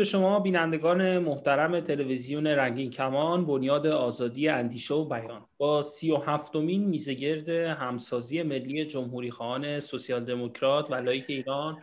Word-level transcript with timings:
به 0.00 0.04
شما 0.04 0.40
بینندگان 0.40 1.18
محترم 1.18 1.80
تلویزیون 1.80 2.46
رنگین 2.46 2.90
کمان 2.90 3.46
بنیاد 3.46 3.86
آزادی 3.86 4.48
اندیشه 4.48 4.94
و 4.94 5.04
بیان. 5.04 5.46
با 5.58 5.82
سی 5.82 6.10
و 6.10 6.16
هفتمین 6.16 6.84
میزگرد 6.84 7.48
همسازی 7.48 8.42
ملی 8.42 8.84
جمهوری 8.84 9.30
خواهان 9.30 9.80
سوسیال 9.80 10.24
دموکرات 10.24 10.90
و 10.90 10.94
لایک 10.94 11.24
ایران 11.28 11.82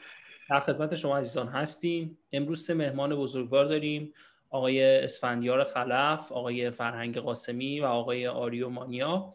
در 0.50 0.60
خدمت 0.60 0.96
شما 0.96 1.18
عزیزان 1.18 1.48
هستیم. 1.48 2.18
امروز 2.32 2.66
سه 2.66 2.74
مهمان 2.74 3.16
بزرگوار 3.16 3.66
داریم. 3.66 4.14
آقای 4.50 5.04
اسفندیار 5.04 5.64
خلف 5.64 6.32
آقای 6.32 6.72
فرهنگ 6.72 7.18
قاسمی 7.18 7.80
و 7.80 7.86
آقای 7.86 8.28
آریو 8.28 8.70
مانیا. 8.70 9.34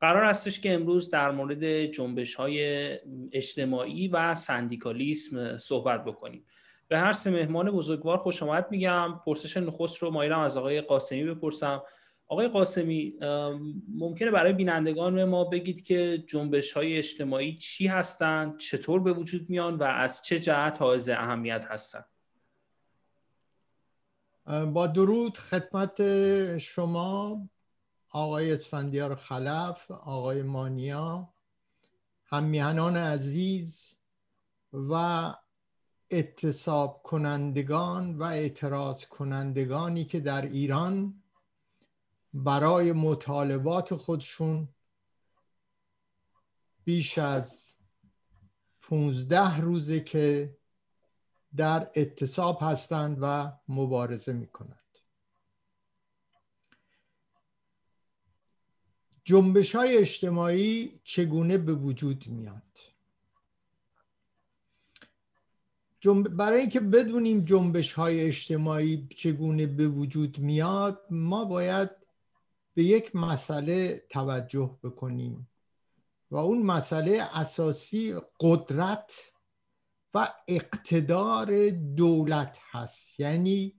قرار 0.00 0.24
هستش 0.24 0.60
که 0.60 0.74
امروز 0.74 1.10
در 1.10 1.30
مورد 1.30 1.86
جنبش 1.86 2.34
های 2.34 2.90
اجتماعی 3.32 4.08
و 4.08 4.34
سندیکالیسم 4.34 5.56
صحبت 5.56 6.04
بکنیم. 6.04 6.44
به 6.88 6.98
هر 6.98 7.12
سه 7.12 7.30
مهمان 7.30 7.70
بزرگوار 7.70 8.18
خوش 8.18 8.42
آمد 8.42 8.66
میگم. 8.70 9.20
پرسش 9.26 9.56
نخست 9.56 9.98
رو 9.98 10.10
مایلم 10.10 10.38
از 10.38 10.56
آقای 10.56 10.80
قاسمی 10.80 11.24
بپرسم. 11.24 11.82
آقای 12.26 12.48
قاسمی 12.48 13.14
ممکنه 13.88 14.30
برای 14.30 14.52
بینندگان 14.52 15.24
ما 15.24 15.44
بگید 15.44 15.82
که 15.82 16.24
جنبش 16.26 16.72
های 16.72 16.96
اجتماعی 16.96 17.58
چی 17.58 17.86
هستند 17.86 18.58
چطور 18.58 19.00
به 19.00 19.12
وجود 19.12 19.50
میان 19.50 19.74
و 19.74 19.82
از 19.82 20.22
چه 20.22 20.38
جهت 20.38 20.80
حائز 20.80 21.08
اهمیت 21.08 21.64
هستند 21.64 22.04
با 24.46 24.86
درود 24.86 25.38
خدمت 25.38 26.58
شما 26.58 27.40
آقای 28.10 28.52
اسفندیار 28.52 29.14
خلف 29.14 29.90
آقای 29.90 30.42
مانیا 30.42 31.28
همیهنان 32.24 32.96
عزیز 32.96 33.96
و 34.72 35.34
اعتصاب 36.14 37.02
کنندگان 37.02 38.18
و 38.18 38.22
اعتراض 38.22 39.06
کنندگانی 39.06 40.04
که 40.04 40.20
در 40.20 40.42
ایران 40.42 41.22
برای 42.34 42.92
مطالبات 42.92 43.94
خودشون 43.94 44.68
بیش 46.84 47.18
از 47.18 47.76
15 48.80 49.60
روزه 49.60 50.00
که 50.00 50.56
در 51.56 51.90
اعتصاب 51.94 52.58
هستند 52.60 53.18
و 53.20 53.52
مبارزه 53.68 54.32
می 54.32 54.46
کنند 54.46 54.98
جنبش 59.24 59.74
های 59.74 59.96
اجتماعی 59.96 61.00
چگونه 61.04 61.58
به 61.58 61.74
وجود 61.74 62.24
میاد؟ 62.28 62.93
برای 66.12 66.60
اینکه 66.60 66.80
بدونیم 66.80 67.40
جنبش 67.40 67.92
های 67.92 68.20
اجتماعی 68.20 69.08
چگونه 69.16 69.66
به 69.66 69.88
وجود 69.88 70.38
میاد 70.38 71.06
ما 71.10 71.44
باید 71.44 71.90
به 72.74 72.84
یک 72.84 73.16
مسئله 73.16 74.06
توجه 74.10 74.78
بکنیم 74.82 75.48
و 76.30 76.36
اون 76.36 76.62
مسئله 76.62 77.22
اساسی 77.34 78.14
قدرت 78.40 79.32
و 80.14 80.28
اقتدار 80.48 81.70
دولت 81.70 82.58
هست. 82.70 83.20
یعنی 83.20 83.74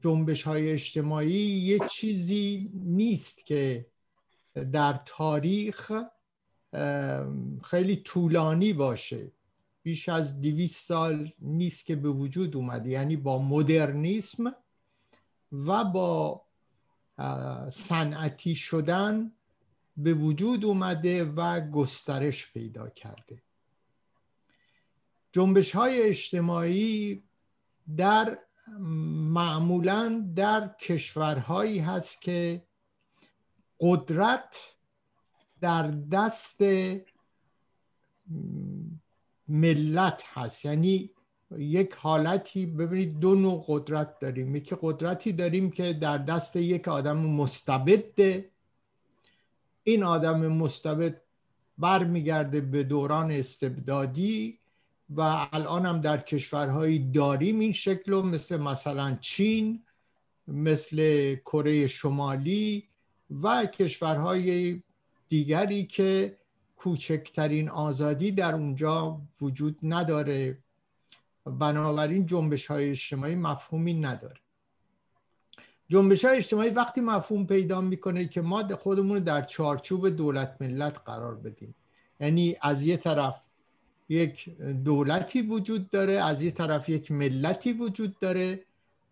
جنبش 0.00 0.42
های 0.42 0.70
اجتماعی 0.70 1.40
یه 1.40 1.78
چیزی 1.90 2.70
نیست 2.74 3.46
که 3.46 3.86
در 4.72 4.92
تاریخ 5.06 5.92
خیلی 7.62 7.96
طولانی 7.96 8.72
باشه. 8.72 9.32
بیش 9.84 10.08
از 10.08 10.40
دویست 10.40 10.86
سال 10.86 11.32
نیست 11.38 11.86
که 11.86 11.96
به 11.96 12.08
وجود 12.08 12.56
اومده. 12.56 12.90
یعنی 12.90 13.16
با 13.16 13.42
مدرنیسم 13.42 14.54
و 15.52 15.84
با 15.84 16.44
صنعتی 17.70 18.54
شدن 18.54 19.32
به 19.96 20.14
وجود 20.14 20.64
اومده 20.64 21.24
و 21.24 21.60
گسترش 21.60 22.52
پیدا 22.52 22.88
کرده. 22.88 23.42
جنبش 25.32 25.72
های 25.72 26.02
اجتماعی 26.02 27.22
در 27.96 28.38
معمولا 29.32 30.32
در 30.36 30.74
کشورهایی 30.80 31.78
هست 31.78 32.22
که 32.22 32.62
قدرت 33.80 34.76
در 35.60 35.90
دست 35.90 36.62
ملت 39.48 40.24
هست. 40.32 40.64
یعنی 40.64 41.10
یک 41.58 41.92
حالتی 41.94 42.66
ببینید 42.66 43.18
دو 43.18 43.34
نوع 43.34 43.64
قدرت 43.68 44.18
داریم. 44.18 44.56
یکی 44.56 44.76
قدرتی 44.80 45.32
داریم 45.32 45.70
که 45.70 45.92
در 45.92 46.18
دست 46.18 46.56
یک 46.56 46.88
آدم 46.88 47.16
مستبده 47.16 48.50
این 49.82 50.02
آدم 50.02 50.46
مستبد 50.46 51.20
برمیگرده 51.78 52.60
به 52.60 52.82
دوران 52.82 53.30
استبدادی 53.30 54.58
و 55.10 55.46
الان 55.52 55.86
هم 55.86 56.00
در 56.00 56.16
کشورهایی 56.16 56.98
داریم 56.98 57.58
این 57.58 57.72
شکل 57.72 58.12
و 58.12 58.22
مثل 58.22 58.56
مثلا 58.56 59.18
چین 59.20 59.82
مثل 60.48 61.34
کره 61.34 61.86
شمالی 61.86 62.88
و 63.42 63.66
کشورهای 63.66 64.82
دیگری 65.28 65.86
که 65.86 66.36
کوچکترین 66.84 67.68
آزادی 67.68 68.32
در 68.32 68.54
اونجا 68.54 69.20
وجود 69.40 69.78
نداره. 69.82 70.58
بنابراین 71.46 72.26
جنبش 72.26 72.66
های 72.66 72.90
اجتماعی 72.90 73.34
مفهومی 73.34 73.94
نداره. 73.94 74.40
جنبش 75.88 76.24
های 76.24 76.36
اجتماعی 76.36 76.70
وقتی 76.70 77.00
مفهوم 77.00 77.46
پیدا 77.46 77.80
می‌کنه 77.80 78.26
که 78.26 78.40
ما 78.40 78.68
خودمون 78.68 79.18
در 79.18 79.42
چارچوب 79.42 80.08
دولت 80.08 80.56
ملت 80.60 81.00
قرار 81.06 81.34
بدیم. 81.34 81.74
یعنی 82.20 82.54
از 82.62 82.82
یه 82.82 82.96
طرف 82.96 83.46
یک 84.08 84.58
دولتی 84.84 85.42
وجود 85.42 85.90
داره 85.90 86.12
از 86.12 86.42
یه 86.42 86.50
طرف 86.50 86.88
یک 86.88 87.10
ملتی 87.10 87.72
وجود 87.72 88.18
داره. 88.18 88.64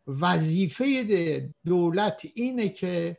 وظیفه 0.07 0.85
دولت 1.67 2.27
اینه 2.35 2.69
که 2.69 3.17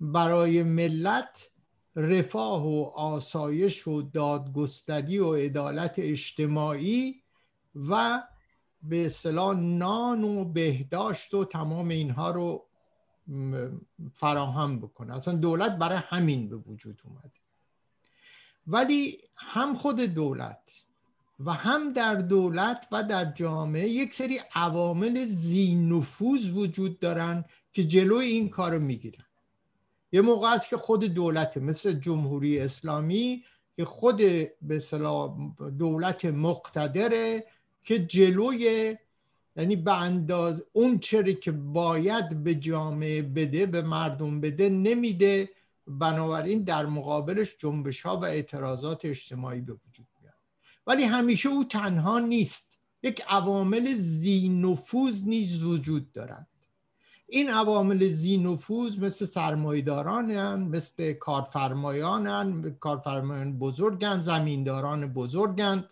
برای 0.00 0.62
ملت 0.62 1.53
رفاه 1.96 2.66
و 2.66 2.82
آسایش 2.84 3.88
و 3.88 4.02
دادگستری 4.02 5.18
و 5.18 5.34
عدالت 5.34 5.94
اجتماعی 5.98 7.22
و 7.88 8.22
به 8.82 9.06
اصطلاح 9.06 9.56
نان 9.56 10.24
و 10.24 10.44
بهداشت 10.44 11.34
و 11.34 11.44
تمام 11.44 11.88
اینها 11.88 12.30
رو 12.30 12.66
فراهم 14.12 14.80
بکنه. 14.80 15.16
اصلا 15.16 15.34
دولت 15.34 15.72
برای 15.72 15.98
همین 16.02 16.48
به 16.48 16.56
وجود 16.56 17.02
اومده. 17.04 17.32
ولی 18.66 19.18
هم 19.36 19.74
خود 19.74 20.00
دولت 20.00 20.84
و 21.40 21.52
هم 21.52 21.92
در 21.92 22.14
دولت 22.14 22.88
و 22.92 23.02
در 23.02 23.24
جامعه 23.24 23.88
یک 23.88 24.14
سری 24.14 24.40
عوامل 24.54 25.24
زی 25.24 25.74
نفوذ 25.74 26.50
وجود 26.50 26.98
دارن 26.98 27.44
که 27.72 27.84
جلوی 27.84 28.26
این 28.26 28.48
کار 28.48 28.78
می‌گیرن. 28.78 29.24
یه 30.14 30.20
موقع 30.20 30.52
است 30.52 30.68
که 30.68 30.76
خود 30.76 31.04
دولت 31.04 31.56
مثل 31.56 31.92
جمهوری 31.92 32.60
اسلامی 32.60 33.44
که 33.76 33.84
خود 33.84 34.16
به 34.62 34.82
دولت 35.78 36.24
مقتدره 36.24 37.44
که 37.84 38.06
جلوی 38.06 38.96
یعنی 39.56 39.76
به 39.76 40.02
انداز 40.02 40.64
اون 40.72 40.98
چری 40.98 41.34
که 41.34 41.52
باید 41.52 42.42
به 42.44 42.54
جامعه 42.54 43.22
بده 43.22 43.66
به 43.66 43.82
مردم 43.82 44.40
بده 44.40 44.68
نمیده. 44.68 45.50
بنابراین 45.86 46.62
در 46.62 46.86
مقابلش 46.86 47.56
جنبش 47.58 48.02
ها 48.02 48.16
و 48.16 48.24
اعتراضات 48.24 49.04
اجتماعی 49.04 49.60
به 49.60 49.72
وجود 49.72 50.06
میاد. 50.20 50.34
ولی 50.86 51.04
همیشه 51.04 51.48
او 51.48 51.64
تنها 51.64 52.18
نیست. 52.18 52.80
یک 53.02 53.22
عوامل 53.28 53.94
زی 53.94 54.48
نفوذ 54.48 55.26
نیز 55.26 55.62
وجود 55.62 56.12
دارند 56.12 56.46
این 57.34 57.50
عوامل 57.50 58.08
زی 58.08 58.38
نفوذ 58.38 58.98
مثل 58.98 59.26
سرمایداران 59.26 60.62
مثل 60.62 61.12
کارفرمایان 61.12 62.76
کارفرمایان 62.80 63.58
بزرگن 63.58 64.20
زمینداران 64.20 65.12
بزرگن 65.12 65.84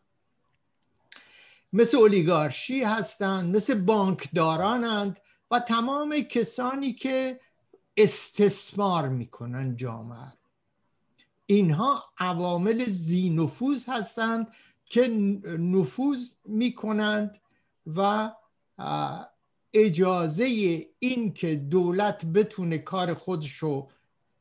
مثل 1.73 1.97
اولیگارشی 1.97 2.83
هستند 2.83 3.57
مثل 3.57 3.75
بانکدارانند 3.75 5.21
و 5.51 5.61
تمام 5.61 6.21
کسانی 6.21 6.93
که 6.93 7.41
استثمار 7.97 9.09
می‌کنن 9.09 9.77
جامعه. 9.77 10.33
اینها 11.47 12.05
عوامل 12.19 12.85
زی 12.85 13.31
نفوذ 13.31 13.89
هستند 13.89 14.47
که 14.87 15.09
نفوذ 15.59 16.29
می‌کنند 16.45 17.39
و 17.97 18.31
اجازه 19.75 20.45
این 20.99 21.33
که 21.33 21.57
دولت 21.57 22.25
بتونه 22.25 22.79
کار 22.79 23.15
خودشو 23.15 23.89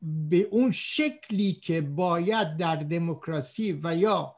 به 0.02 0.36
اون 0.50 0.70
شکلی 0.70 1.52
که 1.52 1.80
باید 1.80 2.56
در 2.56 2.76
دموکراسی 2.76 3.80
و 3.82 3.96
یا 3.96 4.36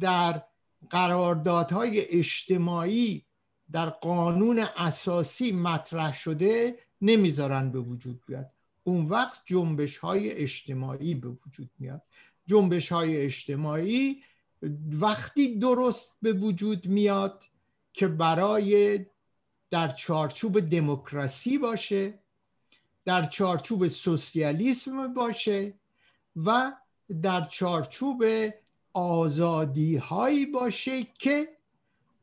در 0.00 0.42
قراردادهای 0.90 2.18
اجتماعی 2.18 3.24
در 3.72 3.90
قانون 3.90 4.58
اساسی 4.76 5.52
مطرح 5.52 6.12
شده 6.12 6.78
نمی‌ذارن 7.00 7.70
به 7.70 7.78
وجود 7.78 8.20
بیاد. 8.26 8.50
اون 8.84 9.06
وقت 9.06 9.42
جنبش 9.44 9.98
های 9.98 10.32
اجتماعی 10.32 11.14
به 11.14 11.28
وجود 11.28 11.70
میاد. 11.78 12.02
جنبش 12.46 12.92
های 12.92 13.16
اجتماعی 13.16 14.22
وقتی 14.92 15.58
درست 15.58 16.14
به 16.22 16.32
وجود 16.32 16.86
میاد 16.86 17.44
که 17.92 18.08
برای 18.08 18.98
در 19.70 19.88
چارچوب 19.88 20.60
دموکراسی 20.60 21.58
باشه 21.58 22.18
در 23.04 23.24
چارچوب 23.24 23.88
سوسیالیسم 23.88 25.14
باشه 25.14 25.74
و 26.36 26.72
در 27.22 27.44
چارچوب 27.44 28.24
آزادی 28.92 29.96
هایی 29.96 30.46
باشه 30.46 31.04
که 31.04 31.48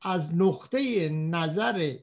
از 0.02 0.36
نقطه 0.36 1.10
نظر 1.10 1.96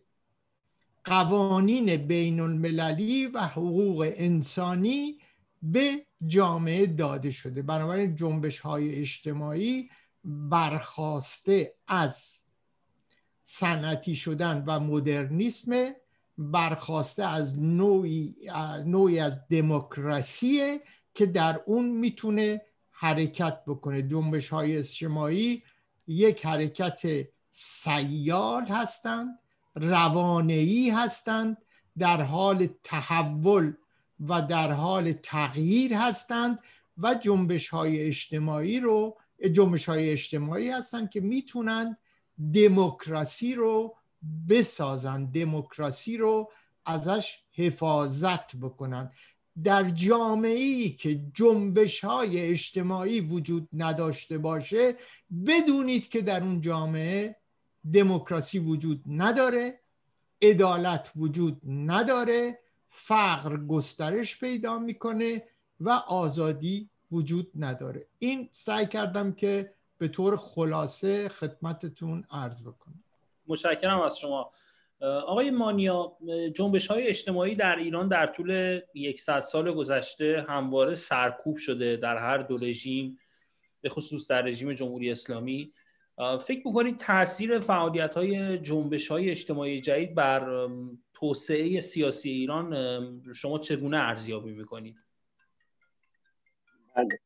قوانین 1.04 1.96
بین 1.96 2.40
المللی 2.40 3.26
و 3.26 3.40
حقوق 3.40 4.12
انسانی 4.16 5.18
به 5.62 6.06
جامعه 6.26 6.86
داده 6.86 7.30
شده. 7.30 7.62
بنابراین 7.62 8.16
جنبش 8.16 8.60
های 8.60 8.94
اجتماعی 8.94 9.90
برخواسته 10.24 11.74
از 11.86 12.41
صنعتی 13.44 14.14
شدن 14.14 14.64
و 14.66 14.80
مدرنیسم 14.80 15.92
برخواسته 16.38 17.24
از 17.24 17.62
نوعی, 17.62 18.34
نوعی 18.86 19.18
از 19.20 19.48
دموکراسی 19.48 20.80
که 21.14 21.26
در 21.26 21.60
اون 21.66 21.88
می‌تونه 21.88 22.62
حرکت 22.90 23.62
بکنه. 23.66 24.02
جنبش 24.02 24.48
های 24.48 24.76
اجتماعی 24.76 25.62
یک 26.06 26.46
حرکت 26.46 27.02
سیال 27.50 28.64
هستند 28.64 29.38
روانهی 29.74 30.90
هستند 30.90 31.56
در 31.98 32.22
حال 32.22 32.68
تحول 32.84 33.72
و 34.28 34.42
در 34.42 34.72
حال 34.72 35.12
تغییر 35.12 35.94
هستند 35.94 36.58
و 36.98 37.14
جنبش 37.14 37.68
های 37.68 38.00
اجتماعی 38.00 38.80
رو 38.80 39.16
جنبش 39.52 39.88
های 39.88 40.10
اجتماعی 40.10 40.70
هستند 40.70 41.10
که 41.10 41.20
می‌تونن 41.20 41.96
دموکراسی 42.54 43.54
رو 43.54 43.96
بسازن 44.48 45.24
دموکراسی 45.24 46.16
رو 46.16 46.50
ازش 46.86 47.38
حفاظت 47.52 48.56
بکنن. 48.56 49.10
در 49.64 49.88
جامعه 49.88 50.50
ای 50.50 50.90
که 50.90 51.20
جنبش 51.34 52.04
های 52.04 52.40
اجتماعی 52.40 53.20
وجود 53.20 53.68
نداشته 53.72 54.38
باشه 54.38 54.96
بدونید 55.46 56.08
که 56.08 56.20
در 56.22 56.42
اون 56.42 56.60
جامعه 56.60 57.36
دموکراسی 57.92 58.58
وجود 58.58 59.02
نداره 59.06 59.80
عدالت 60.42 61.12
وجود 61.16 61.60
نداره 61.66 62.58
فقر 62.90 63.56
گسترش 63.56 64.38
پیدا 64.38 64.78
می‌کنه 64.78 65.42
و 65.80 65.90
آزادی 65.90 66.88
وجود 67.12 67.50
نداره. 67.56 68.06
این 68.18 68.48
سعی 68.52 68.86
کردم 68.86 69.32
که 69.32 69.74
به 70.02 70.08
طور 70.08 70.36
خلاصه 70.36 71.28
خدمتتون 71.28 72.24
عرض 72.30 72.62
بکنم. 72.62 73.04
متشکرم 73.46 74.00
از 74.00 74.18
شما. 74.18 74.50
آقای 75.00 75.50
مانیا 75.50 76.16
جنبش 76.54 76.86
های 76.86 77.06
اجتماعی 77.06 77.54
در 77.54 77.76
ایران 77.76 78.08
در 78.08 78.26
طول 78.26 78.80
یکصد 78.94 79.40
سال 79.40 79.72
گذشته 79.72 80.46
همواره 80.48 80.94
سرکوب 80.94 81.56
شده 81.56 81.96
در 81.96 82.16
هر 82.16 82.38
دو 82.38 82.56
رژیم 82.58 83.18
به 83.80 83.88
خصوص 83.88 84.30
در 84.30 84.42
رژیم 84.42 84.72
جمهوری 84.72 85.10
اسلامی. 85.10 85.72
فکر 86.40 86.66
می‌کنید 86.66 86.96
تاثیر 86.96 87.58
فعالیت 87.58 88.14
های 88.14 88.58
جنبش 88.58 89.08
های 89.08 89.30
اجتماعی 89.30 89.80
جدید 89.80 90.14
بر 90.14 90.68
توسعه 91.14 91.80
سیاسی 91.80 92.30
ایران 92.30 93.32
شما 93.34 93.58
چگونه 93.58 93.96
ارزیابی 93.96 94.52
می‌کنید؟ 94.52 94.96
بله. 96.96 97.18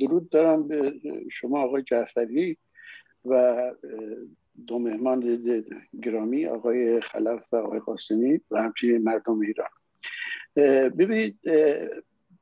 درود 0.00 0.28
دارم 0.28 0.68
به 0.68 0.94
شما 1.30 1.62
آقای 1.62 1.82
جعفری 1.82 2.56
و 3.24 3.72
دو 4.66 4.78
مهمان 4.78 5.38
گرامی 6.02 6.46
آقای 6.46 7.00
خلف 7.00 7.42
و 7.52 7.56
آقای 7.56 7.78
قاسمی 7.78 8.40
و 8.50 8.62
همچنین 8.62 9.02
مردم 9.02 9.40
ایران. 9.40 9.68
ببینید 10.90 11.38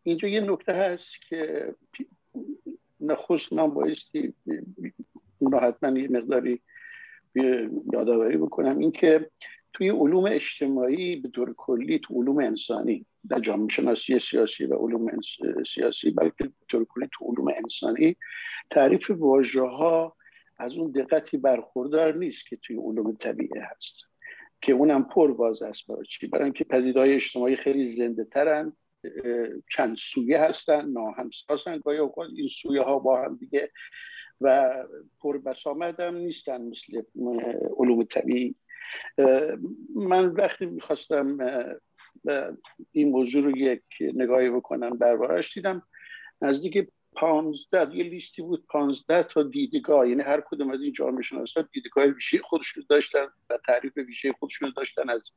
اینجا 0.02 0.28
یه 0.28 0.40
نکته 0.40 0.72
هست 0.72 1.10
که 1.28 1.74
نخست 3.00 3.52
من 3.52 3.66
بایستی 3.66 4.34
اون 5.38 5.54
حتما 5.54 5.98
یه 5.98 6.08
مقداری 6.08 6.60
یادآوری 7.92 8.36
بکنم. 8.36 8.78
اینکه 8.78 9.30
توی 9.72 9.90
علوم 9.90 10.24
اجتماعی 10.24 11.16
به 11.16 11.28
طور 11.28 11.54
کلی 11.56 11.98
تو 11.98 12.14
علوم 12.14 12.38
انسانی 12.38 13.06
در 13.28 13.40
جامعه 13.40 13.68
شناسی 13.68 14.18
سیاسی 14.18 14.64
و 14.66 14.74
علوم 14.74 15.10
سیاسی 15.74 16.10
بلکه 16.10 16.44
به 16.44 16.52
طور 16.68 16.84
کلی 16.84 17.08
تو 17.12 17.24
علوم 17.24 17.48
انسانی. 17.56 18.16
تعریف 18.70 19.10
واژه 19.10 19.60
ها 19.60 20.16
از 20.58 20.76
اون 20.76 20.90
دقتی 20.90 21.36
برخوردار 21.36 22.14
نیست 22.14 22.46
که 22.46 22.56
توی 22.56 22.76
علوم 22.76 23.12
طبیعی 23.12 23.60
هست 23.60 24.04
که 24.62 24.72
اونم 24.72 25.04
پر 25.04 25.32
باز 25.32 25.62
است 25.62 25.86
برای 25.86 26.04
چی؟ 26.06 26.26
برای 26.26 26.44
اینکه 26.44 26.64
پدیدهای 26.64 27.14
اجتماعی 27.14 27.56
خیلی 27.56 27.86
زنده 27.86 28.24
ترن 28.24 28.72
چند 29.70 29.96
سویه 29.96 30.40
هستن 30.40 30.88
ناهمسازن. 30.88 31.78
گاهی 31.78 31.98
اوقات 31.98 32.30
این 32.36 32.48
سویه 32.48 32.82
ها 32.82 32.98
با 32.98 33.22
هم 33.22 33.36
دیگه 33.36 33.70
و 34.40 34.74
پر 35.20 35.38
بسامد 35.38 36.00
هم 36.00 36.16
نیستن 36.16 36.62
مثل 36.62 37.02
علوم 37.78 38.04
طبیعی. 38.04 38.54
من 39.94 40.26
وقتی 40.26 40.66
می‌خواستم 40.66 41.38
این 42.92 43.08
موضوع 43.08 43.42
رو 43.42 43.58
یک 43.58 43.82
نگاهی 44.00 44.50
بکنم 44.50 44.96
دربارهش 44.96 45.54
دیدم 45.54 45.82
نزدیک 46.42 46.88
پانزده 47.12 47.96
یه 47.96 48.04
لیستی 48.04 48.42
بود 48.42 48.66
پانزده 48.66 49.22
تا 49.22 49.42
دیدگاه 49.42 50.08
یعنی 50.08 50.22
هر 50.22 50.40
کدوم 50.40 50.70
از 50.70 50.82
این 50.82 50.92
جامعه 50.92 51.22
شناسا 51.22 51.62
دیدگاه 51.72 52.04
ویژه 52.04 52.38
خودشون 52.38 52.84
داشتن 52.88 53.26
و 53.50 53.58
تعریف 53.66 53.96
ویژه 53.96 54.32
خودشون 54.32 54.72
داشتن 54.76 55.10
از 55.10 55.30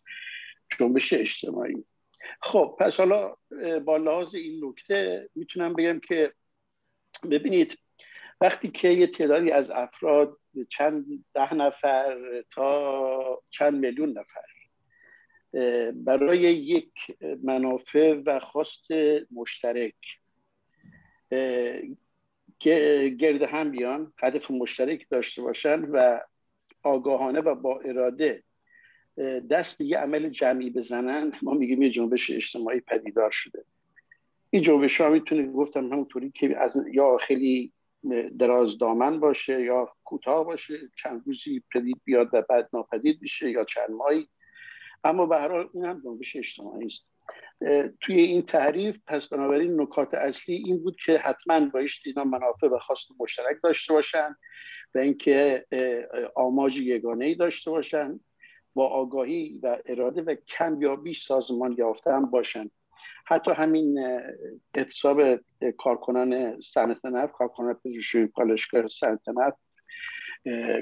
جنبش 0.79 1.13
اجتماعی. 1.13 1.85
خب 2.41 2.75
پس 2.79 2.97
حالا 2.97 3.35
با 3.85 3.97
لحاظ 3.97 4.35
این 4.35 4.65
نکته 4.65 5.29
می‌تونم 5.35 5.73
بگم 5.73 5.99
که 5.99 6.33
ببینید 7.31 7.77
وقتی 8.45 8.67
که 8.67 8.89
یه 8.89 9.07
تعدادی 9.07 9.51
از 9.51 9.71
افراد 9.71 10.37
چند 10.69 11.05
ده 11.33 11.53
نفر 11.53 12.17
تا 12.51 13.41
چند 13.49 13.73
میلیون 13.85 14.09
نفر 14.17 14.45
برای 15.93 16.39
یک 16.39 16.91
منافع 17.43 18.21
و 18.25 18.39
خواست 18.39 18.83
مشترک 19.31 19.95
گرد 23.19 23.41
هم 23.41 23.71
بیان 23.71 24.13
هدف 24.17 24.51
مشترک 24.51 25.05
داشته 25.09 25.41
باشن 25.41 25.81
و 25.81 26.19
آگاهانه 26.83 27.39
و 27.39 27.55
با 27.55 27.79
اراده 27.79 28.43
دست 29.49 29.77
به 29.77 29.85
یه 29.85 29.97
عمل 29.97 30.29
جمعی 30.29 30.69
بزنن 30.69 31.31
ما 31.41 31.53
میگیم 31.53 31.81
یه 31.81 31.89
جنبش 31.89 32.31
اجتماعی 32.31 32.79
پدیدار 32.79 33.31
شده. 33.31 33.63
این 34.49 34.63
جنبش 34.63 35.01
ها 35.01 35.09
می‌تونه 35.09 35.51
گفتم 35.51 35.93
همونطوری 35.93 36.31
که 36.31 36.57
از 36.57 36.77
یا 36.91 37.17
خیلی 37.17 37.71
دراز 38.39 38.77
دامن 38.77 39.19
باشه 39.19 39.63
یا 39.63 39.93
کوتاه 40.03 40.45
باشه 40.45 40.73
چند 41.03 41.23
روزی 41.25 41.63
پدید 41.73 42.01
بیاد 42.03 42.29
و 42.33 42.41
بعد 42.41 42.69
ناپدید 42.73 43.21
میشه 43.21 43.49
یا 43.49 43.63
چند 43.63 43.89
ماهی. 43.89 44.27
اما 45.03 45.25
به 45.25 45.35
هر 45.35 45.51
حال 45.51 45.69
این 45.73 45.85
هم 45.85 46.01
جنبش 46.05 46.35
اجتماعی 46.35 46.85
است. 46.85 47.11
توی 48.01 48.19
این 48.19 48.41
تعریف 48.41 48.97
پس 49.07 49.27
بنابراین 49.27 49.81
نکات 49.81 50.13
اصلی 50.13 50.55
این 50.55 50.83
بود 50.83 50.95
که 51.05 51.17
حتما 51.17 51.69
بایشت 51.69 52.07
اینا 52.07 52.23
منافع 52.23 52.67
و 52.67 52.79
خواست 52.79 53.07
مشترک 53.19 53.57
داشته 53.63 53.93
باشن 53.93 54.35
و 54.95 54.99
اینکه 54.99 55.65
آماج 56.35 56.77
یگانه 56.77 57.25
ای 57.25 57.35
داشته 57.35 57.71
باشن 57.71 58.19
با 58.73 58.87
آگاهی 58.87 59.59
و 59.63 59.77
اراده 59.85 60.21
و 60.21 60.35
کم 60.35 60.81
یا 60.81 60.95
بیش 60.95 61.25
سازمان 61.25 61.75
یافته 61.77 62.11
هم 62.11 62.25
باشن. 62.25 62.71
حتی 63.25 63.51
همین 63.51 63.99
اعتصاب 64.73 65.39
کارکنان 65.77 66.61
صنعت 66.61 67.05
نفت 67.05 67.33
کارکنان 67.33 67.73
پزشکی 67.73 68.25
پالشگاه 68.25 68.87
صنعت 68.87 69.29
نفت 69.29 69.57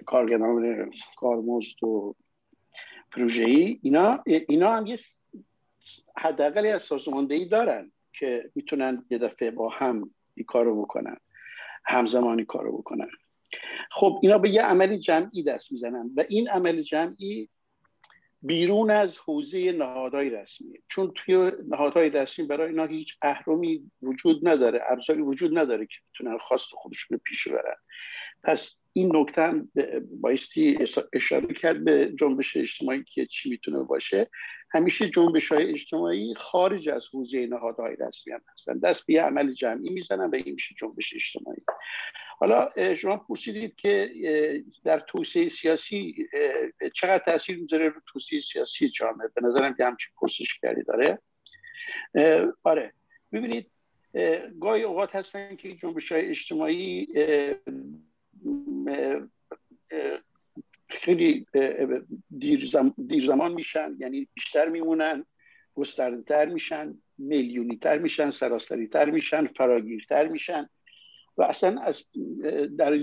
کارگران 0.05 0.91
کارمزد 1.17 1.83
و 1.83 2.15
پروژه 3.11 3.43
ای 3.43 3.79
اینا 3.81 4.23
اینا 4.25 4.75
هم 4.75 4.87
یه 4.87 4.99
حداقلی 6.17 6.69
از 6.69 6.81
سازماندهی 6.81 7.45
دارن 7.45 7.91
که 8.19 8.51
می‌تونن 8.55 9.05
یه 9.09 9.17
دفعه 9.17 9.51
با 9.51 9.69
هم 9.69 10.11
این 10.35 10.45
کارو 10.45 10.81
بکنن 10.81 11.17
همزمانی 11.85 12.45
کارو 12.45 12.77
بکنن. 12.77 13.09
خب 13.91 14.19
اینا 14.21 14.37
به 14.37 14.49
یه 14.49 14.61
عمل 14.61 14.97
جمعی 14.97 15.43
دست 15.43 15.71
می‌زنن 15.71 16.11
و 16.15 16.23
این 16.29 16.49
عمل 16.49 16.81
جمعی 16.81 17.49
بیرون 18.43 18.91
از 18.91 19.17
حوزه 19.17 19.71
نهادهای 19.71 20.29
رسمی. 20.29 20.73
چون 20.89 21.11
توی 21.15 21.51
نهادهای 21.67 22.09
رسمی 22.09 22.45
برای 22.45 22.69
اینا 22.69 22.85
هیچ 22.85 23.17
اهرمی 23.21 23.91
وجود 24.01 24.47
نداره 24.47 24.81
ابزاری 24.87 25.21
وجود 25.21 25.57
نداره 25.57 25.85
که 25.85 25.95
بتونن 26.13 26.37
خواست 26.37 26.67
خودشون 26.71 27.17
رو 27.17 27.21
پیش 27.25 27.47
برن 27.47 27.75
پس 28.43 28.75
این 28.93 29.15
نکته 29.15 29.41
هم 29.41 29.71
بایستی 30.21 30.77
اشاره 31.13 31.53
کرد 31.53 31.83
به 31.83 32.13
جنبش 32.19 32.57
اجتماعی 32.57 33.03
که 33.03 33.25
چی 33.25 33.49
می‌تونه 33.49 33.83
باشه. 33.83 34.29
همیشه 34.71 35.09
جنبش 35.09 35.51
های 35.51 35.71
اجتماعی 35.71 36.33
خارج 36.35 36.89
از 36.89 37.07
حوزه 37.13 37.47
نهادهای 37.47 37.95
رسمی 37.99 38.33
هم 38.33 38.41
هستن. 38.53 38.79
دست 38.79 39.07
به 39.07 39.21
عمل 39.21 39.53
جمعی 39.53 39.89
می‌زنن 39.89 40.29
و 40.29 40.35
این 40.35 40.53
میشه 40.53 40.75
جنبش 40.79 41.13
اجتماعی. 41.13 41.61
حالا 42.39 42.69
شما 42.95 43.17
پرسیدید 43.17 43.75
که 43.75 44.11
در 44.83 44.99
توسعه 44.99 45.49
سیاسی 45.49 46.27
چقدر 46.95 47.23
تاثیر 47.25 47.57
می‌ذاره 47.57 47.89
رو 47.89 48.01
توسعه 48.13 48.39
سیاسی 48.39 48.89
جامعه؟ 48.89 49.27
به 49.35 49.41
نظرم 49.41 49.73
که 49.73 49.85
همچین 49.85 50.11
پرسش 50.17 50.59
کردی 50.61 50.83
داره. 50.83 51.19
آره. 52.63 52.93
ببینید 53.31 53.71
گاهی 54.61 54.83
اوقات 54.83 55.15
هستن 55.15 55.55
که 55.55 55.75
جنبش 55.75 56.11
های 56.11 56.29
اجتماعی 56.29 57.07
خیلی 60.89 61.45
دیر, 62.37 62.69
زمان 63.25 63.53
میشن 63.53 63.95
یعنی 63.99 64.27
بیشتر 64.33 64.69
میمونن 64.69 65.25
گسترده 65.75 66.21
تر 66.21 66.45
میشن 66.45 66.97
میلیونی 67.17 67.77
تر 67.77 67.97
میشن 67.97 68.29
سراسری 68.29 68.87
تر 68.87 69.09
میشن 69.09 69.47
فراگیرتر 69.47 70.27
میشن. 70.27 70.69
و 71.37 71.43
اصلا 71.43 71.81
از 71.81 72.03
در 72.77 72.99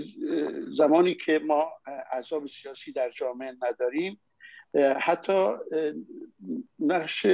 زمانی 0.71 1.15
که 1.15 1.39
ما 1.39 1.71
عذاب 2.11 2.47
سیاسی 2.47 2.91
در 2.91 3.09
جامعه 3.09 3.53
نداریم 3.61 4.21
حتی 4.75 5.51
نقش 6.79 7.25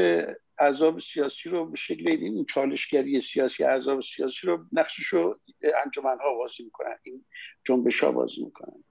عذاب 0.60 1.00
سیاسی 1.00 1.50
رو 1.50 1.66
به 1.66 1.78
شکل 1.78 2.08
این 2.08 2.46
چالشگری 2.46 3.22
سیاسی 3.22 3.64
عذاب 3.64 4.02
سیاسی 4.02 4.48
رو 4.48 4.66
نقشش 4.72 5.06
رو 5.06 5.40
انجمن 5.86 6.18
ها 6.20 6.36
بازی 6.36 6.64
می‌کنن 6.64 6.98
این 7.04 7.26
جنبش 7.66 8.04
ها 8.04 8.12
بازی 8.12 8.44
می‌کنن. 8.44 8.84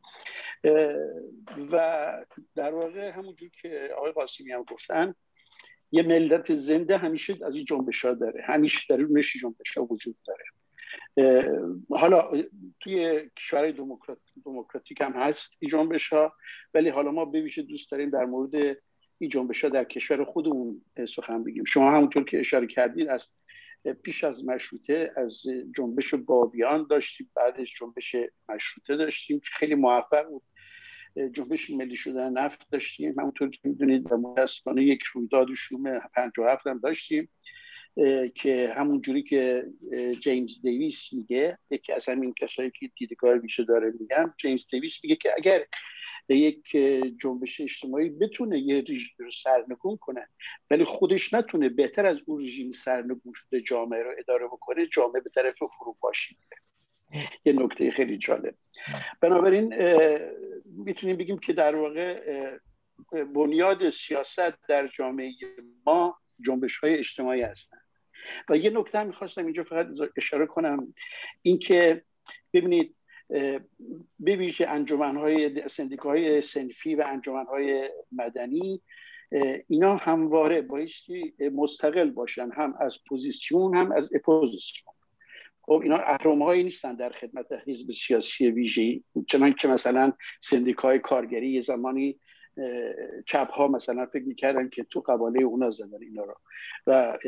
و 1.72 2.12
در 2.54 2.74
واقع 2.74 3.10
همونجور 3.10 3.50
که 3.62 3.90
آقای 3.96 4.12
قاسمی 4.12 4.52
هم 4.52 4.62
گفتن 4.62 5.14
یه 5.92 6.02
ملت 6.02 6.54
زنده 6.54 6.96
همیشه 6.96 7.38
از 7.46 7.56
این 7.56 7.64
جنبش 7.64 8.04
ها 8.04 8.14
داره. 8.14 8.42
همیشه 8.44 8.80
در 8.88 8.96
درونش 8.96 9.36
جنبش 9.42 9.78
ها 9.78 9.84
وجود 9.84 10.16
داره. 10.26 10.44
حالا 11.90 12.30
توی 12.80 13.30
کشورهای 13.36 13.72
دموکرات، 13.72 14.18
دموکراتیک 14.46 15.00
هم 15.00 15.12
هست 15.12 15.50
این 15.58 15.70
جنبش 15.70 16.08
ها 16.08 16.32
ولی 16.74 16.88
حالا 16.88 17.10
ما 17.10 17.24
بویژه 17.24 17.62
دوست 17.62 17.90
داریم 17.90 18.10
در 18.10 18.24
مورد 18.24 18.76
این 19.18 19.30
جنبش 19.30 19.64
ها 19.64 19.70
در 19.70 19.84
کشور 19.84 20.24
خودمون 20.24 20.82
سخن 21.14 21.44
بگیم. 21.44 21.64
شما 21.64 21.90
همونطور 21.90 22.24
که 22.24 22.40
اشاره 22.40 22.66
کردید 22.66 23.08
از 23.08 23.28
پیش 24.02 24.24
از 24.24 24.44
مشروطه 24.44 25.12
از 25.16 25.42
جنبش 25.76 26.14
بابیان 26.14 26.86
داشتیم 26.90 27.30
بعدش 27.34 27.74
جنبش 27.80 28.16
مشروطه 28.48 28.96
داشتیم 28.96 29.40
که 29.40 29.48
خیلی 29.52 29.74
موفق 29.74 30.28
بود. 30.28 30.42
جنبش 31.32 31.70
ملی 31.70 31.96
شدن 31.96 32.32
نفت 32.32 32.70
داشتیم. 32.70 33.20
همونطور 33.20 33.50
که 33.50 33.58
می‌دونید 33.64 34.14
متاسفانه 34.14 34.84
یک 34.84 35.02
رویداد 35.02 35.54
شوم 35.54 35.98
57 35.98 36.66
هم 36.66 36.78
داشتیم. 36.78 37.28
که 38.34 38.72
همون 38.76 39.00
جوری 39.00 39.22
که 39.22 39.66
جیمز 40.20 40.62
دیویس 40.62 41.12
میگه 41.12 41.58
یکی 41.70 41.92
از 41.92 42.08
همین 42.08 42.34
کسایی 42.40 42.70
که 42.70 42.90
دیدگاه 42.98 43.34
ویژه 43.34 43.64
داره 43.64 43.92
میگم 44.00 44.34
جیمز 44.42 44.66
دیویس 44.70 44.94
میگه 45.04 45.16
که 45.16 45.32
اگر 45.36 45.66
یک 46.28 46.76
جنبش 47.22 47.60
اجتماعی 47.60 48.08
بتونه 48.08 48.58
یه 48.58 48.80
رژیم 48.80 49.14
رو 49.18 49.30
سرنگون 49.30 49.96
کنه 49.96 50.28
ولی 50.70 50.84
خودش 50.84 51.34
نتونه 51.34 51.68
بهتر 51.68 52.06
از 52.06 52.18
اون 52.26 52.42
رژیم 52.42 52.72
سرنگون 52.72 53.32
شده 53.34 53.60
جامعه 53.60 54.02
رو 54.02 54.14
اداره 54.18 54.46
بکنه 54.46 54.86
جامعه 54.86 55.20
به 55.20 55.30
طرف 55.30 55.54
فروپاشی 55.78 56.36
میره. 56.40 56.62
یه 57.44 57.52
نکته 57.52 57.90
خیلی 57.90 58.18
جالب. 58.18 58.54
بنابراین 59.20 59.74
می‌تونیم 60.64 61.16
بگیم 61.16 61.38
که 61.38 61.52
در 61.52 61.76
واقع 61.76 62.20
بنیاد 63.34 63.90
سیاست 63.90 64.68
در 64.68 64.88
جامعه 64.88 65.32
ما 65.86 66.18
جنبش 66.40 66.78
های 66.78 66.98
اجتماعی 66.98 67.42
هستن. 67.42 67.78
و 68.48 68.56
یه 68.56 68.70
نکته 68.70 68.98
هم 68.98 69.06
می‌خواستم 69.06 69.44
اینجا 69.44 69.64
فقط 69.64 69.86
اشاره 70.16 70.46
کنم. 70.46 70.94
اینکه 71.42 72.02
ببینید 72.52 72.94
به 74.20 74.36
ویژه 74.36 74.66
انجمنهای 74.66 75.68
سندیکاهای 75.68 76.42
صنفی 76.42 76.94
و 76.94 77.04
انجمنهای 77.06 77.90
مدنی 78.12 78.82
اینا 79.68 79.96
همواره 79.96 80.62
بایستی 80.62 81.34
مستقل 81.52 82.10
باشن 82.10 82.50
هم 82.50 82.74
از 82.80 82.98
پوزیسیون 83.08 83.76
هم 83.76 83.92
از 83.92 84.14
اپوزیسیون. 84.14 84.94
خب 85.62 85.80
اینا 85.82 85.96
اهرم 85.96 86.42
هایی 86.42 86.64
نیستن 86.64 86.94
در 86.94 87.10
خدمت 87.10 87.46
حزب 87.66 87.92
سیاسی 87.92 88.50
ویژه 88.50 89.00
چنان 89.28 89.52
که 89.52 89.68
مثلا 89.68 90.12
سندیکای 90.40 90.98
کارگری 90.98 91.50
یه 91.50 91.60
زمانی 91.60 92.20
چپ 93.26 93.50
ها 93.50 93.68
مثلا 93.68 94.06
فکر 94.06 94.24
می‌کردن 94.24 94.68
که 94.68 94.84
تو 94.84 95.00
قباله 95.00 95.42
اونا 95.42 95.70
زدن 95.70 96.02
اینا 96.02 96.24
رو. 96.24 96.34
و 96.86 97.18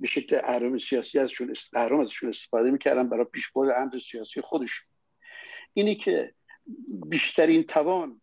به 0.00 0.06
شکل 0.06 0.40
اهرام 0.44 0.78
سیاسی 0.78 1.18
ازشون 1.18 1.54
اهرام 1.74 2.00
ازشون 2.00 2.28
استفاده 2.28 2.70
می‌کردن 2.70 3.08
برای 3.08 3.24
پیشبرد 3.24 3.74
امر 3.76 3.98
سیاسی 3.98 4.40
خودشون. 4.40 4.88
اینی 5.74 5.94
که 5.94 6.34
بیشترین 7.08 7.62
توان 7.62 8.20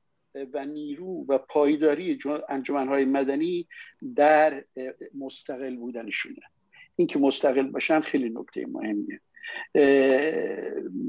و 0.53 0.65
نیرو 0.65 1.25
و 1.27 1.37
پایداری 1.37 2.19
انجمنهای 2.49 3.05
مدنی 3.05 3.67
در 4.15 4.65
مستقل 5.19 5.75
بودنشونه. 5.75 6.41
این 6.95 7.07
که 7.07 7.19
مستقل 7.19 7.67
باشن 7.67 7.99
خیلی 7.99 8.29
نکته 8.29 8.65
مهمیه. 8.67 9.19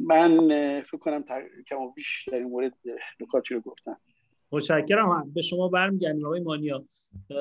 من 0.07 0.49
فکر 0.81 0.97
کنم 0.97 1.25
کم 1.71 1.90
بیش 1.95 2.28
در 2.28 2.38
این 2.38 2.47
مورد 2.47 2.73
نکاتی 3.21 3.54
رو 3.54 3.61
گفتم. 3.61 4.00
متشکرم. 4.52 5.32
به 5.35 5.42
شما 5.42 5.68
برمیگردیم 5.68 6.26
آقای 6.26 6.40
مانیا. 6.40 6.85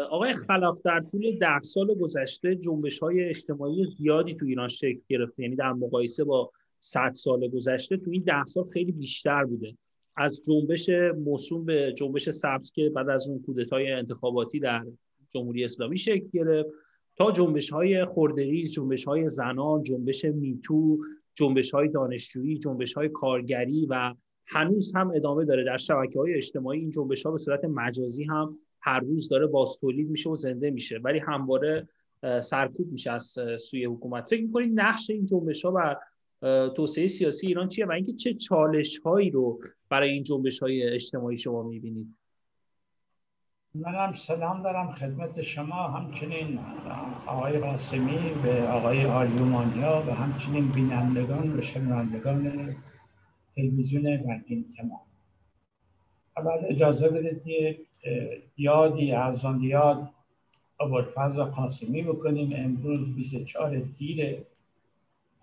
آقای 0.09 0.33
خلاف 0.33 0.81
در 0.81 0.99
طول 1.11 1.37
ده 1.39 1.59
سال 1.61 1.93
گذشته 1.93 2.55
جنبش 2.55 2.99
های 2.99 3.23
اجتماعی 3.23 3.85
زیادی 3.85 4.35
تو 4.35 4.45
ایران 4.45 4.67
شکل 4.67 4.99
گرفته. 5.09 5.43
یعنی 5.43 5.55
در 5.55 5.73
مقایسه 5.73 6.23
با 6.23 6.51
100 6.79 7.11
سال 7.13 7.47
گذشته 7.47 7.97
تو 7.97 8.11
این 8.11 8.23
ده 8.23 8.45
سال 8.45 8.67
خیلی 8.67 8.91
بیشتر 8.91 9.43
بوده. 9.43 9.77
از 10.15 10.41
جنبش 10.47 10.89
موسوم 11.25 11.65
به 11.65 11.93
جنبش 11.97 12.29
سبز 12.29 12.71
که 12.71 12.89
بعد 12.89 13.09
از 13.09 13.27
اون 13.27 13.41
کودتای 13.41 13.91
انتخاباتی 13.91 14.59
در 14.59 14.85
جمهوری 15.33 15.65
اسلامی 15.65 15.97
شکل 15.97 16.27
گرفت 16.33 16.69
تا 17.15 17.31
جنبش 17.31 17.69
های 17.69 18.05
خوردریز 18.05 18.71
جنبش 18.71 19.03
های 19.03 19.29
زنان 19.29 19.83
جنبش 19.83 20.25
میتو 20.25 20.97
جنبش 21.35 21.71
های 21.71 21.87
دانشجویی 21.87 22.59
جنبش 22.59 22.93
های 22.93 23.09
کارگری 23.09 23.85
و 23.89 24.13
هنوز 24.48 24.95
هم 24.95 25.12
ادامه 25.15 25.45
داره. 25.45 25.63
در 25.63 25.77
شبکه 25.77 26.19
های 26.19 26.33
اجتماعی 26.33 26.79
این 26.79 26.91
جنبش 26.91 27.25
ها 27.25 27.31
به 27.31 27.38
صورت 27.38 27.65
مجازی 27.65 28.24
هم 28.24 28.53
هر 28.81 29.00
روز 29.00 29.29
داره 29.29 29.48
باز 29.48 29.77
تولید 29.81 30.10
میشه 30.10 30.29
و 30.29 30.36
زنده 30.36 30.71
میشه. 30.71 30.98
ولی 31.03 31.19
همواره 31.19 31.88
سرکوب 32.41 32.91
میشه 32.91 33.12
از 33.12 33.38
سوی 33.60 33.86
حکومت. 33.86 34.29
فکر 34.29 34.41
می‌کنید 34.41 34.79
نقش 34.79 35.10
این 35.10 35.25
جنبش 35.25 35.65
ها 35.65 35.71
بر 35.71 35.98
توسعه 36.69 37.07
سیاسی 37.07 37.48
ایران 37.48 37.67
چیه 37.67 37.86
و 37.86 37.91
اینکه 37.91 38.13
چه 38.13 38.33
چالش 38.33 39.00
هایی 39.00 39.29
رو 39.29 39.60
برای 39.89 40.10
این 40.10 40.24
جنبش 40.24 40.60
های 40.60 40.83
اجتماعی 40.83 41.38
شما 41.38 41.63
می‌بینید؟ 41.63 42.15
منم 43.75 44.13
سلام 44.13 44.63
دارم 44.63 44.91
خدمت 44.91 45.41
شما. 45.41 45.88
همچنین 45.88 46.60
آقای 47.27 47.60
قاسمی 47.60 48.19
به 48.43 48.67
آقای 48.67 49.05
آریومانیا 49.05 50.03
و 50.07 50.12
همچنین 50.12 50.71
بینندگان 50.71 51.57
و 51.57 51.62
شنوندگان 51.62 52.74
تلویزیون 53.55 54.05
رنگین 54.05 54.65
کمان 54.77 55.00
اول 56.38 56.65
اجازه 56.70 57.10
بدید 57.10 57.43
که 57.43 57.77
یادی 58.58 59.12
از 59.12 59.46
آن 59.46 59.62
یاد 59.62 60.10
ابوالفضل 60.81 61.43
قاسمی 61.43 62.03
بکنیم. 62.03 62.50
امروز 62.55 63.15
24 63.15 63.79
تیر 63.79 64.38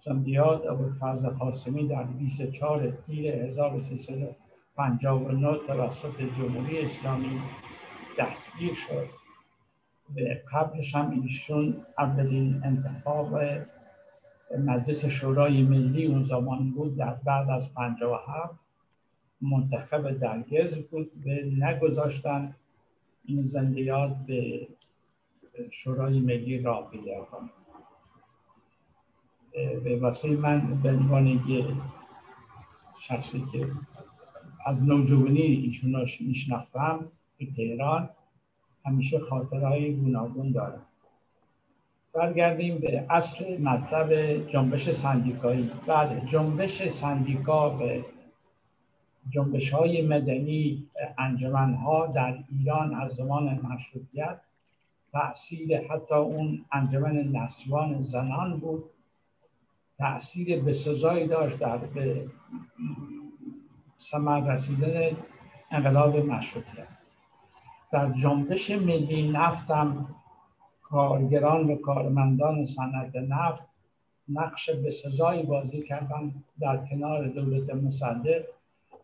زندیاد 0.04 0.66
ابوالفضل 0.66 1.28
قاسمی 1.28 1.88
در 1.88 2.02
24 2.02 2.90
تیر 2.90 3.34
1359 3.34 5.58
توسط 5.66 6.22
جمهوری 6.38 6.78
اسلامی 6.78 7.40
دستگیر 8.18 8.74
شد. 8.74 9.06
به 10.14 10.42
قبلش 10.52 10.94
هم 10.94 11.22
ایشون 11.22 11.76
اولین 11.98 12.62
انتخاب 12.64 13.38
مجلس 14.50 15.04
شورای 15.06 15.62
ملی 15.62 16.06
اون 16.06 16.22
زمان 16.22 16.70
بود 16.70 16.96
در 16.96 17.14
بعد 17.14 17.50
از 17.50 17.74
57 17.74 18.54
منتخب 19.40 20.10
درگز 20.10 20.78
بود. 20.78 21.10
به 21.24 21.50
نگذاشتن 21.58 22.54
این 23.24 23.42
زندیات 23.42 24.16
به 24.26 24.68
شورای 25.70 26.20
ملی 26.20 26.58
را 26.58 26.82
پیدا 26.82 27.26
به 29.84 29.98
واسه 30.00 30.28
من 30.28 30.82
به 30.82 30.90
عنوان 30.90 31.40
شخصی 33.00 33.44
که 33.52 33.66
از 34.66 34.82
نوجوانی 34.82 35.40
ایشون 35.40 35.92
رو 35.94 36.06
میشناختم 36.20 37.00
تو 37.38 37.46
تهران 37.56 38.10
همیشه 38.84 39.18
خاطرهای 39.18 39.94
گوناگون 39.94 40.52
دارم. 40.52 40.87
برگردیم 42.12 42.78
به 42.78 43.06
اصل 43.10 43.62
مطلب 43.62 44.12
جنبش 44.48 44.90
سندیکایی 44.90 45.70
بعد 45.86 46.26
جنبش 46.26 46.88
سندیکا 46.88 47.68
به 47.68 48.04
جنبش 49.30 49.70
های 49.70 50.02
مدنی 50.02 50.86
انجمن 51.18 51.74
ها 51.74 52.06
در 52.06 52.38
ایران 52.48 52.94
از 52.94 53.10
زمان 53.10 53.60
مشروطیت 53.62 54.40
تأثیر 55.12 55.88
حتی 55.88 56.14
اون 56.14 56.64
انجمن 56.72 57.16
نسوان 57.16 58.02
زنان 58.02 58.60
بود. 58.60 58.84
تأثیر 59.98 60.62
به 60.62 60.72
سزایی 60.72 61.26
داشت 61.26 61.58
در 61.58 61.76
به 61.76 62.26
سمر 63.98 64.52
رسیدن 64.52 65.16
انقلاب 65.70 66.16
مشروطیت. 66.16 66.88
در 67.92 68.12
جنبش 68.12 68.70
ملی 68.70 69.28
نفتم 69.28 70.14
کارگران 70.90 71.70
و 71.70 71.76
کارمندان 71.76 72.64
صنعت 72.64 73.16
نفت 73.16 73.62
نقش 74.28 74.70
به 74.70 74.90
سزایی 74.90 75.42
بازی 75.42 75.82
کردن 75.82 76.34
در 76.60 76.86
کنار 76.86 77.28
دولت 77.28 77.74
مصدق 77.74 78.44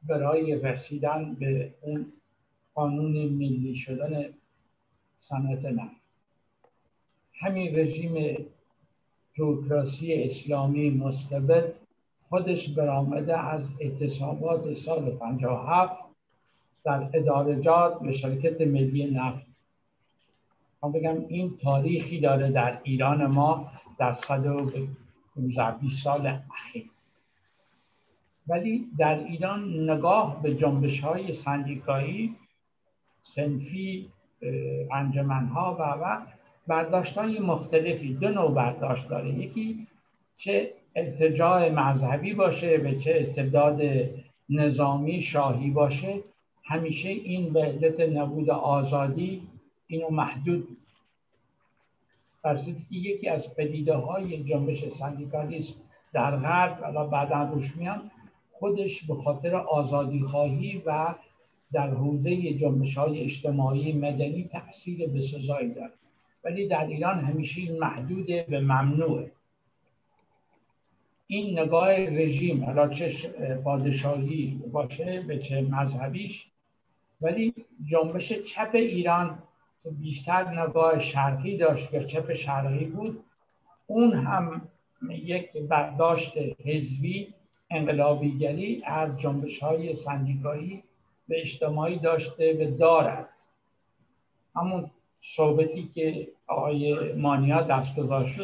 برای 0.03 0.55
رسیدن 0.55 1.35
به 1.35 1.75
اون 1.81 2.07
قانون 2.75 3.29
ملی 3.29 3.77
شدن 3.77 4.25
صنعت 5.19 5.65
نفت. 5.65 5.97
همین 7.41 7.77
رژیم 7.79 8.37
بروکراسی 9.39 10.15
اسلامی 10.15 10.91
مستبد 10.91 11.73
خودش 12.29 12.69
برآمده 12.69 13.39
از 13.39 13.73
اعتصابات 13.81 14.73
سال 14.73 15.11
57 15.11 16.05
در 16.85 17.11
ادارجات 17.15 18.01
به 18.01 18.13
شرکت 18.13 18.61
ملی 18.61 19.11
نفت 19.11 19.54
من 20.85 20.93
بگم 20.93 21.25
این 21.29 21.57
تاریخی 21.63 22.21
داره 22.21 22.51
در 22.51 22.81
ایران 22.83 23.27
ما 23.27 23.71
در 23.99 24.15
120 24.15 26.03
سال 26.03 26.27
اخیر. 26.27 26.91
ولی 28.49 28.87
در 28.99 29.19
ایران 29.25 29.91
نگاه 29.91 30.43
به 30.43 30.55
جنبش 30.55 31.01
های 31.01 31.33
سندیکایی 31.33 32.37
سنفی 33.23 34.11
انجمن 34.93 35.47
ها 35.47 35.77
و 35.81 35.83
و 35.83 36.21
برداشت 36.67 37.19
های 37.19 37.39
مختلفی 37.39 38.15
دو 38.15 38.29
نوع 38.29 38.55
برداشت 38.55 39.09
داره. 39.09 39.35
یکی 39.35 39.87
چه 40.35 40.71
ارتجاع 40.97 41.71
مذهبی 41.71 42.35
باشه 42.35 42.79
به 42.79 42.99
چه 42.99 43.17
استبداد 43.21 43.81
نظامی 44.49 45.23
شاهی 45.23 45.71
باشه 45.71 46.21
همیشه 46.65 47.09
این 47.09 47.53
به 47.53 47.63
علت 47.63 48.01
نبود 48.01 48.51
آزادی 48.51 49.43
اینو 49.87 50.11
محدود 50.11 50.77
در 52.45 52.57
که 52.57 52.73
یکی 52.91 53.29
از 53.29 53.55
پدیده 53.55 53.95
های 53.95 54.45
جنبش 54.45 54.89
سندیکالیسم 54.89 55.75
در 56.13 56.37
غرب 56.37 56.85
الان 56.85 57.11
بعدا 57.11 57.43
روش 57.43 57.77
میان 57.77 58.11
خودش 58.53 59.05
به 59.05 59.15
خاطر 59.15 59.55
آزادی 59.55 60.21
خواهی 60.21 60.83
و 60.87 61.15
در 61.73 61.91
حوزه 61.91 62.55
جنبش 62.55 62.99
های 62.99 63.21
اجتماعی 63.21 63.93
مدنی 63.93 64.49
تاثیر 64.53 65.21
سزایی 65.21 65.71
داره. 65.71 65.93
ولی 66.45 66.69
در 66.69 66.87
ایران 66.87 67.19
همیشه 67.19 67.61
این 67.61 67.79
محدود 67.79 68.27
به 68.27 68.61
ممنوعه. 68.61 69.31
این 71.27 71.59
نگاه 71.59 71.91
رژیم 71.91 72.65
حالا 72.65 72.89
چه 72.89 73.13
پادشاهی 73.65 74.63
باشه 74.73 75.25
به 75.29 75.39
چه 75.39 75.63
مذهبیش 75.63 76.47
ولی 77.21 77.55
جنبش 77.87 78.33
چپ 78.33 78.71
ایران 78.75 79.39
که 79.85 79.91
بیشتر 79.91 80.67
نگاه 80.67 81.01
شرقی 81.01 81.57
داشت 81.57 81.95
یا 81.95 82.05
چپ 82.05 82.35
شرقی 82.35 82.85
بود. 82.85 83.25
اون 83.87 84.13
هم 84.13 84.69
یک 85.09 85.57
برداشت 85.57 86.33
حزبی 86.65 87.35
انقلابیگری 87.71 88.83
از 88.85 89.21
جنبش 89.21 89.63
های 89.63 89.95
سندیکایی 89.95 90.83
به 91.29 91.41
اجتماعی 91.41 91.99
داشته 91.99 92.67
و 92.67 92.77
دارد. 92.77 93.29
همون 94.57 94.91
صحبتی 95.23 95.89
که 95.95 96.29
آقای 96.47 97.13
مانیا 97.13 97.63
دست 97.63 97.97
گذاشت 97.97 98.41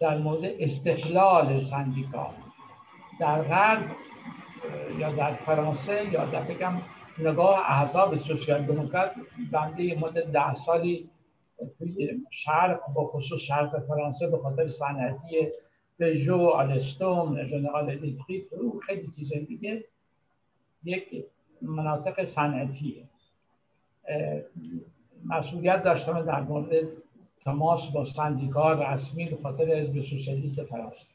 در 0.00 0.18
مورد 0.18 0.44
استقلال 0.44 1.60
سندیکا 1.60 2.30
در 3.20 3.42
غرب 3.42 3.84
یا 4.98 5.12
در 5.12 5.32
فرانسه 5.32 6.12
یا 6.12 6.24
در 6.24 6.42
بگم 6.42 6.72
نگاه 7.20 7.58
احزاب 7.66 8.16
سوسیال 8.16 8.62
دموکرات 8.62 9.12
بنده 9.52 9.98
مدت 9.98 10.26
ده 10.32 10.54
سالی 10.54 11.10
توی 11.78 12.20
شرق 12.30 12.80
با 12.94 13.06
خصوص 13.06 13.40
شرق 13.40 13.86
فرانسه 13.86 14.30
به 14.30 14.38
خاطر 14.38 14.68
صنعتی 14.68 15.48
پژو 16.00 16.46
آلستوم 16.46 17.44
ژنرال 17.44 17.90
الکتریک 17.90 18.52
و 18.52 18.80
خیلی 18.86 19.08
چیز 19.16 19.32
دیگه 19.32 19.84
یک 20.84 21.24
مناطق 21.62 22.24
صنعتیه. 22.24 23.04
مسئولیت 25.24 25.82
داشتم 25.82 26.22
در 26.22 26.40
مورد 26.40 26.88
تماس 27.44 27.92
با 27.92 28.04
سندیکا 28.04 28.72
رسمی 28.72 29.24
به 29.24 29.36
خاطر 29.42 29.64
حزب 29.64 30.00
سوسیالیست 30.00 30.62
فرانسه. 30.64 31.06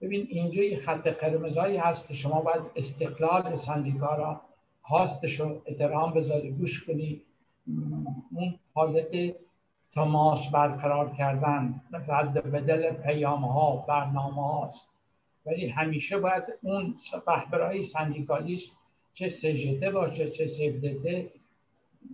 ببین 0.00 0.26
اینجا 0.30 0.62
یه 0.62 0.80
خط 0.80 1.08
قرمزایی 1.08 1.76
هست 1.76 2.08
که 2.08 2.14
شما 2.14 2.40
باید 2.40 2.62
استقلال 2.76 3.56
سندیکا 3.56 4.14
را 4.14 4.40
خواستش 4.82 5.40
رو 5.40 5.62
احترام 5.66 6.14
بذاری 6.14 6.50
گوش 6.50 6.84
کنی. 6.84 7.22
اون 8.34 8.58
حالت 8.74 9.34
تماس 9.94 10.48
برقرار 10.48 11.14
کردن 11.18 11.80
رد 12.08 12.50
بدل 12.50 12.92
پیام 12.92 13.44
ها 13.44 13.76
برنامه 13.76 14.42
هاست. 14.52 14.86
ولی 15.46 15.68
همیشه 15.68 16.18
باید 16.18 16.44
اون 16.62 16.94
رهبرهای 17.26 17.82
سندیکالیست 17.82 18.70
چه 19.12 19.28
سجده 19.28 19.90
باشه 19.90 20.30
چه 20.30 20.46
سفدته 20.46 21.30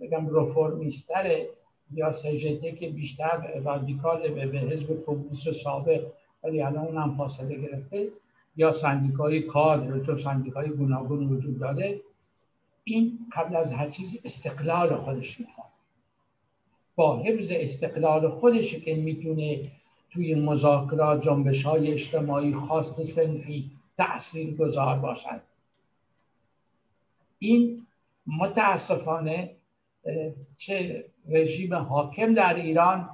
بگم 0.01 0.35
رفرمیستره 0.35 1.49
یا 1.93 2.11
سجده 2.11 2.71
که 2.71 2.89
بیشتر 2.89 3.61
رادیکال 3.63 4.29
به, 4.29 4.59
حزب 4.59 5.05
کمونیست 5.05 5.51
سابق 5.51 6.05
ولی 6.43 6.61
الان 6.61 6.85
اون 6.85 6.97
هم 6.97 7.17
فاصله 7.17 7.55
گرفته 7.55 8.07
یا 8.55 8.71
سندیکای 8.71 9.41
کادر 9.41 9.99
تو 9.99 10.17
سندیکای 10.17 10.69
گوناگون 10.69 11.27
وجود 11.27 11.59
داره. 11.59 12.01
این 12.87 13.19
قبل 13.31 13.55
از 13.55 13.73
هر 13.73 13.89
چیز 13.89 14.19
استقلال 14.23 14.95
خودش 14.95 15.39
می‌خواد. 15.39 15.67
با 16.95 17.23
حفظ 17.23 17.51
استقلال 17.55 18.29
خودش 18.29 18.75
که 18.75 18.95
می‌تونه 18.95 19.61
توی 20.09 20.35
مذاکرات 20.35 21.23
جنبش 21.23 21.63
های 21.63 21.93
اجتماعی 21.93 22.53
خاص 22.53 22.99
سنفی 23.01 23.71
تأثیر 23.97 24.57
گذار 24.57 24.99
باشد. 24.99 25.41
این 27.39 27.87
متاسفانه 28.27 29.55
چه 30.57 31.05
رژیم 31.29 31.73
حاکم 31.73 32.33
در 32.33 32.53
ایران 32.53 33.09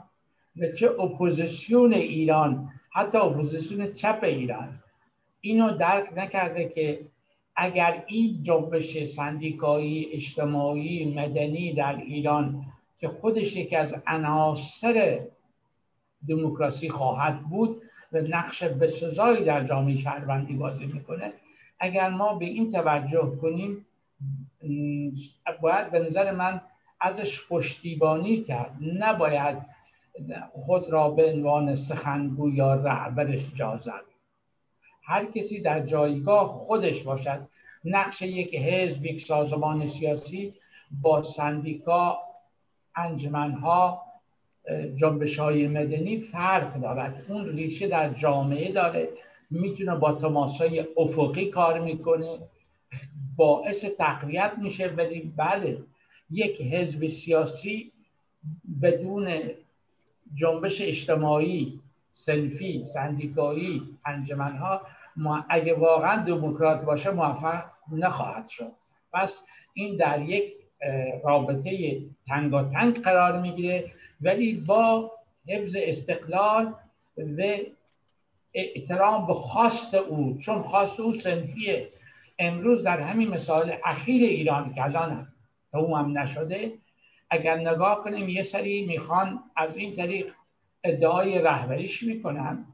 و 0.58 0.72
چه 0.72 0.90
اپوزیسیون 0.92 1.94
ایران 1.94 2.70
حتی 2.92 3.18
اپوزیسیون 3.18 3.94
چپ 3.94 4.20
ایران 4.24 4.80
اینو 5.42 5.78
درک 5.78 6.14
نکرده 6.18 6.70
که 6.70 7.13
اگر 7.56 8.04
این 8.08 8.44
جنبش 8.44 9.04
سندیکایی 9.04 10.10
اجتماعی 10.14 11.14
مدنی 11.16 11.74
در 11.74 11.96
ایران 11.96 12.66
که 13.00 13.08
خودش 13.08 13.56
یکی 13.56 13.76
از 13.76 14.04
عناصر 14.08 15.20
دموکراسی 16.28 16.90
خواهد 16.90 17.40
بود 17.42 17.82
و 18.12 18.18
نقش 18.18 18.64
بسزایی 18.64 19.46
در 19.46 19.64
جامعه 19.64 19.98
شهروندی 19.98 20.54
بازی 20.54 20.86
می‌کنه 20.86 21.34
اگر 21.80 22.10
ما 22.10 22.36
به 22.36 22.46
این 22.46 22.72
توجه 22.72 23.38
کنیم 23.42 23.86
باید 25.62 25.92
به 25.92 26.00
نظر 26.00 26.32
من 26.32 26.62
ازش 27.02 27.48
پشتیبانی 27.48 28.38
کرد. 28.38 28.72
نباید 29.00 29.58
خود 30.52 30.90
را 30.90 31.10
به 31.10 31.34
عنوان 31.34 31.76
سخنگو 31.76 32.50
یا 32.50 32.74
رهبرش 32.74 33.42
جا 33.56 33.78
زد 33.78 34.13
هر 35.04 35.26
کسی 35.26 35.60
در 35.60 35.86
جایگاه 35.86 36.48
خودش 36.48 37.04
باشد. 37.04 37.40
نقش 37.86 38.22
یک 38.22 38.56
حزب 38.56 39.06
یک 39.06 39.22
سازمان 39.22 39.88
سیاسی 39.88 40.54
با 41.02 41.22
سندیکا 41.22 42.18
انجمنها 42.96 44.02
جنبش 44.96 45.40
های 45.40 45.68
مدنی 45.68 46.18
فرق 46.18 46.82
دارد. 46.82 47.26
اون 47.30 47.48
ریشه 47.48 47.88
در 47.88 48.10
جامعه 48.10 48.72
داره. 48.72 49.10
می‌تونه 49.50 49.96
با 49.96 50.14
تماسای 50.14 50.86
افقی 50.98 51.46
کار 51.46 51.80
می‌کنه. 51.80 52.40
باعث 53.38 53.86
تقویت 53.86 54.54
میشه. 54.62 54.88
ولی 54.88 55.34
بله 55.38 55.78
یک 56.32 56.62
حزب 56.62 57.08
سیاسی 57.08 57.92
بدون 58.82 59.42
جنبش 60.36 60.82
اجتماعی 60.82 61.80
سنفی 62.12 62.84
سندیکایی 62.84 63.82
انجمنها 64.06 64.82
ما 65.16 65.46
اگه 65.50 65.74
واقعا 65.74 66.24
دموکرات 66.24 66.86
باشه 66.86 67.12
موفق 67.12 67.64
نخواهد 67.92 68.48
شد. 68.48 68.72
پس 69.14 69.46
این 69.74 69.98
در 69.98 70.22
یک 70.22 70.54
رابطه 71.24 72.02
تنگاتنگ 72.28 73.02
قرار 73.02 73.42
می‌گیره 73.42 73.92
ولی 74.22 74.54
با 74.54 75.12
حفظ 75.48 75.78
استقلال 75.80 76.74
و 77.18 77.58
احترام 78.54 79.28
به 79.28 79.34
خواست 79.34 79.94
او 79.94 80.38
چون 80.38 80.62
خواست 80.62 81.00
او 81.00 81.14
سنفیه 81.14 81.90
امروز 82.40 82.84
در 82.84 83.00
همین 83.00 83.30
مثال 83.30 83.74
اخیر 83.86 84.24
ایران 84.24 84.74
که 84.74 84.84
الان 84.84 85.28
هم 85.74 86.18
نشده 86.18 86.72
اگر 87.30 87.56
نگاه 87.56 88.04
کنیم 88.04 88.30
یه 88.30 88.44
سری 88.44 88.86
می‌خوان 88.86 89.40
از 89.56 89.78
این 89.78 89.96
طریق 89.96 90.34
ادعای 90.84 91.40
رهبریش 91.40 92.04
می‌کنن. 92.04 92.73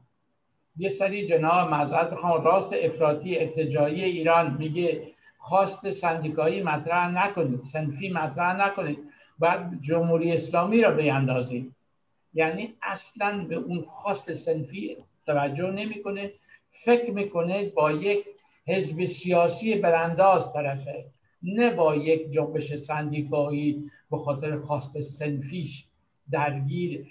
یه 0.76 0.88
سری 0.88 1.26
جناب 1.26 1.70
معذرت 1.70 2.10
بخوام 2.10 2.44
راست 2.44 2.72
افراطی 2.72 3.38
ارتجایی 3.38 4.04
ایران 4.04 4.56
میگه 4.58 5.02
خواست 5.38 5.90
سندیکایی 5.90 6.62
مطرح 6.62 7.10
نکنید 7.10 7.60
سنفی 7.60 8.08
مطرح 8.08 8.56
نکنید. 8.66 8.98
باید 9.38 9.82
جمهوری 9.82 10.32
اسلامی 10.32 10.80
را 10.80 10.90
بیندازید 10.90 11.74
یعنی 12.34 12.74
اصلا 12.82 13.44
به 13.48 13.54
اون 13.54 13.82
خواست 13.82 14.32
سنفی 14.32 14.96
توجه 15.26 15.70
نمی‌کنه. 15.70 16.32
فکر 16.70 17.10
می‌کنه 17.10 17.68
با 17.68 17.92
یک 17.92 18.24
حزب 18.66 19.04
سیاسی 19.04 19.74
برانداز 19.74 20.52
طرفه. 20.52 21.04
نه 21.42 21.70
با 21.70 21.96
یک 21.96 22.30
جنبش 22.30 22.74
سندیکایی 22.74 23.90
به 24.10 24.18
خاطر 24.18 24.58
خواست 24.58 25.00
سنفیش 25.00 25.84
درگیر 26.30 27.06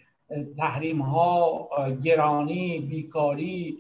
تحریم 0.58 1.02
ها 1.02 1.70
گرانی 2.04 2.80
بیکاری 2.80 3.78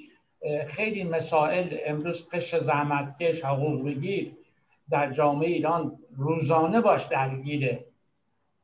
خیلی 0.67 1.03
مسائل 1.03 1.77
امروز 1.85 2.29
قش 2.29 2.55
زحمتکش 2.55 3.45
حقوق 3.45 3.85
بگیر 3.85 4.31
در 4.89 5.13
جامعه 5.13 5.49
ایران 5.49 5.97
روزانه 6.17 6.81
باش 6.81 7.05
درگیره. 7.05 7.85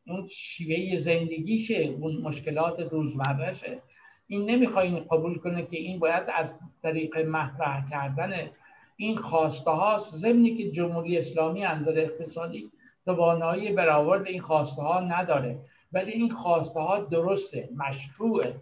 اون 0.07 0.27
شیوه 0.27 0.97
زندگیشه 0.97 1.95
اون 1.99 2.17
مشکلات 2.17 2.79
روزمرهشه. 2.79 3.81
این 4.27 4.49
نمی‌خواین 4.49 4.99
قبول 4.99 5.37
کنه 5.37 5.65
که 5.65 5.77
این 5.77 5.99
باید 5.99 6.23
از 6.35 6.59
طریق 6.83 7.17
مطرح 7.17 7.89
کردن 7.89 8.49
این 8.97 9.17
خواسته 9.17 9.71
هاست 9.71 10.15
ضمنی 10.15 10.55
که 10.55 10.71
جمهوری 10.71 11.17
اسلامی 11.17 11.65
انظر 11.65 11.99
اقتصادی 11.99 12.71
توانایی 13.05 13.71
برآورد 13.71 14.27
این 14.27 14.41
خواسته 14.41 14.81
ها 14.81 14.99
نداره. 14.99 15.59
ولی 15.95 16.11
این 16.11 16.31
خواسته 16.31 16.79
ها 16.79 17.03
درسته 17.03 17.69
مشروعه. 17.75 18.55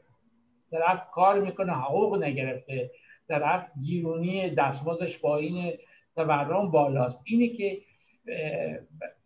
طرف 0.71 1.07
کار 1.11 1.39
می‌کنه 1.39 1.73
حقوق 1.73 2.23
نگرفته. 2.23 2.91
طرف 3.27 3.69
گیرونی 3.85 4.49
دستمازش 4.49 5.17
با 5.17 5.37
این 5.37 5.73
تورم 6.15 6.71
بالاست. 6.71 7.19
اینه 7.23 7.47
که 7.47 7.81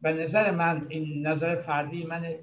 به 0.01 0.13
نظر 0.13 0.51
من 0.51 0.85
این 0.89 1.27
نظر 1.27 1.55
فردی 1.55 2.03
من 2.03 2.35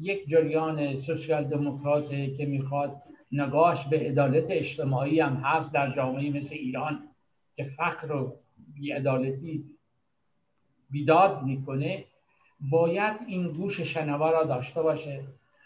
یک 0.00 0.28
جریان 0.28 0.96
سوسیال 0.96 1.44
دموکراته 1.44 2.34
که 2.34 2.46
می‌خواد 2.46 3.02
نگاش 3.32 3.86
به 3.86 3.98
عدالت 3.98 4.44
اجتماعی 4.50 5.20
هم 5.20 5.36
هست 5.36 5.74
در 5.74 5.94
جامعه 5.96 6.30
مثل 6.30 6.54
ایران 6.54 7.08
که 7.54 7.64
فقر 7.64 8.12
و 8.12 8.36
بیعدالتی 8.74 9.64
بیداد 10.90 11.42
می‌کنه. 11.42 12.04
باید 12.60 13.16
این 13.26 13.52
گوش 13.52 13.80
شنوا 13.80 14.30
را 14.30 14.44
داشته 14.44 14.82
باشه. 14.82 15.24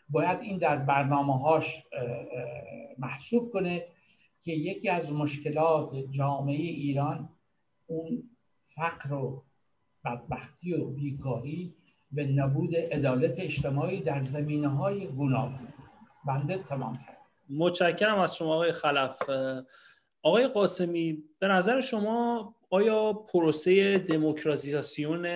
باید 0.08 0.40
این 0.40 0.58
در 0.58 0.76
برنامه 0.76 1.38
هاش 1.38 1.82
محسوب 2.98 3.52
کنه 3.52 3.86
که 4.40 4.52
یکی 4.52 4.88
از 4.88 5.12
مشکلات 5.12 5.94
جامعه 6.10 6.56
ایران 6.56 7.28
اون 7.86 8.22
فقر 8.64 9.12
و 9.12 9.42
بدبختی 10.04 10.74
و 10.74 10.86
بیکاری 10.86 11.74
و 12.12 12.20
نبود 12.20 12.76
عدالت 12.76 13.40
اجتماعی 13.40 14.02
در 14.02 14.22
زمینه 14.22 14.68
های 14.68 15.06
گوناگون. 15.06 15.68
بنده 16.26 16.58
تمام 16.58 16.92
کرد 16.92 17.18
متشکرم 17.58 18.18
از 18.18 18.36
شما 18.36 18.54
آقای 18.54 18.72
خلف. 18.72 19.30
آقای 20.22 20.48
قاسمی 20.48 21.24
به 21.38 21.48
نظر 21.48 21.80
شما 21.80 22.54
آیا 22.70 23.12
پروسه 23.12 23.98
دموکراتیزاسیون 23.98 25.26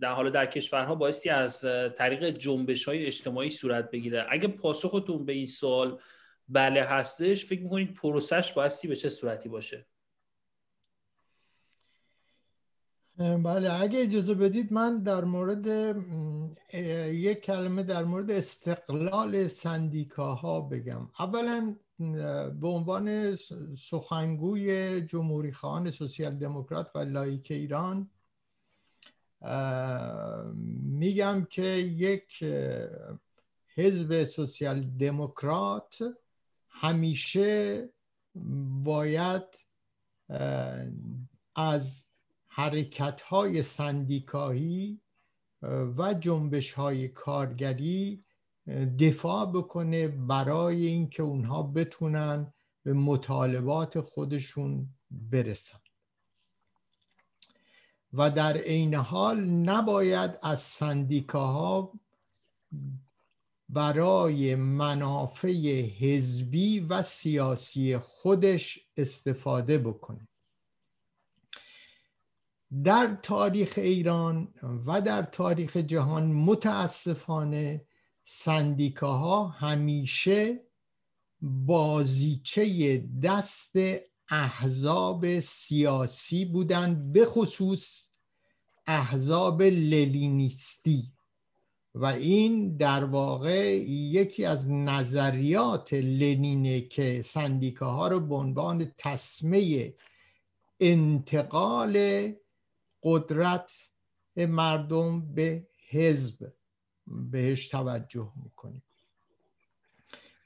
در 0.00 0.12
حال 0.12 0.30
در 0.30 0.46
کشورها 0.46 0.94
بایستی 0.94 1.30
از 1.30 1.60
طریق 1.96 2.30
جنبش 2.30 2.84
های 2.84 3.06
اجتماعی 3.06 3.48
صورت 3.48 3.90
بگیره. 3.90 4.26
اگه 4.30 4.48
پاسختون 4.48 5.24
به 5.24 5.32
این 5.32 5.46
سوال 5.46 6.00
بله 6.48 6.82
هستش 6.82 7.46
فکر 7.46 7.62
می‌کنید 7.62 7.94
پروسش 7.94 8.52
بایستی 8.52 8.88
به 8.88 8.96
چه 8.96 9.08
صورتی 9.08 9.48
باشه؟ 9.48 9.86
بله 13.18 13.82
اگه 13.82 14.00
اجازه 14.02 14.34
بدید 14.34 14.72
من 14.72 15.02
در 15.02 15.24
مورد 15.24 15.96
یک 17.12 17.40
کلمه 17.40 17.82
در 17.82 18.04
مورد 18.04 18.30
استقلال 18.30 19.46
سندیکاها 19.48 20.60
بگم. 20.60 21.10
اولا 21.18 21.76
به 22.60 22.68
عنوان 22.68 23.36
سخنگوی 23.76 25.00
جمهوری 25.00 25.52
خواهان 25.52 25.90
سوسیال 25.90 26.34
دموکرات 26.34 26.90
و 26.94 26.98
لایک 26.98 27.50
ایران 27.50 28.10
میگم 30.82 31.46
که 31.50 31.66
یک 31.76 32.44
حزب 33.74 34.24
سوسیال 34.24 34.80
دموکرات 34.80 36.02
همیشه 36.68 37.88
باید 38.84 39.42
از 41.56 42.08
حرکت 42.46 43.22
های 43.22 43.62
سندیکایی 43.62 45.00
و 45.98 46.14
جنبش 46.14 46.72
های 46.72 47.08
کارگری 47.08 48.24
دفاع 48.98 49.52
بکنه 49.52 50.08
برای 50.08 50.86
اینکه 50.86 51.22
اونها 51.22 51.62
بتونن 51.62 52.52
به 52.82 52.92
مطالبات 52.92 54.00
خودشون 54.00 54.88
برسن. 55.10 55.85
و 58.12 58.30
در 58.30 58.56
عین 58.56 58.94
حال 58.94 59.40
نباید 59.44 60.38
از 60.42 60.60
سندیکاها 60.60 61.92
برای 63.68 64.54
منافع 64.54 65.80
حزبی 65.80 66.80
و 66.80 67.02
سیاسی 67.02 67.98
خودش 67.98 68.78
استفاده 68.96 69.78
بکنه. 69.78 70.28
در 72.84 73.18
تاریخ 73.22 73.74
ایران 73.76 74.54
و 74.86 75.00
در 75.00 75.22
تاریخ 75.22 75.76
جهان 75.76 76.26
متاسفانه 76.32 77.84
سندیکاها 78.24 79.48
همیشه 79.48 80.60
بازیچه 81.40 82.98
دست 83.22 83.76
احزاب 84.30 85.40
سیاسی 85.40 86.44
بودند 86.44 87.12
به 87.12 87.26
خصوص 87.26 88.06
احزاب 88.86 89.62
للینیستی 89.62 91.12
و 91.94 92.04
این 92.04 92.76
در 92.76 93.04
واقع 93.04 93.76
یکی 93.86 94.44
از 94.44 94.70
نظریات 94.70 95.92
لنینه 95.92 96.80
که 96.80 97.22
سندیکاها 97.22 98.08
رو 98.08 98.20
به 98.20 98.34
عنوان 98.34 98.92
تصمه 98.98 99.94
انتقال 100.80 102.32
قدرت 103.02 103.72
مردم 104.36 105.34
به 105.34 105.66
حزب 105.88 106.52
بهش 107.06 107.68
توجه 107.68 108.32
می‌کنیم. 108.44 108.82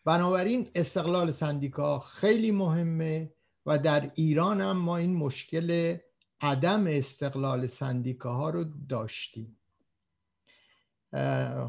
بنابراین 0.05 0.71
استقلال 0.75 1.31
سندیکا 1.31 1.99
خیلی 1.99 2.51
مهمه. 2.51 3.33
و 3.66 3.79
در 3.79 4.11
ایران 4.14 4.61
هم 4.61 4.77
ما 4.77 4.96
این 4.96 5.14
مشکل 5.14 5.96
عدم 6.40 6.87
استقلال 6.87 7.66
سندیکاها 7.66 8.51
رو 8.51 8.64
داشتیم. 8.88 9.57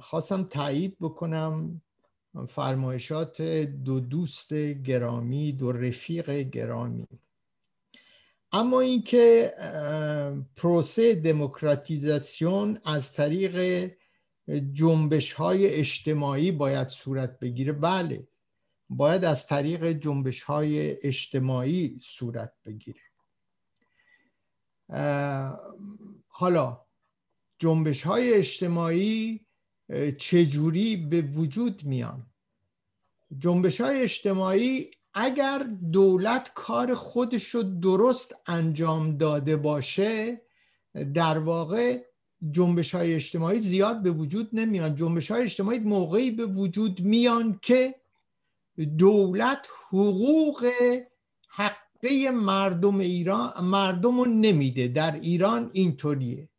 خواستم 0.01 0.43
تایید 0.43 0.97
بکنم 0.99 1.81
فرمایشات 2.47 3.41
دو 3.41 3.99
دوست 3.99 4.53
گرامی 4.53 5.51
دو 5.51 5.71
رفیق 5.71 6.31
گرامی. 6.31 7.07
اما 8.51 8.81
اینکه 8.81 9.53
پروسه 10.55 11.15
دموکراتیزاسیون 11.15 12.79
از 12.85 13.13
طریق 13.13 13.87
جنبش 14.73 15.33
های 15.33 15.67
اجتماعی 15.67 16.51
باید 16.51 16.87
صورت 16.87 17.39
بگیره 17.39 17.71
بله. 17.71 18.27
باید 18.93 19.25
از 19.25 19.47
طریق 19.47 19.85
جنبش 19.85 20.43
های 20.43 20.97
اجتماعی 21.07 21.97
صورت 22.01 22.53
بگیره. 22.65 23.01
حالا 26.27 26.81
جنبش 27.59 28.01
های 28.01 28.33
اجتماعی 28.33 29.45
چجوری 30.17 30.95
به 30.97 31.21
وجود 31.21 31.83
میان؟ 31.83 32.25
جنبش 33.39 33.81
های 33.81 34.01
اجتماعی 34.01 34.91
اگر 35.13 35.59
دولت 35.91 36.51
کار 36.55 36.95
خودش 36.95 37.47
رو 37.47 37.63
درست 37.63 38.35
انجام 38.45 39.17
داده 39.17 39.57
باشه 39.57 40.41
در 41.13 41.37
واقع 41.37 42.03
جنبش 42.51 42.95
های 42.95 43.13
اجتماعی 43.15 43.59
زیاد 43.59 44.01
به 44.01 44.11
وجود 44.11 44.49
نمیان. 44.53 44.95
جنبش 44.95 45.31
های 45.31 45.43
اجتماعی 45.43 45.79
موقعی 45.79 46.31
به 46.31 46.45
وجود 46.45 47.01
میان 47.01 47.59
که 47.61 48.00
دولت 48.77 49.69
حقوق 49.89 50.65
حق 51.47 51.81
حقه 52.03 52.31
مردم 52.31 52.99
ایران 52.99 53.63
مردم 53.63 54.19
رو 54.19 54.25
نمیده. 54.25 54.87
در 54.87 55.15
ایران 55.15 55.69
اینطوریه. 55.73 56.49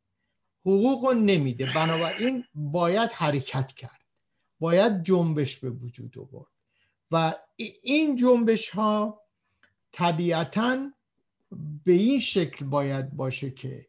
حقوق 0.61 1.05
رو 1.05 1.15
نمیده. 1.15 1.67
بنابراین 1.75 2.45
باید 2.55 3.11
حرکت 3.11 3.73
کرد. 3.73 4.01
باید 4.61 5.03
جنبش 5.03 5.57
به 5.57 5.71
وجود 5.71 6.19
آورد. 6.19 6.53
و 7.11 7.35
این 7.83 8.17
جنبش 8.17 8.71
ها 8.71 9.23
طبیعتا 9.93 10.91
به 11.85 11.93
این 11.93 12.21
شکل 12.21 12.65
باید 12.65 13.11
باشه 13.11 13.51
که 13.51 13.87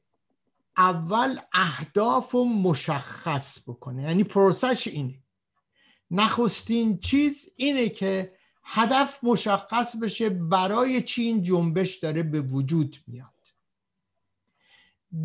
اول 0.78 1.40
اهداف 1.54 2.32
رو 2.32 2.46
مشخص 2.46 3.60
بکنه. 3.60 4.04
یعنی 4.04 4.24
پروسش 4.24 4.88
اینه. 4.88 5.23
نخستین 6.14 7.00
چیز 7.00 7.50
اینه 7.56 7.90
که 7.90 8.34
هدف 8.64 9.24
مشخص 9.24 9.96
بشه 9.96 10.30
برای 10.30 11.02
چی 11.02 11.24
این 11.24 11.44
جنبش 11.44 11.96
داره 11.96 12.24
به 12.24 12.42
وجود 12.42 12.98
میاد. 13.08 13.30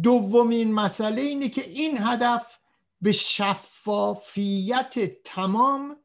دومین 0.02 0.72
مسئله 0.72 1.22
اینه 1.22 1.48
که 1.48 1.70
این 1.70 1.98
هدف 1.98 2.58
به 3.00 3.12
شفافیت 3.12 5.22
تمام 5.24 5.96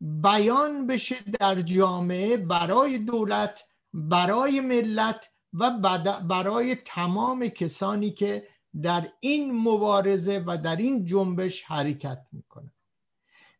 بیان 0.00 0.86
بشه 0.86 1.16
در 1.40 1.60
جامعه 1.60 2.36
برای 2.36 2.98
دولت 2.98 3.64
برای 3.92 4.60
ملت 4.60 5.30
و 5.52 5.70
برای 6.28 6.74
تمام 6.74 7.48
کسانی 7.48 8.10
که 8.10 8.48
در 8.82 9.12
این 9.20 9.52
مبارزه 9.52 10.44
و 10.46 10.56
در 10.56 10.76
این 10.76 11.04
جنبش 11.04 11.62
حرکت 11.62 12.26
می‌کنه 12.32 12.72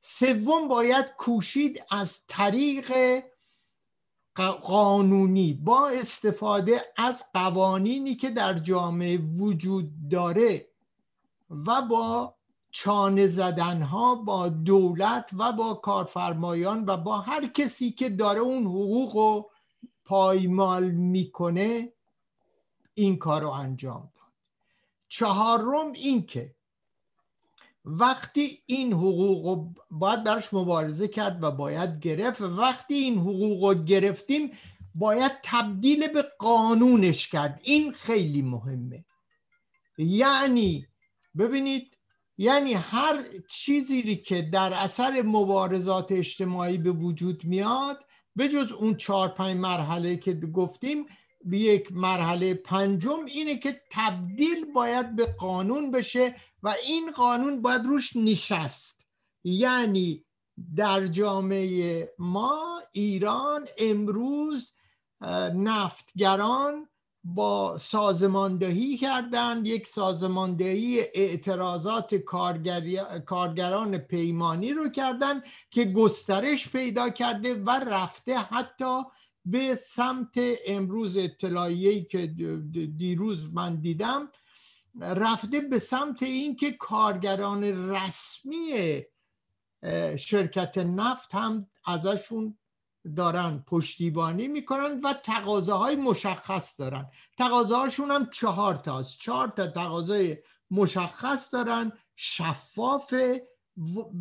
سوم 0.09 0.69
باید 0.69 1.07
کوشید 1.19 1.85
از 1.90 2.27
طریق 2.27 2.92
قانونی 4.62 5.55
با 5.55 5.88
استفاده 5.88 6.83
از 6.97 7.25
قوانینی 7.35 8.14
که 8.14 8.31
در 8.31 8.55
جامعه 8.55 9.19
وجود 9.19 9.90
داره 10.11 10.69
و 11.51 11.83
با 11.83 12.35
چانه 12.71 13.27
زدن 13.27 13.83
ها 13.83 14.14
با 14.14 14.49
دولت 14.49 15.31
و 15.38 15.53
با 15.53 15.75
کارفرمایان 15.75 16.85
و 16.87 16.97
با 16.97 17.19
هر 17.19 17.47
کسی 17.47 17.92
که 17.92 18.11
داره 18.11 18.40
اون 18.40 18.66
حقوق 18.66 19.16
رو 19.16 19.51
پایمال 20.05 20.90
می‌کنه 20.90 21.92
این 22.95 23.19
کار 23.19 23.42
رو 23.42 23.51
انجام 23.51 24.11
داد. 24.14 24.33
چهارم 25.09 25.92
این 25.92 26.27
که 26.27 26.56
وقتی 27.87 28.62
این 28.66 28.92
حقوق 28.92 29.46
رو 29.46 29.75
باید 29.90 30.25
براش 30.25 30.55
مبارزه 30.55 31.09
کرد 31.09 31.44
و 31.44 31.51
باید 31.51 32.01
گرفت 32.01 32.40
وقتی 32.40 32.94
این 32.94 33.18
حقوق 33.18 33.64
رو 33.64 33.85
گرفتیم 33.85 34.51
باید 34.94 35.33
تبدیل 35.42 36.09
به 36.09 36.22
قانونش 36.38 37.29
کرد. 37.29 37.61
این 37.64 37.92
خیلی 37.92 38.42
مهمه. 38.42 39.05
یعنی 39.99 40.87
ببینید 41.38 41.96
یعنی 42.38 42.75
هر 42.75 43.25
چیزی 43.51 44.16
که 44.16 44.42
در 44.42 44.72
اثر 44.72 45.22
مبارزات 45.22 46.12
اجتماعی 46.12 46.79
به 46.79 46.90
وجود 46.90 47.44
میاد 47.44 48.05
به 48.37 48.49
جز 48.49 48.72
اون 48.72 48.96
چهار 48.96 49.29
پنج 49.29 49.57
مرحله 49.57 50.16
که 50.16 50.35
گفتیم 50.35 51.07
به 51.46 51.59
یک 51.59 51.92
مرحله 51.92 52.54
پنجم 52.54 53.24
اینه 53.26 53.56
که 53.56 53.80
تبدیل 53.90 54.72
باید 54.72 55.16
به 55.16 55.26
قانون 55.26 55.90
بشه 55.90 56.37
و 56.62 56.74
این 56.87 57.11
قانون 57.12 57.62
باید 57.62 57.85
روش 57.85 58.16
نشست. 58.16 59.06
یعنی 59.44 60.24
در 60.76 61.06
جامعه 61.06 62.14
ما 62.18 62.82
ایران 62.92 63.66
امروز 63.78 64.72
نفتگران 65.54 66.88
با 67.24 67.78
سازماندهی 67.78 68.96
کردند. 68.96 69.66
یک 69.66 69.87
سازماندهی 69.87 71.00
اعتراضات 71.00 72.14
کارگران 73.24 73.98
پیمانی 73.98 74.72
رو 74.72 74.88
کردند 74.88 75.42
که 75.70 75.85
گسترش 75.85 76.68
پیدا 76.68 77.11
کرده 77.11 77.54
و 77.54 77.70
رفته 77.70 78.38
حتی 78.38 79.02
به 79.46 79.74
سمت 79.74 80.38
امروز 80.66 81.16
اطلاعیه‌ای 81.16 82.04
که 82.04 82.26
دیروز 82.96 83.54
من 83.54 83.76
دیدم 83.76 84.32
رفته 85.00 85.61
به 85.61 85.78
سمت 85.78 86.22
اینکه 86.22 86.72
کارگران 86.72 87.90
رسمی 87.90 89.02
شرکت 90.16 90.78
نفت 90.78 91.35
هم 91.35 91.66
ازشون 91.87 92.59
دارن 93.16 93.64
پشتیبانی 93.66 94.48
می‌کنن 94.48 95.00
و 95.00 95.12
تقاضاهای 95.12 95.96
مشخص 95.96 96.80
دارن. 96.80 97.11
تقاضاهاشون 97.37 98.11
هم 98.11 98.30
چهار 98.30 98.76
تاست 98.76 99.18
چهار 99.18 99.48
تا 99.48 99.66
تقاضای 99.66 100.37
مشخص 100.70 101.54
دارن 101.54 101.92
شفاف 102.16 103.14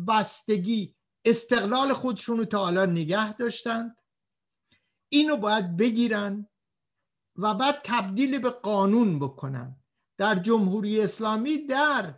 بستگی 0.08 0.94
استقلال 1.24 1.92
خودشون 1.92 2.38
رو 2.38 2.44
تا 2.44 2.58
حالا 2.58 2.86
نگه 2.86 3.32
داشتند. 3.32 3.96
اینو 5.08 5.36
باید 5.36 5.76
بگیرن 5.76 6.48
و 7.36 7.54
بعد 7.54 7.80
تبدیل 7.84 8.38
به 8.38 8.50
قانون 8.50 9.18
بکنن. 9.18 9.76
در 10.18 10.34
جمهوری 10.34 11.00
اسلامی 11.00 11.58
در 11.58 12.14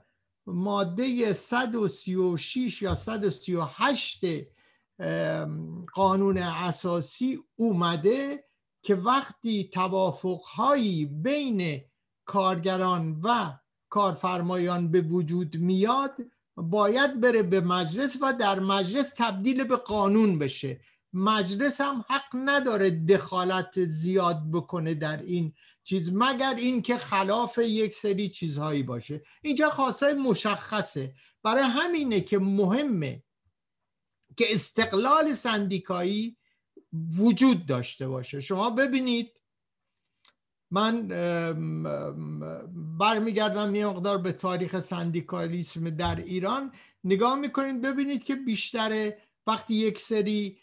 ماده 0.47 1.33
136 1.33 2.83
یا 2.83 2.95
138 2.95 4.25
قانون 5.95 6.39
اساسی 6.39 7.39
اومده 7.57 8.45
که 8.83 8.95
وقتی 8.95 9.71
توافقهایی 9.73 11.07
بین 11.07 11.81
کارگران 12.25 13.21
و 13.25 13.59
کارفرمایان 13.89 14.91
به 14.91 15.01
وجود 15.01 15.57
میاد 15.57 16.17
باید 16.57 17.21
بره 17.21 17.43
به 17.43 17.61
مجلس 17.61 18.17
و 18.23 18.33
در 18.33 18.61
مجلس 18.61 19.13
تبدیل 19.17 19.65
به 19.65 19.77
قانون 19.77 20.39
بشه. 20.39 20.81
مجلس 21.13 21.81
هم 21.81 22.05
حق 22.09 22.29
نداره 22.35 22.91
دخالت 22.91 23.85
زیاد 23.85 24.43
بکنه 24.53 24.95
در 24.95 25.23
این 25.23 25.53
چیز 25.85 26.11
مگر 26.15 26.55
اینکه 26.59 26.99
خلاف 26.99 27.59
یک 27.59 27.95
سری 27.95 28.29
چیزهایی 28.29 28.83
باشه. 28.83 29.23
اینجا 29.43 29.71
خواستای 29.71 30.15
مشخصه. 30.15 31.15
برای 31.43 31.63
همینه 31.63 32.21
که 32.21 32.39
مهمه 32.39 33.23
که 34.37 34.55
استقلال 34.55 35.35
سندیکایی 35.35 36.37
وجود 37.19 37.67
داشته 37.67 38.09
باشه. 38.09 38.41
شما 38.41 38.71
ببینید 38.71 39.33
من 40.71 41.09
برمیگردم 42.99 43.75
یه 43.75 43.87
مقدار 43.87 44.19
به 44.19 44.33
تاریخ 44.33 44.81
سندیکالیسم 44.81 45.91
در 45.91 46.17
ایران. 46.17 46.73
نگاه 47.05 47.39
می‌کنید 47.39 47.81
ببینید 47.81 48.25
که 48.25 48.35
بیشتر 48.35 49.13
وقتی 49.47 49.75
یک 49.75 50.01
سری 50.01 50.59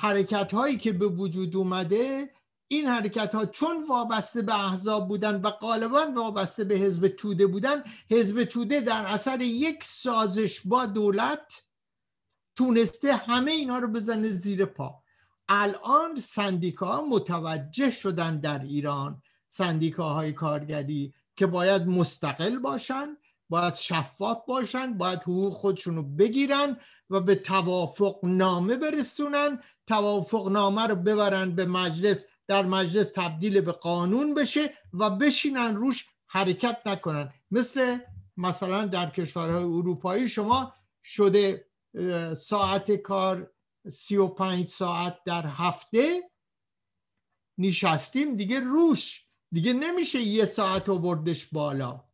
حرکت 0.00 0.54
هایی 0.54 0.76
که 0.76 0.92
به 0.92 1.06
وجود 1.06 1.56
اومده 1.56 2.30
این 2.68 2.86
حرکت 2.86 3.34
ها 3.34 3.46
چون 3.46 3.86
وابسته 3.88 4.42
به 4.42 4.66
احزاب 4.66 5.08
بودن 5.08 5.40
و 5.40 5.50
غالبا 5.50 6.12
وابسته 6.16 6.64
به 6.64 6.74
حزب 6.74 7.08
توده 7.08 7.46
بودن 7.46 7.82
حزب 8.10 8.44
توده 8.44 8.80
در 8.80 9.04
اثر 9.06 9.40
یک 9.40 9.84
سازش 9.84 10.60
با 10.64 10.86
دولت 10.86 11.62
تونسته 12.56 13.16
همه 13.16 13.50
اینا 13.50 13.78
رو 13.78 13.88
بزنه 13.88 14.28
زیر 14.28 14.64
پا. 14.64 15.02
الان 15.48 16.20
سندیکا 16.20 17.04
متوجه 17.08 17.90
شدن 17.90 18.40
در 18.40 18.58
ایران 18.58 19.22
سندیکاهای 19.48 20.32
کارگری 20.32 21.14
که 21.36 21.46
باید 21.46 21.86
مستقل 21.86 22.58
باشن 22.58 23.16
باید 23.48 23.74
شفاف 23.74 24.38
باشن 24.46 24.98
باید 24.98 25.22
حقوق 25.22 25.54
خودشون 25.54 25.96
رو 25.96 26.02
بگیرن 26.02 26.76
و 27.10 27.20
به 27.20 27.34
توافق 27.34 28.18
نامه 28.22 28.76
برسونن. 28.76 29.62
توافق 29.86 30.48
نامه 30.48 30.86
رو 30.86 30.94
ببرن 30.94 31.50
به 31.50 31.66
مجلس 31.66 32.24
در 32.46 32.66
مجلس 32.66 33.12
تبدیل 33.12 33.60
به 33.60 33.72
قانون 33.72 34.34
بشه 34.34 34.74
و 34.94 35.10
بشینن 35.10 35.76
روش 35.76 36.06
حرکت 36.26 36.80
نکنن. 36.86 37.32
مثل 37.50 37.98
مثلا 38.36 38.86
در 38.86 39.10
کشورهای 39.10 39.64
اروپایی 39.64 40.28
شما 40.28 40.72
شده 41.04 41.66
ساعت 42.36 42.92
کار 42.92 43.50
سی 43.92 44.16
و 44.16 44.26
پنج 44.26 44.66
ساعت 44.66 45.24
در 45.24 45.46
هفته 45.46 46.20
نشستیم 47.58 48.36
دیگه 48.36 48.60
روش 48.60 49.26
دیگه 49.52 49.72
نمیشه 49.72 50.20
یه 50.20 50.46
ساعت 50.46 50.88
آوردش 50.88 51.46
بالا. 51.46 52.09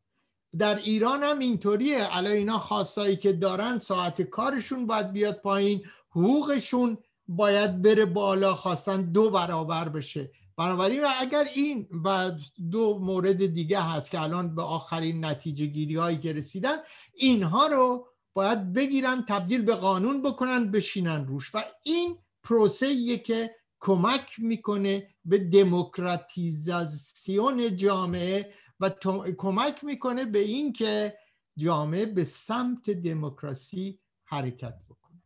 در 0.59 0.77
ایران 0.77 1.23
هم 1.23 1.39
اینطوریه. 1.39 2.09
الان 2.11 2.33
اینا 2.33 2.59
خواستایی 2.59 3.17
که 3.17 3.33
دارن 3.33 3.79
ساعت 3.79 4.23
کارشون 4.23 4.87
باید 4.87 5.13
بیاد 5.13 5.35
پایین 5.35 5.83
حقوقشون 6.11 6.99
باید 7.29 7.83
بره 7.83 8.05
بالا 8.05 8.55
خواستن 8.55 9.03
دو 9.03 9.31
برابر 9.31 9.89
بشه. 9.89 10.31
بنابراین 10.57 11.01
اگر 11.21 11.45
این 11.55 11.89
و 12.05 12.31
دو 12.71 12.99
مورد 12.99 13.47
دیگه 13.47 13.81
هست 13.81 14.11
که 14.11 14.23
الان 14.23 14.55
به 14.55 14.63
آخرین 14.63 15.25
نتیجه 15.25 15.67
گیری 15.67 15.97
هایی 15.97 16.19
که 16.19 16.33
رسیدن 16.33 16.77
اینها 17.15 17.67
رو 17.67 18.07
باید 18.35 18.73
بگیرن 18.73 19.25
تبدیل 19.29 19.63
به 19.63 19.75
قانون 19.75 20.23
بکنن 20.23 20.71
بشینن 20.71 21.27
روش. 21.27 21.55
و 21.55 21.65
این 21.85 22.19
پروسه 22.43 23.19
که 23.19 23.57
کمک 23.81 24.33
می‌کنه 24.39 25.09
به 25.25 25.39
دموکراتیزاسیون 25.39 27.77
جامعه 27.77 28.53
و 28.81 28.91
کمک 29.39 29.85
می‌کنه 29.85 30.25
به 30.25 30.39
اینکه 30.39 31.19
جامعه 31.57 32.07
به 32.07 32.25
سمت 32.25 32.91
دموکراسی 32.91 34.01
حرکت 34.25 34.79
بکنه. 34.89 35.23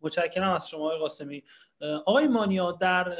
متشکرم 0.00 0.50
از 0.50 0.68
شما 0.68 0.84
آقای 0.84 0.98
قاسمی. 0.98 1.42
آقای 1.80 2.28
مانیا 2.28 2.72
در 2.72 3.16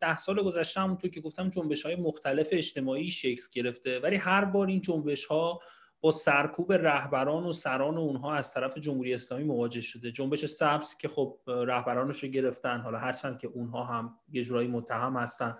ده 0.00 0.16
سال 0.16 0.42
گذشته 0.42 0.80
همونطور 0.80 1.10
که 1.10 1.20
گفتم 1.20 1.50
جنبش 1.50 1.86
های 1.86 1.96
مختلف 1.96 2.48
اجتماعی 2.52 3.10
شکل 3.10 3.42
گرفته 3.52 4.00
ولی 4.00 4.16
هر 4.16 4.44
بار 4.44 4.66
این 4.66 4.80
جنبش 4.80 5.24
ها 5.24 5.58
با 6.00 6.10
سرکوب 6.10 6.72
رهبران 6.72 7.44
و 7.44 7.52
سران 7.52 7.98
اونها 7.98 8.34
از 8.34 8.52
طرف 8.52 8.78
جمهوری 8.78 9.14
اسلامی 9.14 9.44
مواجه 9.44 9.80
شده. 9.80 10.12
جنبش 10.12 10.44
سبز 10.44 10.96
که 10.96 11.08
خب 11.08 11.38
رهبرانش 11.46 12.22
رو 12.22 12.28
گرفتن 12.28 12.80
حالا 12.80 12.98
هرچند 12.98 13.38
که 13.38 13.46
اونها 13.48 13.84
هم 13.84 14.18
یه 14.28 14.44
جورایی 14.44 14.68
متهم 14.68 15.16
هستن. 15.16 15.58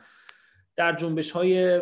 در 0.76 0.96
جنبش 0.96 1.30
های 1.30 1.80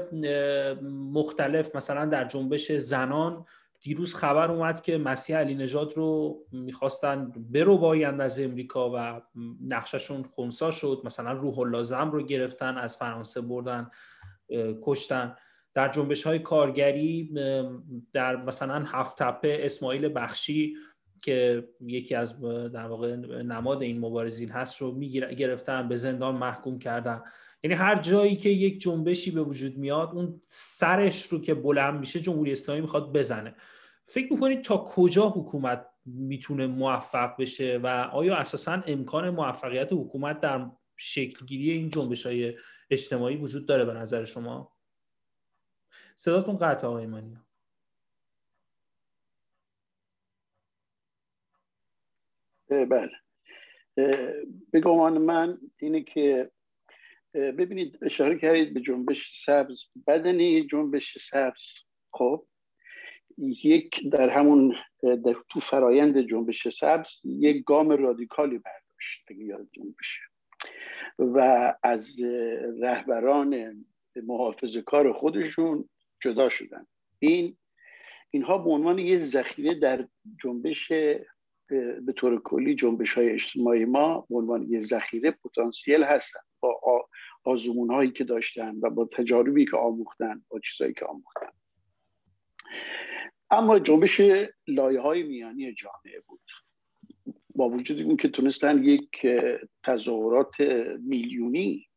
مختلف 1.12 1.76
مثلا 1.76 2.06
در 2.06 2.24
جنبش 2.24 2.72
زنان 2.72 3.44
دیروز 3.80 4.14
خبر 4.14 4.50
اومد 4.50 4.82
که 4.82 4.98
مسیح 4.98 5.36
علی 5.36 5.54
نژاد 5.54 5.92
رو 5.92 6.38
می‌خواستن 6.52 7.32
برو 7.50 7.78
بایند 7.78 8.20
از 8.20 8.40
امریکا 8.40 8.90
و 8.94 9.20
نقششون 9.66 10.22
خونسا 10.22 10.70
شد. 10.70 11.02
مثلا 11.04 11.32
روح 11.32 11.58
اللازم 11.58 12.10
رو 12.10 12.22
گرفتن 12.22 12.78
از 12.78 12.96
فرانسه 12.96 13.40
بردن 13.40 13.90
کشتن. 14.82 15.36
در 15.74 15.88
جنبش 15.88 16.22
های 16.22 16.38
کارگری 16.38 17.34
در 18.12 18.36
مثلا 18.36 18.84
هفت 18.86 19.22
تپه 19.22 19.58
اسماعیل 19.60 20.12
بخشی 20.14 20.76
که 21.22 21.68
یکی 21.80 22.14
از 22.14 22.40
در 22.72 22.86
واقع 22.86 23.16
نماد 23.42 23.82
این 23.82 24.00
مبارزین 24.00 24.48
هست 24.48 24.76
رو 24.82 25.00
گرفتن 25.00 25.88
به 25.88 25.96
زندان 25.96 26.34
محکوم 26.34 26.78
کردن. 26.78 27.22
یعنی 27.62 27.74
هر 27.74 28.00
جایی 28.00 28.36
که 28.36 28.48
یک 28.48 28.80
جنبشی 28.80 29.30
به 29.30 29.42
وجود 29.42 29.78
میاد 29.78 30.10
اون 30.14 30.40
سرش 30.46 31.26
رو 31.26 31.40
که 31.40 31.54
بلند 31.54 32.00
میشه 32.00 32.20
جمهوری 32.20 32.52
اسلامی 32.52 32.80
می‌خواد 32.80 33.12
بزنه. 33.12 33.54
فکر 34.04 34.32
می‌کنید 34.32 34.62
تا 34.62 34.76
کجا 34.76 35.28
حکومت 35.28 35.86
می‌تونه 36.04 36.66
موفق 36.66 37.36
بشه 37.40 37.80
و 37.82 37.86
آیا 38.12 38.36
اساسا 38.36 38.82
امکان 38.86 39.30
موفقیت 39.30 39.92
حکومت 39.92 40.40
در 40.40 40.70
شکلگیری 40.96 41.70
این 41.70 41.90
جنبش 41.90 42.26
های 42.26 42.54
اجتماعی 42.90 43.36
وجود 43.36 43.66
داره 43.66 43.84
به 43.84 43.94
نظر 43.94 44.24
شما؟ 44.24 44.72
صداتون 46.16 46.56
قطع 46.56 46.86
آقای 46.86 47.06
مانیا 47.06 47.44
بله. 52.68 53.10
به 54.70 54.80
گمان 54.80 55.18
من 55.18 55.58
اینه 55.78 56.02
که 56.02 56.50
ببینید 57.34 57.98
اشاره 58.02 58.38
کردید 58.38 58.74
به 58.74 58.80
جنبش 58.80 59.44
سبز. 59.44 59.80
بدنی 60.06 60.66
جنبش 60.66 61.18
سبز 61.18 61.62
خب 62.12 62.46
یک 63.64 64.10
در 64.12 64.28
همون 64.28 64.74
در 65.02 65.36
تو 65.48 65.60
فرایند 65.60 66.20
جنبش 66.20 66.68
سبز 66.68 67.08
یک 67.24 67.64
گام 67.64 67.88
رادیکالی 67.88 68.58
برداشت 68.58 69.24
اگه 69.28 69.44
یادتون 69.44 69.94
بشه. 70.00 70.20
و 71.18 71.74
از 71.82 72.20
رهبران 72.80 73.84
محافظ 74.16 74.76
کار 74.76 75.12
خودشون 75.12 75.88
جدا 76.22 76.48
شدن. 76.48 76.86
این 77.18 77.56
اینها 78.30 78.58
به 78.58 78.70
عنوان 78.70 78.98
یه 78.98 79.18
ذخیره 79.18 79.74
در 79.74 80.08
جنبش 80.42 80.88
به 82.06 82.12
طور 82.16 82.42
کلی 82.42 82.74
جنبش 82.74 83.14
های 83.14 83.30
اجتماعی 83.30 83.84
ما 83.84 84.26
به 84.30 84.36
عنوان 84.36 84.66
یه 84.70 84.80
ذخیره 84.80 85.30
پتانسیل 85.30 86.04
هستن. 86.04 86.40
با 86.62 87.08
آزمون 87.44 87.90
هایی 87.90 88.10
که 88.10 88.24
داشتن 88.24 88.76
و 88.82 88.90
با 88.90 89.04
تجاربی 89.04 89.64
که 89.64 89.76
آموختن 89.76 90.42
با 90.48 90.60
چیزهایی 90.60 90.94
که 90.94 91.04
آموختن. 91.04 91.52
اما 93.50 93.78
جنبش 93.78 94.20
لایه 94.66 95.00
های 95.00 95.22
میانی 95.22 95.72
جامعه 95.72 96.20
بود. 96.26 96.40
با 97.54 97.68
وجود 97.68 97.98
این 97.98 98.16
که 98.16 98.28
تونستن 98.28 98.84
یک 98.84 99.26
تظاهرات 99.82 100.60
میلیونی 101.00 101.88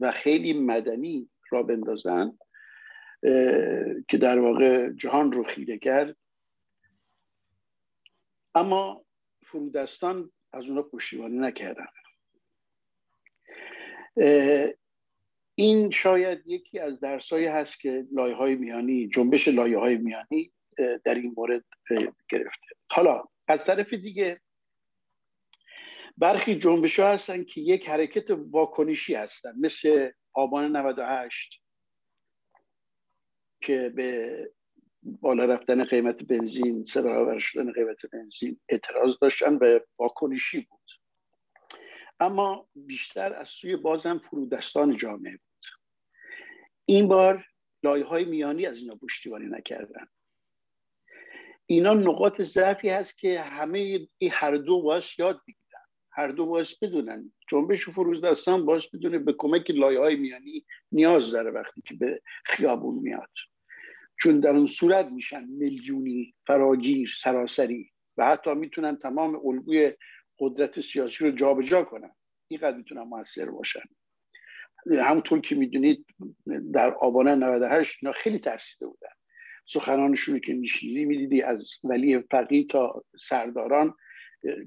و 0.00 0.12
خیلی 0.12 0.52
مدنی 0.52 1.28
را 1.50 1.62
بندازن 1.62 2.38
که 4.08 4.18
در 4.20 4.38
واقع 4.38 4.90
جهان 4.90 5.32
رو 5.32 5.44
خیره 5.44 5.78
کرد. 5.78 6.16
اما 8.54 9.04
فرودستان 9.46 10.30
از 10.52 10.68
اونا 10.68 10.82
پشتیبانی 10.82 11.38
نکردن. 11.38 11.86
این 15.54 15.90
شاید 15.90 16.42
یکی 16.46 16.78
از 16.78 17.00
درسایی 17.00 17.46
هست 17.46 17.80
که 17.80 18.06
لایه 18.12 18.34
های 18.34 18.54
میانی 18.54 19.08
جنبش 19.08 19.48
لایه 19.48 19.78
های 19.78 19.96
میانی 19.96 20.52
در 21.04 21.14
این 21.14 21.34
مورد 21.36 21.64
گرفته. 22.30 22.66
حالا 22.90 23.24
از 23.48 23.64
طرف 23.64 23.94
دیگه 23.94 24.40
برخی 26.16 26.58
جنبش 26.58 26.98
ها 26.98 27.12
هستن 27.12 27.44
که 27.44 27.60
یک 27.60 27.88
حرکت 27.88 28.30
واکنشی 28.30 29.14
هستن 29.14 29.54
مثل 29.60 30.10
آبان 30.32 30.76
98 30.76 31.60
که 33.60 33.92
به 33.96 34.50
بالا 35.02 35.44
رفتن 35.44 35.84
قیمت 35.84 36.22
بنزین 36.22 36.84
سه 36.84 37.02
برابر 37.02 37.38
شدن 37.38 37.72
قیمت 37.72 38.06
بنزین 38.12 38.60
اعتراض 38.68 39.14
داشتن 39.20 39.54
و 39.54 39.80
واکنشی 39.98 40.60
بود. 40.60 40.90
اما 42.20 42.68
بیشتر 42.74 43.32
از 43.32 43.48
سوی 43.48 43.76
بازم 43.76 44.18
فرودستان 44.18 44.96
جامعه 44.96 45.32
بود. 45.32 45.66
این 46.84 47.08
بار 47.08 47.44
لایه 47.82 48.04
های 48.04 48.24
میانی 48.24 48.66
از 48.66 48.76
اینا 48.76 48.94
پشتیبانی 48.94 49.46
نکردن. 49.46 50.06
اینا 51.66 51.94
نقاط 51.94 52.42
ضعفی 52.42 52.88
هست 52.88 53.18
که 53.18 53.40
همه 53.40 54.08
این 54.18 54.30
هر 54.32 54.56
دو 54.56 54.82
باید 54.82 55.04
یاد 55.18 55.40
بگیرن 55.46 55.58
هر 56.10 56.28
دو 56.28 56.46
باید 56.46 56.66
بدونن. 56.82 57.32
جنبش 57.48 57.88
فرودستان 57.88 58.66
باید 58.66 58.82
بدونه 58.94 59.18
به 59.18 59.34
کمک 59.38 59.70
لایه 59.70 60.00
های 60.00 60.16
میانی 60.16 60.64
نیاز 60.92 61.30
داره 61.30 61.50
وقتی 61.50 61.82
که 61.86 61.94
به 61.94 62.22
خیابون 62.44 62.94
میاد. 62.94 63.30
چون 64.20 64.40
در 64.40 64.50
اون 64.50 64.66
صورت 64.66 65.06
میشن 65.06 65.44
میلیونی 65.44 66.34
فراگیر 66.46 67.10
سراسری 67.22 67.90
و 68.16 68.26
حتی 68.26 68.54
می‌تونن 68.54 68.96
تمام 68.96 69.46
الگوی 69.46 69.92
قدرت 70.38 70.80
سیاسی 70.80 71.24
رو 71.24 71.30
جابجا 71.30 71.66
جا 71.66 71.84
کنن. 71.84 72.10
اینقدر 72.48 72.76
می‌تونن 72.76 73.02
موثر 73.02 73.50
باشن. 73.50 73.82
همونطور 74.90 75.40
که 75.40 75.54
می‌دونید 75.54 76.06
در 76.72 76.94
آبان 76.94 77.28
98 77.28 77.98
اینا 78.02 78.12
خیلی 78.12 78.38
ترسیده 78.38 78.86
بودن. 78.86 79.08
سخنانشون 79.66 80.40
که 80.40 80.52
میشنیدی 80.52 81.04
می‌دیدی 81.04 81.42
از 81.42 81.70
ولی 81.84 82.20
فقی 82.30 82.64
تا 82.64 83.04
سرداران 83.28 83.94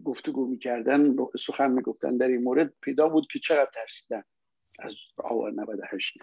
گفتگو 0.03 0.47
می‌کردن 0.47 1.15
سخن 1.45 1.71
می‌گفتن 1.71 2.17
در 2.17 2.27
این 2.27 2.43
مورد. 2.43 2.73
پیدا 2.81 3.09
بود 3.09 3.27
که 3.31 3.39
چقدر 3.39 3.69
ترسیدن 3.73 4.23
از 4.79 4.95
آوار 5.17 5.51
98 5.51 6.17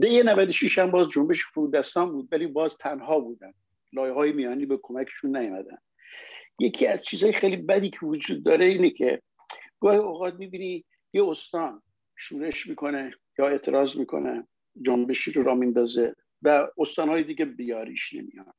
ده 0.00 0.22
96 0.22 0.78
هم 0.78 0.90
باز 0.90 1.08
جنبش 1.08 1.44
فرودستان 1.44 2.12
بود 2.12 2.28
ولی 2.32 2.46
باز 2.46 2.76
تنها 2.76 3.20
بودن. 3.20 3.52
لایه 3.92 4.12
های 4.12 4.32
میانی 4.32 4.66
به 4.66 4.78
کمکشون 4.82 5.36
نیومدن. 5.36 5.78
یکی 6.58 6.86
از 6.86 7.04
چیزهای 7.04 7.32
خیلی 7.32 7.56
بدی 7.56 7.90
که 7.90 7.98
وجود 8.02 8.44
داره 8.44 8.64
اینه 8.64 8.90
که 8.90 9.22
گاهی 9.80 9.98
اوقات 9.98 10.34
می‌بینی 10.34 10.84
یه 11.12 11.28
استان 11.28 11.82
شورش 12.16 12.66
می‌کنه 12.66 13.14
یا 13.38 13.48
اعتراض 13.48 13.96
می‌کنه 13.96 14.46
جنبشی 14.82 15.32
رو 15.32 15.42
را 15.42 15.54
میندازه 15.54 16.14
و 16.42 16.68
استانهای 16.78 17.24
دیگه 17.24 17.44
بیاریش 17.44 18.14
نمیان 18.14 18.52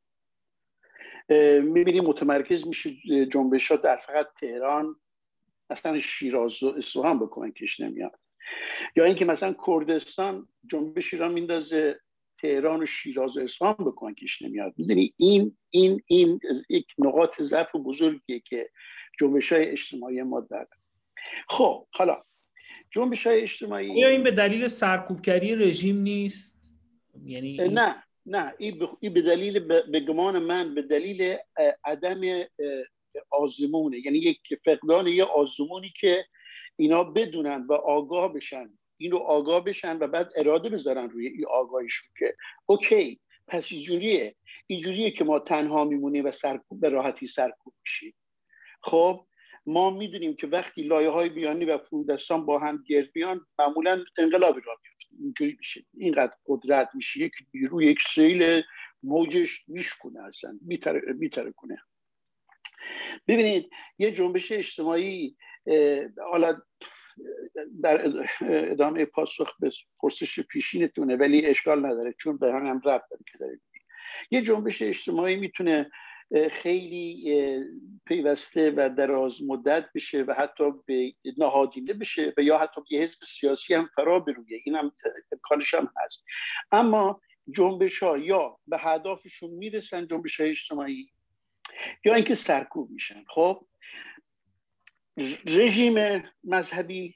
می‌بینی 1.63 1.99
متمرکز 1.99 2.67
میشه 2.67 2.95
جنبش 3.25 3.71
ها 3.71 3.77
در 3.77 3.97
فقط 3.97 4.27
تهران 4.39 4.95
اصلا 5.69 5.99
شیراز 5.99 6.63
و 6.63 6.67
اصفهان 6.67 7.19
به 7.19 7.27
کمکش 7.31 7.79
نمیاد 7.79 8.19
یا 8.95 9.05
اینکه 9.05 9.25
مثلا 9.25 9.55
کردستان 9.67 10.47
جنبشی 10.71 11.17
را 11.17 11.29
میندازه 11.29 11.99
تهران 12.41 12.83
و 12.83 12.85
شیراز 12.85 13.37
و 13.37 13.39
اصفهان 13.39 13.75
به 13.85 13.91
کمکش 13.95 14.41
نمیاد. 14.41 14.73
می‌دونی؟ 14.77 15.13
این 15.17 15.57
این 15.69 16.01
این 16.05 16.39
یک 16.69 16.85
نقاط 16.97 17.41
ضعف 17.41 17.75
بزرگیه 17.75 18.39
که 18.39 18.69
جنبش 19.19 19.51
های 19.51 19.69
اجتماعی 19.69 20.23
ما 20.23 20.41
داره 20.41 20.67
خب 21.49 21.87
حالا 21.91 22.23
جنبش 22.91 23.27
های 23.27 23.41
اجتماعی 23.41 23.87
یا 23.87 24.07
این 24.07 24.23
به 24.23 24.31
دلیل 24.31 24.67
سرکوبگری 24.67 25.55
رژیم 25.55 25.97
نیست؟ 25.97 26.57
یعنی 27.25 27.57
نه 27.57 28.03
نه. 28.27 28.53
این 28.57 29.13
به 29.13 29.21
دلیل 29.21 29.59
به 29.91 29.99
گمان 29.99 30.39
من 30.39 30.75
به 30.75 30.81
دلیل 30.81 31.37
عدم 31.83 32.21
آزمونه. 33.29 33.97
یعنی 34.05 34.17
یک 34.17 34.39
فقدان 34.65 35.07
یه 35.07 35.23
آزمونی 35.23 35.93
که 35.99 36.25
اینا 36.75 37.03
بدونن 37.03 37.65
و 37.69 37.73
آگاه 37.73 38.33
بشن. 38.33 38.76
این 38.97 39.11
رو 39.11 39.17
آگاه 39.17 39.63
بشن 39.63 39.97
و 39.97 40.07
بعد 40.07 40.31
اراده 40.35 40.69
بذارن 40.69 41.09
روی 41.09 41.27
این 41.27 41.45
آگاهیشون 41.45 42.09
که 42.19 42.35
اوکی 42.65 43.19
پس 43.47 43.67
اینجوریه. 43.71 44.35
اینجوریه 44.67 45.11
که 45.11 45.23
ما 45.23 45.39
تنها 45.39 45.85
میمونیم 45.85 46.25
و 46.25 46.31
سرکوب 46.31 46.81
به 46.81 46.89
راحتی 46.89 47.27
سرکوب 47.27 47.73
میشیم. 47.83 48.13
خب 48.81 49.25
ما 49.65 49.89
می‌دونیم 49.89 50.35
که 50.35 50.47
وقتی 50.47 50.81
لایه 50.81 51.09
های 51.09 51.29
بیانی 51.29 51.65
و 51.65 51.77
فرودستان 51.77 52.45
با 52.45 52.59
هم 52.59 52.83
گرد 52.87 53.11
بیان 53.11 53.45
معمولا 53.59 54.03
انقلابی 54.17 54.61
را 54.61 54.73
میفته 54.83 55.15
اینجوری 55.19 55.55
میشه. 55.59 55.85
اینقدر 55.97 56.33
قدرت 56.45 56.89
میشه. 56.93 57.19
یک 57.19 57.31
نیروی 57.53 57.85
یک 57.85 57.99
سیل 58.13 58.61
موجش 59.03 59.63
میشکنه 59.67 60.23
اصلا. 60.23 60.59
میتره 61.17 61.51
کنه 61.55 61.77
ببینید 63.27 63.69
یه 63.97 64.11
جنبش 64.11 64.51
اجتماعی 64.51 65.35
حالا 66.31 66.61
در 67.83 68.13
ادامه 68.41 69.05
پاسخ 69.05 69.55
به 69.59 69.71
پرسش 69.99 70.39
پیشینتونه 70.39 71.15
ولی 71.15 71.45
اشکال 71.45 71.85
نداره 71.85 72.15
چون 72.19 72.37
به 72.37 72.53
هم 72.53 72.65
هم 72.65 72.81
رفت 72.85 73.09
داره 73.09 73.23
که 73.31 73.59
یه 74.31 74.41
جنبش 74.41 74.81
اجتماعی 74.81 75.35
می‌تونه 75.35 75.91
خیلی 76.51 77.63
پیوسته 78.05 78.73
و 78.77 78.89
دراز 78.97 79.43
مدت 79.43 79.89
بشه 79.95 80.23
و 80.23 80.33
حتی 80.33 80.63
به 80.85 81.13
نهادینه 81.37 81.93
بشه 81.93 82.33
و 82.37 82.41
یا 82.41 82.57
حتی 82.57 82.81
یه 82.89 83.01
حزب 83.01 83.17
سیاسی 83.39 83.73
هم 83.73 83.89
فرا 83.95 84.19
برویه. 84.19 84.61
این 84.65 84.75
هم 84.75 84.91
امکانش 85.31 85.73
هم 85.73 85.91
هست. 85.97 86.25
اما 86.71 87.21
جنبش 87.55 88.03
ها 88.03 88.17
یا 88.17 88.57
به 88.67 88.77
هدافشون 88.77 89.49
می‌رسن 89.49 90.07
جنبش 90.07 90.39
های 90.39 90.49
اجتماعی 90.49 91.11
یا 92.05 92.13
اینکه 92.13 92.35
سرکوب 92.35 92.89
میشن. 92.91 93.23
خب 93.29 93.67
رژیم 95.45 96.23
مذهبی 96.43 97.15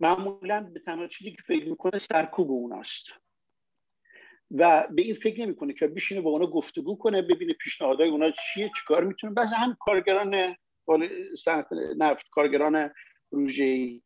معمولا 0.00 0.70
به 0.74 0.80
تنها 0.80 1.06
چیزی 1.06 1.30
که 1.30 1.42
فکر 1.46 1.68
می‌کنه 1.68 1.98
سرکوب 1.98 2.50
اوناست. 2.50 3.04
و 4.50 4.88
به 4.90 5.02
این 5.02 5.14
فکر 5.14 5.40
نمی‌کنه 5.40 5.72
که 5.72 5.86
بشینه 5.86 6.20
با 6.20 6.30
اونا 6.30 6.46
گفتگو 6.46 6.96
کنه 6.96 7.22
ببینه 7.22 7.52
پیشنهادهای 7.52 8.08
اونا 8.08 8.30
چیه 8.30 8.70
چیکار 8.80 9.04
می‌تونه. 9.04 9.32
بعض 9.34 9.52
هم 9.52 9.76
کارگران 9.80 10.56
صنعت 11.44 11.72
نفت 11.72 12.26
کارگران 12.30 12.90
روژه‌ای. 13.30 14.02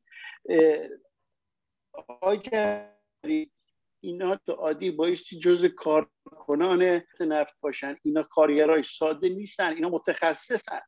اینا 4.00 4.36
تو 4.36 4.52
عادی 4.52 4.90
بایستی 4.90 5.38
جز 5.38 5.64
کارکنان 5.64 7.02
نفت 7.20 7.54
باشن. 7.60 7.96
اینا 8.02 8.22
کارگرای 8.22 8.82
ساده 8.82 9.28
نیستن 9.28 9.74
اینا 9.74 9.88
متخصصن. 9.88 10.80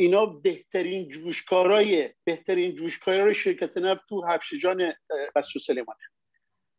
اینا 0.00 0.26
بهترین 0.26 1.08
جوشکارای 1.08 2.10
بهترین 2.24 2.74
جوشکارای 2.74 3.34
شرکت 3.34 3.76
نفت 3.76 4.00
تو 4.08 4.24
هفشجان 4.24 4.92
بسو 5.36 5.58
سلیمانه. 5.58 5.98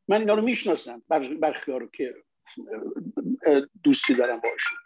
من 0.08 0.20
اینا 0.20 0.34
رو 0.34 0.42
می‌شناسم 0.42 1.04
برخی 1.42 1.72
رو 1.72 1.90
که 1.90 2.14
دوستی 3.84 4.14
دارم 4.16 4.40
باشون 4.40 4.78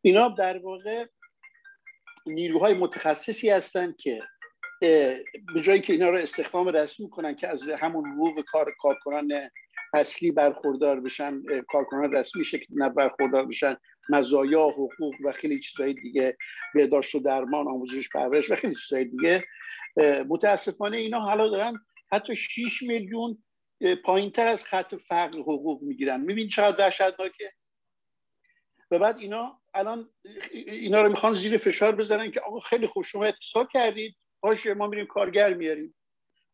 اینا 0.00 0.28
در 0.28 0.58
واقع 0.58 1.06
نیروهای 2.26 2.74
متخصصی 2.74 3.50
هستند 3.50 3.96
که 3.96 4.22
به 4.80 5.60
جایی 5.62 5.80
که 5.80 5.92
اینا 5.92 6.10
رو 6.10 6.18
استخدام 6.18 6.68
رسمی 6.68 7.10
کنن 7.10 7.34
که 7.34 7.48
از 7.48 7.68
همون 7.68 8.10
حقوق 8.10 8.44
کار 8.44 8.74
کارکنان 8.78 9.50
اصلی 9.94 10.30
برخوردار 10.30 11.00
بشن 11.00 11.42
کارکنان 11.68 12.12
رسمی 12.12 12.44
شکل 12.44 12.88
برخوردار 12.88 13.46
بشن. 13.46 13.76
مزایا 14.10 14.64
حقوق 14.68 15.14
و 15.24 15.32
خیلی 15.32 15.60
چیزهای 15.60 15.94
دیگه 15.94 16.36
بهداشت 16.74 17.14
و 17.14 17.20
درمان 17.20 17.68
آموزش 17.68 18.08
پرورش 18.08 18.50
و 18.50 18.56
خیلی 18.56 18.74
چیزهای 18.74 19.04
دیگه. 19.04 19.44
متاسفانه 20.28 20.96
اینا 20.96 21.20
حالا 21.20 21.48
دارن 21.48 21.78
حتی 22.12 22.36
6 22.36 22.82
میلیون 22.82 23.44
پایین 24.04 24.30
تر 24.30 24.46
از 24.46 24.64
خط 24.64 24.94
فقر 24.94 25.38
حقوق 25.38 25.82
می‌گیرن. 25.82 26.20
میبین 26.20 26.48
چقدر 26.48 26.84
وحشتناکه؟ 26.86 27.52
و 28.90 28.98
بعد 28.98 29.18
اینا 29.18 29.60
الان 29.74 30.10
اینا 30.52 31.02
رو 31.02 31.08
می‌خوان 31.08 31.34
زیر 31.34 31.58
فشار 31.58 31.96
بزنن 31.96 32.30
که 32.30 32.40
آقا 32.40 32.60
خیلی 32.60 32.86
خوب 32.86 33.04
شما 33.04 33.24
اتصال 33.24 33.66
کردید. 33.72 34.16
باشه 34.40 34.74
ما 34.74 34.86
میریم 34.86 35.06
کارگر 35.06 35.54
میاریم 35.54 35.94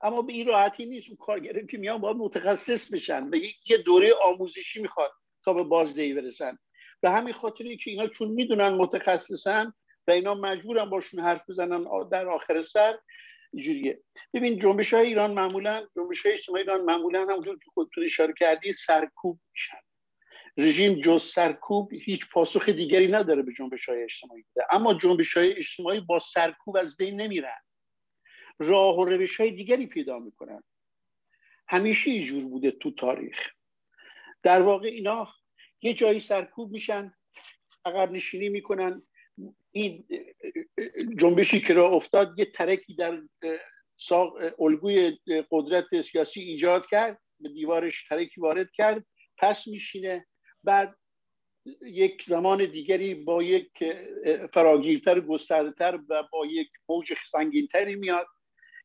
اما 0.00 0.22
به 0.22 0.32
این 0.32 0.46
راحتی 0.46 0.86
نیست. 0.86 1.08
اون 1.08 1.16
کارگره 1.16 1.66
که 1.66 1.78
میان 1.78 2.00
باید 2.00 2.16
متخصص 2.16 2.94
بشن. 2.94 3.24
و 3.24 3.36
یه 3.66 3.78
دوره 3.78 4.14
آموزشی 4.24 4.82
می‌خواد 4.82 5.10
تا 5.44 5.52
به 5.52 5.62
بازدهی 5.62 6.14
برسن. 6.14 6.58
به 7.00 7.10
همین 7.10 7.34
خاطری 7.34 7.76
که 7.76 7.90
اینا 7.90 8.06
چون 8.06 8.28
می‌دونن 8.28 8.68
متخصصن 8.68 9.72
و 10.06 10.10
اینا 10.10 10.34
مجبورن 10.34 10.90
باشون 10.90 11.20
حرف 11.20 11.50
بزنن 11.50 12.08
در 12.10 12.28
آخر 12.28 12.62
سر 12.62 12.98
اینجوریه. 13.52 14.00
ببین 14.34 14.58
جنبش 14.58 14.94
های 14.94 15.06
ایران 15.06 15.34
معمولا 15.34 15.86
جنبش 15.96 16.26
های 16.26 16.34
اجتماعی 16.34 16.62
ایران 16.62 16.80
معمولا 16.80 17.22
همونطور 17.22 17.58
که 17.58 17.70
خودتون 17.74 18.04
اشاره 18.04 18.34
کردی 18.38 18.72
سرکوب 18.72 19.40
میشن. 19.52 19.78
رژیم 20.56 21.00
جز 21.00 21.22
سرکوب 21.22 21.92
هیچ 21.92 22.28
پاسخ 22.32 22.68
دیگری 22.68 23.06
نداره 23.06 23.42
به 23.42 23.52
جنبش 23.52 23.88
های 23.88 24.02
اجتماعی 24.02 24.44
ده. 24.54 24.66
اما 24.70 24.94
جنبش 24.94 25.36
های 25.36 25.52
اجتماعی 25.52 26.00
با 26.00 26.18
سرکوب 26.18 26.76
از 26.76 26.96
بین 26.96 27.20
نمیرن. 27.20 27.58
راه 28.58 28.98
و 28.98 29.04
روش 29.04 29.40
های 29.40 29.50
دیگری 29.50 29.86
پیدا 29.86 30.18
می‌کنن. 30.18 30.62
همیشه 31.68 32.10
اینجور 32.10 32.44
بوده 32.44 32.70
تو 32.70 32.90
تاریخ. 32.90 33.38
در 34.42 34.62
واقع 34.62 34.88
اینا 34.88 35.28
یه 35.82 35.94
جایی 35.94 36.20
سرکوب 36.20 36.72
میشن 36.72 37.14
عقب 37.84 38.12
نشینی 38.12 38.48
می‌کنن. 38.48 39.02
این 39.72 40.04
جنبشی 41.18 41.60
که 41.60 41.74
را 41.74 41.88
افتاد 41.88 42.38
یه 42.38 42.44
ترکی 42.44 42.94
در 42.94 43.22
ساق 43.96 44.60
الگوی 44.60 45.18
قدرت 45.50 46.00
سیاسی 46.00 46.40
ایجاد 46.40 46.86
کرد 46.86 47.22
به 47.40 47.48
دیوارش 47.48 48.08
ترکی 48.08 48.40
وارد 48.40 48.70
کرد 48.72 49.04
پس 49.38 49.66
میشینه. 49.66 50.26
بعد 50.64 50.96
یک 51.82 52.24
زمان 52.26 52.70
دیگری 52.70 53.14
با 53.14 53.42
یک 53.42 53.70
فراگیرتر 54.54 55.20
گستردهتر 55.20 56.00
و 56.08 56.22
با 56.32 56.46
یک 56.46 56.68
موج 56.88 57.14
سنگینتری 57.32 57.94
میاد. 57.94 58.26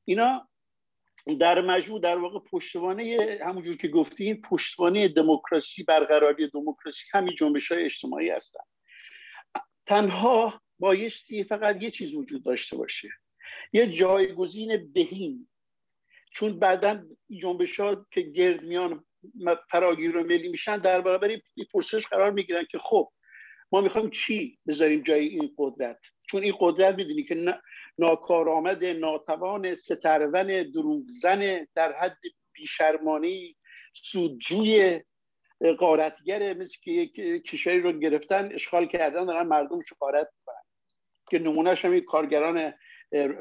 اینا 0.06 0.50
در 1.40 1.62
مجموع 1.62 2.02
در 2.02 2.18
واقع 2.18 2.40
پشتوانه 2.40 3.40
همونجور 3.46 3.78
که 3.78 3.88
گفتیم 3.88 4.42
پشتوانه 4.50 5.08
دموکراسی 5.08 5.84
برقراری 5.84 6.48
دموکراسی 6.48 7.04
همین 7.12 7.36
جنبش 7.36 7.72
های 7.72 7.86
اجتماعی 7.86 8.30
هستن. 8.30 8.64
تنها 9.86 10.62
بایستی 10.80 11.44
فقط 11.44 11.82
یه 11.82 11.92
چیز 11.92 12.14
وجود 12.14 12.44
داشته 12.44 12.78
باشه. 12.78 13.10
یه 13.74 13.88
جایگزین 13.88 14.94
بهین. 14.94 15.48
چون 16.34 16.60
بعدا 16.60 17.04
جنبش 17.42 17.80
ها 17.80 18.06
که 18.12 18.22
گرد 18.22 18.64
میان 18.64 19.06
فراگیر 19.72 20.18
و 20.18 20.24
ملی 20.24 20.50
میشن 20.50 20.78
در 20.78 21.02
برابر 21.02 21.42
پرسش 21.74 22.06
قرار 22.06 22.32
می‌گیرن 22.32 22.66
که 22.72 22.80
خب 22.80 23.12
ما 23.72 23.82
می‌خوایم 23.82 24.10
چی 24.10 24.60
بذاریم 24.68 25.02
جای 25.02 25.28
این 25.28 25.52
قدرت؟ 25.58 26.00
چون 26.30 26.44
این 26.44 26.54
قدرت 26.60 26.96
می‌دونی 26.96 27.24
که 27.24 27.36
ناکارآمد 27.98 28.86
ناتوان 28.86 29.76
سترون 29.76 30.72
دروغزن 30.72 31.68
در 31.76 31.92
حد 31.92 32.18
بیشرمانی 32.54 33.58
سودجوی 33.94 35.02
قارتگره 35.80 36.54
مثل 36.54 36.76
که 36.84 36.92
یک 36.92 37.14
کشوری 37.44 37.82
رو 37.82 37.92
گرفتن 37.92 38.54
اشغال 38.54 38.86
کردن 38.86 39.26
دارن 39.26 39.48
مردمش 39.48 39.94
قارت 40.00 40.30
می‌کنن 40.38 40.64
که 41.30 41.40
نمونهش 41.40 41.86
هم 41.86 42.00
کارگران 42.00 42.74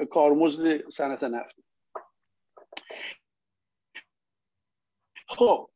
کارمزد 0.09 0.89
صنعت 0.89 1.23
نفت. 1.23 1.55
خب 5.27 5.69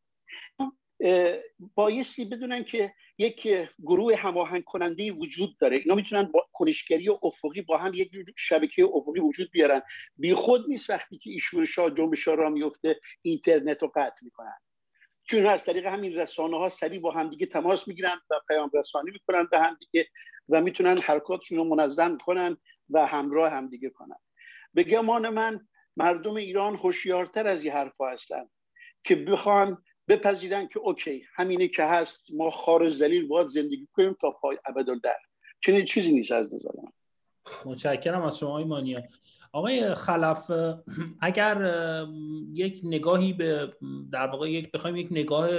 بایستی 1.75 2.25
بدونن 2.25 2.63
که 2.63 2.93
یک 3.17 3.47
گروه 3.83 4.15
هماهنگ 4.15 4.63
کننده 4.63 5.11
وجود 5.11 5.57
داره. 5.57 5.77
اینا 5.77 5.95
می‌تونن 5.95 6.23
با 6.23 6.47
کنشگری 6.53 7.09
افقی 7.09 7.61
با 7.61 7.77
هم 7.77 7.93
یک 7.93 8.11
شبکه 8.37 8.83
افقی 8.93 9.19
وجود 9.19 9.51
بیارن. 9.51 9.81
بی 10.17 10.33
خود 10.33 10.69
نیست 10.69 10.89
وقتی 10.89 11.17
که 11.17 11.29
ایشور 11.29 11.65
شاه 11.65 11.89
جنبش 11.89 12.27
را 12.27 12.49
میفته 12.49 12.99
اینترنت 13.21 13.81
رو 13.81 13.91
قطع 13.95 14.19
می‌کنن. 14.21 14.57
چون 15.23 15.45
از 15.45 15.65
طریق 15.65 15.85
همین 15.85 16.15
رسانه 16.15 16.57
ها 16.57 16.69
سریع 16.69 16.99
با 16.99 17.11
همدیگه 17.11 17.45
تماس 17.45 17.87
می‌گیرن 17.87 18.21
و 18.29 18.35
پیام 18.47 18.69
رسانی 18.73 19.11
می‌کنن 19.11 19.47
به 19.51 19.59
همدیگه 19.59 20.07
و 20.49 20.61
می‌تونن 20.61 20.97
حرکاتشون 20.97 21.57
رو 21.57 21.63
منظم 21.63 22.17
کنن 22.17 22.57
و 22.89 23.05
همراه 23.05 23.51
همدیگه 23.51 23.89
کنن. 23.89 24.17
به 24.73 24.83
گمان 24.83 25.29
من 25.29 25.67
مردم 25.97 26.35
ایران 26.35 26.75
هوشیارتر 26.75 27.47
از 27.47 27.63
این 27.63 27.73
حرفا 27.73 28.09
هستن 28.09 28.49
که 29.03 29.15
بخوان 29.15 29.83
بپذیرن 30.07 30.67
که 30.67 30.79
اوکی 30.79 31.23
همینه 31.35 31.67
که 31.67 31.83
هست 31.83 32.19
ما 32.33 32.51
خار 32.51 32.89
زلیل 32.89 33.27
باید 33.27 33.47
زندگی 33.47 33.87
کنیم 33.93 34.15
تا 34.21 34.31
پای 34.31 34.57
در 35.03 35.15
چنین 35.61 35.85
چیزی 35.85 36.11
نیست 36.11 36.31
از 36.31 36.53
نظر 36.53 36.69
من. 36.77 36.91
متشکرم 37.65 38.21
از 38.21 38.37
شما 38.37 38.63
مانیا 38.63 39.03
آقای 39.51 39.93
خلف 39.93 40.51
اگر 41.21 41.57
یک 42.53 42.81
نگاهی 42.83 43.33
به 43.33 43.73
در 44.11 44.27
واقع 44.27 44.51
یک 44.51 44.71
بخوایم 44.71 44.95
یک 44.95 45.07
نگاه 45.11 45.49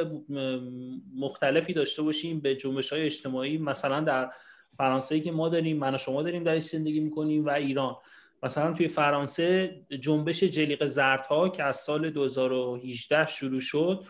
مختلفی 1.17 1.73
داشته 1.73 2.03
باشیم 2.03 2.41
به 2.41 2.55
جنبش 2.55 2.93
های 2.93 3.03
اجتماعی 3.03 3.59
مثلا 3.59 4.01
در 4.01 4.31
فرانسه 4.77 5.21
که 5.21 5.33
ما 5.33 5.49
داریم 5.49 5.77
من 5.77 5.95
و 5.95 5.99
شما 5.99 6.23
داریم 6.23 6.45
درش 6.45 6.63
زندگی 6.63 7.01
می‌کنیم 7.01 7.45
و 7.45 7.51
ایران. 7.51 7.97
مثلا 8.43 8.73
توی 8.73 8.89
فرانسه 8.89 9.81
جنبش 10.01 10.45
جلیق 10.45 10.87
زردها 10.87 11.49
که 11.49 11.63
از 11.63 11.77
سال 11.77 12.11
2018 12.11 13.27
شروع 13.27 13.61
شد 13.61 14.05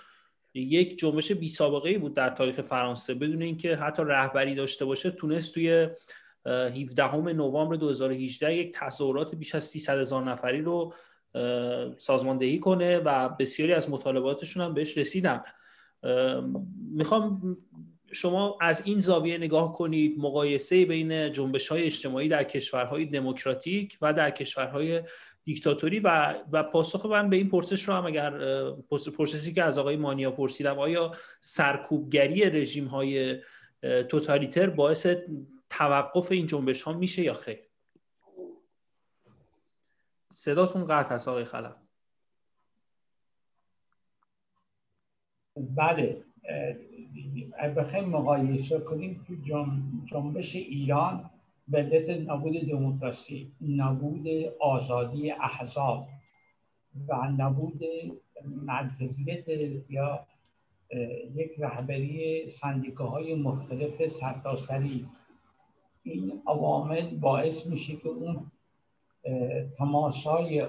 یک 0.61 0.99
جنبش 0.99 1.33
بی 1.33 1.49
سابقه 1.49 1.99
بود 1.99 2.15
در 2.15 2.31
تاریخ 2.31 2.61
فرانسه. 2.61 3.15
بدون 3.15 3.43
اینکه 3.43 3.77
حتی 3.77 4.03
رهبری 4.07 4.55
داشته 4.55 4.85
باشه 4.85 5.11
تونست 5.11 5.55
توی 5.55 5.89
17 6.47 7.17
نوامبر 7.17 7.77
2018 7.77 8.55
یک 8.55 8.75
تظاهرات 8.75 9.35
بیش 9.35 9.55
از 9.55 9.65
300 9.65 9.99
هزار 9.99 10.25
نفری 10.25 10.63
رو 10.63 10.95
سازماندهی 11.97 12.59
کنه 12.59 12.99
و 12.99 13.29
بسیاری 13.29 13.73
از 13.73 13.91
مطالباتشون 13.91 14.63
هم 14.63 14.75
بهش 14.75 14.99
رسیدن. 14.99 15.43
می‌خوام 16.93 17.57
شما 18.13 18.59
از 18.61 18.83
این 18.85 19.01
زاویه 19.01 19.39
نگاه 19.39 19.73
کنید. 19.73 20.19
مقایسه 20.19 20.85
بین 20.85 21.33
جنبش 21.33 21.69
های 21.69 21.83
اجتماعی 21.83 22.29
در 22.29 22.45
کشورهای 22.45 23.05
دموکراتیک 23.05 23.99
و 24.03 24.13
در 24.13 24.31
کشورهای 24.31 25.03
دیکتاتوری 25.47 26.01
و 26.01 26.34
و 26.53 26.62
پاسخ 26.62 27.07
من 27.07 27.30
به 27.30 27.36
این 27.36 27.49
پرسش 27.49 27.88
رو 27.88 27.94
هم 27.94 28.07
اگر 28.07 28.30
پرسشی 29.18 29.53
که 29.53 29.62
از 29.62 29.78
آقای 29.78 29.97
مانیا 29.97 30.30
پرسیدم 30.30 30.78
آیا 30.78 31.11
سرکوبگری 31.40 32.51
رژیم 32.51 32.84
های 32.84 33.42
توتالیتر 34.09 34.70
باعث 34.70 35.07
توقف 35.70 36.32
این 36.32 36.47
جنبش 36.47 36.82
ها 36.82 36.92
میشه 36.92 37.22
یا 37.22 37.32
خیر؟ 37.32 37.59
صداتون 40.32 40.84
قطع 40.84 41.14
هست 41.14 41.28
آقای 41.28 41.44
خلف. 41.44 41.76
بله 45.57 46.24
بخوایم 47.76 48.09
مقایسه 48.09 48.80
کنیم 48.80 49.24
تو 49.28 49.34
جنبش 50.07 50.57
ایران 50.57 51.30
علت 51.75 52.11
نبود 52.11 52.69
دموکراسی 52.69 53.53
نبود 53.61 54.27
آزادی 54.61 55.31
احزاب 55.31 56.09
و 57.09 57.31
نبود 57.31 57.83
مرکزیت 58.45 59.49
یا 59.91 60.27
یک 61.35 61.51
رهبری 61.59 62.49
سندیکاهای 62.49 63.35
مختلف 63.35 64.07
سرتاسری. 64.07 65.07
این 66.03 66.43
عوامل 66.47 67.17
باعث 67.17 67.67
میشه 67.67 67.97
که 67.97 68.09
اون 68.09 68.51
تماسای 69.79 70.67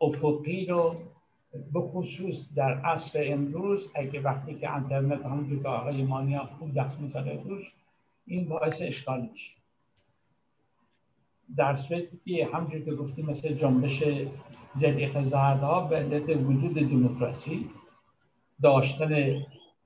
افقی 0.00 0.66
رو 0.66 0.94
به 1.72 1.80
خصوص 1.80 2.54
در 2.54 2.80
عصر 2.80 3.32
امروز 3.32 3.90
اگه 3.94 4.20
وقتی 4.20 4.54
که 4.54 4.70
انترنت 4.70 5.24
همونجور 5.24 5.62
که 5.62 5.68
آقای 5.68 6.02
مانیا 6.02 6.44
خوب 6.58 6.74
دست 6.74 7.00
می‌زنه 7.00 7.42
روش 7.42 7.72
این 8.26 8.48
باعث 8.48 8.82
اشکال 8.82 9.28
میشه. 9.32 9.57
در 11.56 11.76
صورتی 11.76 12.18
که 12.24 12.48
همونجور 12.52 12.80
که 12.80 12.94
گفتیم 12.94 13.26
مثل 13.26 13.54
جنبش 13.54 14.02
جلیق 14.76 15.22
زردها 15.22 15.80
به 15.80 15.96
علت 15.96 16.28
وجود 16.28 16.74
دموکراسی 16.74 17.70
داشتن 18.62 19.42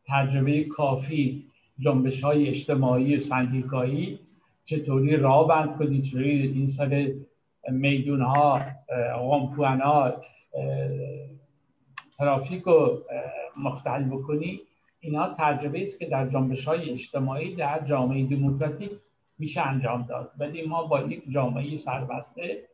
تجربه 0.06 0.64
کافی 0.64 1.46
جنبش 1.78 2.24
های 2.24 2.48
اجتماعی 2.48 3.16
و 3.16 3.20
سندیکایی 3.20 4.18
چطوری 4.64 5.16
راه 5.16 5.48
بند 5.48 5.76
کنید 5.76 6.04
چطوری 6.04 6.46
این 6.48 6.66
سر 6.66 7.12
میدون 7.68 8.20
ها 8.20 8.60
غمپوان 9.18 9.80
ها 9.80 10.12
ترافیک 12.18 12.62
رو 12.62 13.02
مختل 13.60 14.04
بکنی 14.04 14.60
اینا 15.00 15.34
تجربه 15.38 15.82
است 15.82 15.98
که 15.98 16.06
در 16.06 16.28
جنبش 16.28 16.64
های 16.64 16.90
اجتماعی 16.90 17.54
در 17.54 17.84
جامعه 17.84 18.26
دموکراتیک 18.26 18.90
میشه 19.38 19.60
انجام 19.60 20.02
داد. 20.02 20.32
ولی 20.38 20.62
ما 20.62 20.82
با 20.82 21.00
یک 21.00 21.30
جامعه 21.30 21.76
سربسته 21.76 22.68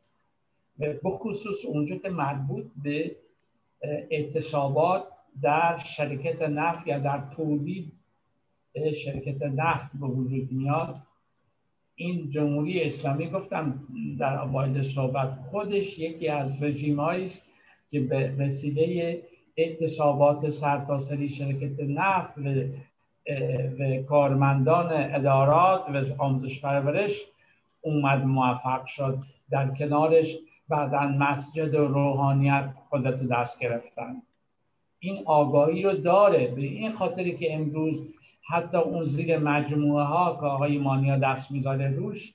بخصوص 1.05 1.65
اونجا 1.65 1.97
که 1.97 2.09
مربوط 2.09 2.67
به 2.83 3.17
اعتصابات 4.11 5.05
در 5.43 5.79
شرکت 5.79 6.43
نفت 6.43 6.87
یا 6.87 6.99
در 6.99 7.23
تولید 7.37 7.93
شرکت 9.05 9.43
نفت 9.43 9.91
به 10.01 10.07
وجود 10.07 10.53
میاد. 10.53 10.97
این 11.95 12.31
جمهوری 12.31 12.83
اسلامی 12.83 13.31
گفتم 13.31 13.87
در 14.19 14.39
اوایل 14.39 14.83
صحبت 14.83 15.39
خودش 15.51 15.99
یکی 15.99 16.29
از 16.29 16.63
رژیم 16.63 17.01
است 17.01 17.43
که 17.89 18.01
به 18.01 18.35
وسیله 18.39 19.23
اعتصابات 19.57 20.51
سرتاسری 20.51 21.29
شرکت 21.29 21.81
نفت 21.81 22.35
و, 23.79 24.03
کارمندان 24.03 25.15
ادارات 25.15 25.89
و 25.89 26.23
آموزش 26.23 26.61
پرورش 26.61 27.21
اومد 27.81 28.25
موفق 28.25 28.87
شد 28.87 29.19
در 29.51 29.69
کنارش 29.75 30.37
بعدا 30.69 31.01
مسجد 31.01 31.75
و 31.75 31.89
روحانیت 31.89 32.71
خودت 32.89 33.23
دست 33.23 33.61
گرفتن. 33.61 34.23
این 34.99 35.19
آگاهی 35.25 35.83
رو 35.83 35.93
داره. 35.93 36.47
به 36.47 36.61
این 36.61 36.93
خاطری 36.93 37.37
که 37.37 37.55
امروز 37.55 38.03
حتی 38.49 38.77
اون 38.77 39.05
زیر 39.05 39.39
مجموعه 39.39 40.05
ها 40.05 40.37
که 40.41 40.47
آقای 40.47 40.79
مانیا 40.79 41.19
دست 41.19 41.51
می‌ذاره 41.51 41.91
روش 41.91 42.33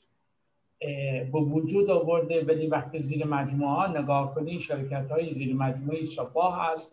به 1.32 1.39
وجود 1.39 1.89
آورده. 1.89 2.46
ولی 2.46 2.68
وقتی 2.68 3.00
زیر 3.00 3.28
مجموعه 3.28 3.72
ها 3.72 3.88
نگاه 3.88 4.36
کنید 4.36 4.60
شرکت 4.60 5.12
های 5.12 5.34
زیر 5.34 5.56
مجموعه 5.56 6.04
سپاه 6.04 6.72
هست 6.72 6.91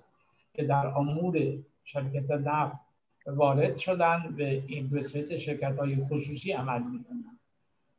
که 0.54 0.64
در 0.64 0.86
امور 0.86 1.38
شرکت 1.84 2.30
نفت 2.30 2.89
وارد 3.36 3.76
شدن 3.76 4.34
و 4.38 4.42
این 4.42 4.88
به 4.88 5.36
شرکت 5.38 5.76
های 5.78 5.96
خصوصی 5.96 6.52
عمل 6.52 6.82
می‌کنن. 6.82 7.38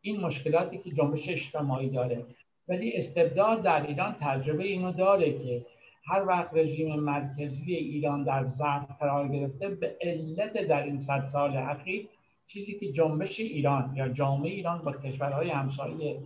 این 0.01 0.19
مشکلاتی 0.19 0.77
که 0.77 0.91
جنبش 0.91 1.29
اجتماعی 1.29 1.89
داره. 1.89 2.25
ولی 2.67 2.93
استبداد 2.93 3.61
در 3.61 3.87
ایران 3.87 4.15
تجربه 4.19 4.63
اینو 4.63 4.91
داره 4.91 5.37
که 5.37 5.65
هر 6.05 6.27
وقت 6.27 6.49
رژیم 6.53 6.95
مرکزی 6.95 7.73
ایران 7.73 8.23
در 8.23 8.45
ضعف 8.45 8.99
قرار 8.99 9.27
گرفته 9.27 9.69
به 9.69 9.97
علت 10.01 10.53
در 10.53 10.83
این 10.83 10.99
صد 10.99 11.25
سال 11.25 11.57
اخیر 11.57 12.07
چیزی 12.47 12.79
که 12.79 12.91
جنبش 12.91 13.39
ایران 13.39 13.93
یا 13.95 14.09
جامعه 14.09 14.51
ایران 14.51 14.81
با 14.81 14.91
کشورهای 14.91 15.49
همسایه 15.49 16.21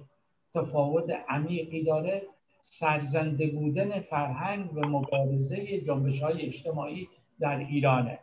تفاوت 0.54 1.10
عمیقی 1.30 1.84
داره 1.84 2.22
سرزنده 2.62 3.48
بودن 3.48 4.00
فرهنگ 4.00 4.78
و 4.78 4.80
مبارزه 4.80 5.82
جنبش 5.82 6.22
های 6.22 6.46
اجتماعی 6.46 7.08
در 7.40 7.58
ایرانه. 7.58 8.20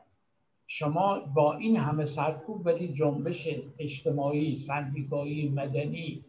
شما 0.74 1.20
با 1.20 1.54
این 1.54 1.76
همه 1.76 2.04
سرکوب 2.04 2.66
ولی 2.66 2.88
جنبش 2.88 3.48
اجتماعی 3.78 4.56
سندیکایی 4.56 5.48
مدنی 5.48 6.24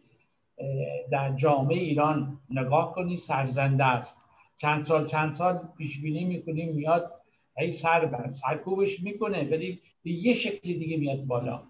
در 1.10 1.32
جامعه 1.36 1.78
ایران 1.78 2.40
نگاه 2.50 2.94
کنی 2.94 3.16
سرزنده 3.16 3.84
است. 3.84 4.18
چند 4.56 4.82
سال 4.82 5.06
چند 5.06 5.32
سال 5.32 5.68
پیش 5.78 6.00
بینی 6.00 6.24
می‌کنیم 6.24 6.74
میاد 6.74 7.12
هی 7.58 7.70
سر 7.70 8.04
بر 8.06 8.32
سرکوبش 8.32 9.00
می‌کنه 9.02 9.50
ولی 9.50 9.80
به 10.02 10.10
یه 10.10 10.34
شکل 10.34 10.72
دیگه 10.72 10.96
میاد 10.96 11.24
بالا. 11.24 11.62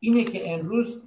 اینه 0.00 0.24
که 0.24 0.52
امروز 0.52 1.02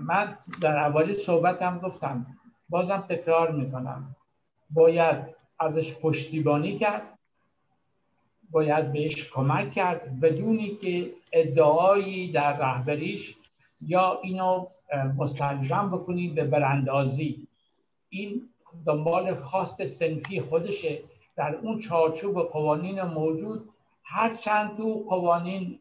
من 0.00 0.36
در 0.62 0.76
اولی 0.76 1.14
صحبتم 1.14 1.78
گفتم 1.78 2.26
بازم 2.68 3.06
تکرار 3.08 3.52
می‌کنم. 3.52 4.16
باید 4.70 5.16
ازش 5.58 5.94
پشتیبانی 5.94 6.78
کرد. 6.78 7.18
باید 8.50 8.92
بهش 8.92 9.30
کمک 9.30 9.72
کرد 9.72 10.20
بدونی 10.20 10.76
که 10.76 11.10
ادعایی 11.32 12.32
در 12.32 12.56
رهبریش 12.56 13.36
یا 13.86 14.20
اینو 14.22 14.66
مستلزم 15.16 15.90
بکنید 15.92 16.34
به 16.34 16.44
براندازی. 16.44 17.46
این 18.08 18.42
دنبال 18.86 19.34
خواست 19.34 19.84
سنفی 19.84 20.40
خودشه. 20.40 20.98
در 21.36 21.54
اون 21.54 21.78
چارچوب 21.78 22.42
قوانین 22.42 23.02
موجود 23.02 23.68
هر 24.04 24.34
چند 24.34 24.76
تو 24.76 25.04
قوانین 25.08 25.78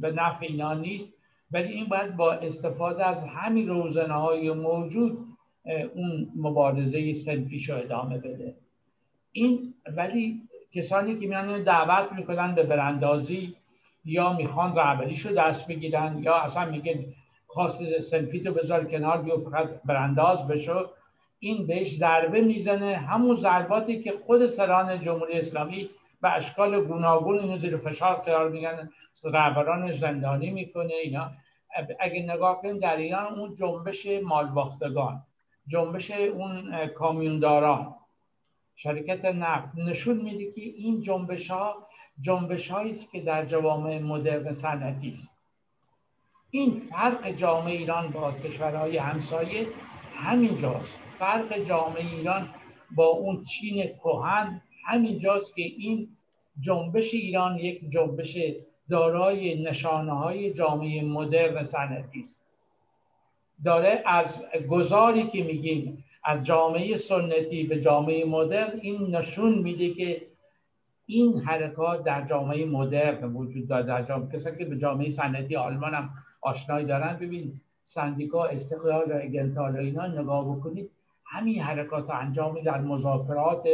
به 0.00 0.12
نفع 0.12 0.46
اینا 0.48 0.74
نیست 0.74 1.12
ولی 1.50 1.72
این 1.72 1.84
باید 1.84 2.16
با 2.16 2.32
استفاده 2.32 3.06
از 3.06 3.24
همین 3.24 3.68
روزنه 3.68 4.14
های 4.14 4.52
موجود 4.52 5.26
اون 5.94 6.32
مبارزه 6.36 7.12
سنفیش 7.12 7.70
رو 7.70 7.76
ادامه 7.78 8.18
بده. 8.18 8.54
این 9.32 9.74
ولی 9.96 10.42
کسانی 10.72 11.16
که 11.16 11.26
میان 11.26 11.62
دعوت 11.62 12.12
می‌کنن 12.12 12.54
به 12.54 12.62
براندازی 12.62 13.56
یا 14.04 14.32
می‌خوان 14.32 14.76
رهبریش 14.76 15.26
رو 15.26 15.34
دست 15.34 15.68
بگیرن 15.68 16.18
یا 16.22 16.34
اصلا 16.34 16.70
میگن 16.70 17.04
خواست 17.46 18.00
سنفی 18.00 18.40
تو 18.40 18.52
بذار 18.52 18.84
کنار 18.84 19.22
بیو 19.22 19.50
فقط 19.50 19.68
برانداز 19.84 20.48
بشو 20.48 20.86
این 21.38 21.66
بهش 21.66 21.96
ضربه 21.96 22.40
می‌زنه. 22.40 22.96
همون 22.96 23.36
ضرباتی 23.36 24.00
که 24.00 24.12
خود 24.26 24.46
سران 24.46 25.00
جمهوری 25.00 25.32
اسلامی 25.32 25.88
به 26.22 26.32
اشکال 26.32 26.84
گوناگون 26.84 27.38
اینو 27.38 27.56
زیر 27.56 27.76
فشار 27.76 28.14
قرار 28.14 28.50
میگن 28.50 28.90
رهبران 29.24 29.92
زندانی 29.92 30.50
می‌کنه 30.50 30.94
اینا. 31.04 31.30
اگه 32.00 32.22
نگاه 32.22 32.60
کنیم 32.60 32.78
در 32.78 32.96
ایران 32.96 33.34
اون 33.34 33.54
جنبش 33.54 34.06
مالباختگان 34.24 35.22
جنبش 35.68 36.10
اون 36.10 36.86
کامیونداران 36.86 37.94
شرکت 38.76 39.24
نفت 39.24 39.78
نشون 39.78 40.16
میده 40.16 40.52
که 40.52 40.60
این 40.60 41.00
جنبش 41.02 41.50
ها 41.50 41.86
جنبش 42.20 42.70
است 42.70 43.12
که 43.12 43.20
در 43.20 43.46
جوامع 43.46 43.98
مدرن 43.98 44.52
صنعتی 44.52 45.08
است. 45.08 45.36
این 46.50 46.74
فرق 46.76 47.30
جامعه 47.30 47.76
ایران 47.76 48.08
با 48.08 48.32
کشورهای 48.32 48.96
همسایه 48.96 49.66
همینجاست 50.14 50.98
فرق 51.18 51.58
جامعه 51.58 52.06
ایران 52.06 52.48
با 52.90 53.06
اون 53.06 53.44
چین 53.44 53.86
کهن 53.86 54.62
همینجاست 54.84 55.56
که 55.56 55.62
این 55.62 56.08
جنبش 56.60 57.14
ایران 57.14 57.58
یک 57.58 57.90
جنبش 57.90 58.38
دارای 58.90 59.62
نشانه 59.62 60.12
های 60.12 60.52
جامعه 60.52 61.02
مدرن 61.02 61.64
صنعتی 61.64 62.20
است. 62.20 62.40
داره 63.64 64.02
از 64.06 64.44
گذاری 64.68 65.26
که 65.26 65.42
میگیم 65.42 66.04
از 66.26 66.44
جامعه 66.44 66.96
سنتی 66.96 67.64
به 67.64 67.80
جامعه 67.80 68.24
مدرن 68.24 68.80
این 68.80 69.16
نشون 69.16 69.58
میده 69.58 69.94
که 69.94 70.22
این 71.06 71.38
حرکات 71.38 72.04
در 72.04 72.24
جامعه 72.24 72.64
مدرن 72.64 73.34
وجود 73.34 73.68
داره. 73.68 73.86
در 73.86 74.02
جامعه 74.02 74.32
کسایی 74.32 74.56
که 74.56 74.64
به 74.64 74.78
جامعه 74.78 75.10
سنتی 75.10 75.56
آلمان 75.56 75.94
هم 75.94 76.10
آشنایی 76.40 76.86
دارن 76.86 77.16
ببین 77.16 77.52
سندیکا 77.82 78.44
استقلال 78.44 79.12
اگنتال 79.12 79.76
اینا 79.76 80.06
نگاه 80.06 80.56
بکنید 80.56 80.90
همین 81.24 81.60
حرکات 81.60 82.10
انجام 82.10 82.60
در 82.60 82.80
مذاکرات 82.80 83.68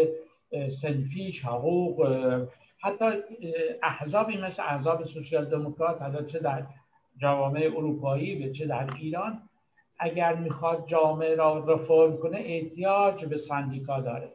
سنفیش 0.81 1.45
حقوق 1.45 2.07
حتی 2.79 3.05
احزابی 3.83 4.37
مثل 4.37 4.63
احزاب 4.63 5.03
سوسیال 5.03 5.45
دموکرات 5.45 6.03
حتی 6.03 6.25
چه 6.25 6.39
در 6.39 6.67
جوامع 7.17 7.71
اروپایی 7.77 8.49
و 8.49 8.53
چه 8.53 8.67
در 8.67 8.91
ایران 8.99 9.43
اگر 9.99 10.35
می‌خواد 10.35 10.87
جامعه 10.87 11.35
را 11.35 11.59
رفرم 11.59 12.17
کنه 12.17 12.39
احتیاج 12.39 13.25
به 13.25 13.37
سندیکا 13.37 14.01
داره. 14.01 14.33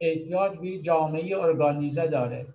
احتیاج 0.00 0.58
به 0.58 0.78
جامعه 0.78 1.38
ارگانیزه 1.38 2.06
داره. 2.06 2.46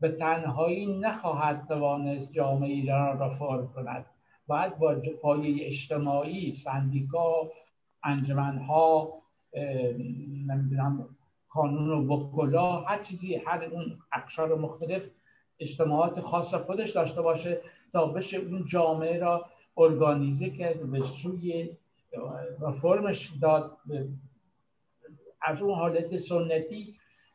به 0.00 0.08
تنهایی 0.08 0.98
نخواهد 1.00 1.64
توانست 1.68 2.32
جامعه 2.32 2.70
ایران 2.70 3.18
را 3.18 3.26
رفرم 3.26 3.72
کند. 3.74 4.06
باید 4.46 4.78
با 4.78 4.96
پایه 5.22 5.66
اجتماعی 5.66 6.52
سندیکا 6.52 7.50
انجمنها 8.04 9.12
نمی‌دونم 10.46 11.08
کانون 11.48 11.90
و 11.90 12.12
وکلا 12.12 12.80
هر 12.80 13.02
چیزی 13.02 13.34
هر 13.34 13.64
اون 13.64 13.98
اقشار 14.12 14.54
مختلف 14.54 15.02
اجتماعات 15.60 16.20
خاص 16.20 16.54
خودش 16.54 16.90
داشته 16.90 17.22
باشه 17.22 17.60
تا 17.92 18.06
بشه 18.06 18.36
اون 18.36 18.64
جامعه 18.66 19.18
را 19.18 19.44
ارگانیزه 19.78 20.50
کرد 20.50 20.90
به 20.90 21.02
سوی 21.02 21.70
و 22.60 22.72
فرمش 22.72 23.32
داد 23.40 23.76
از 25.42 25.62
اون 25.62 25.74
حالت 25.74 26.16
سنتی. 26.16 26.94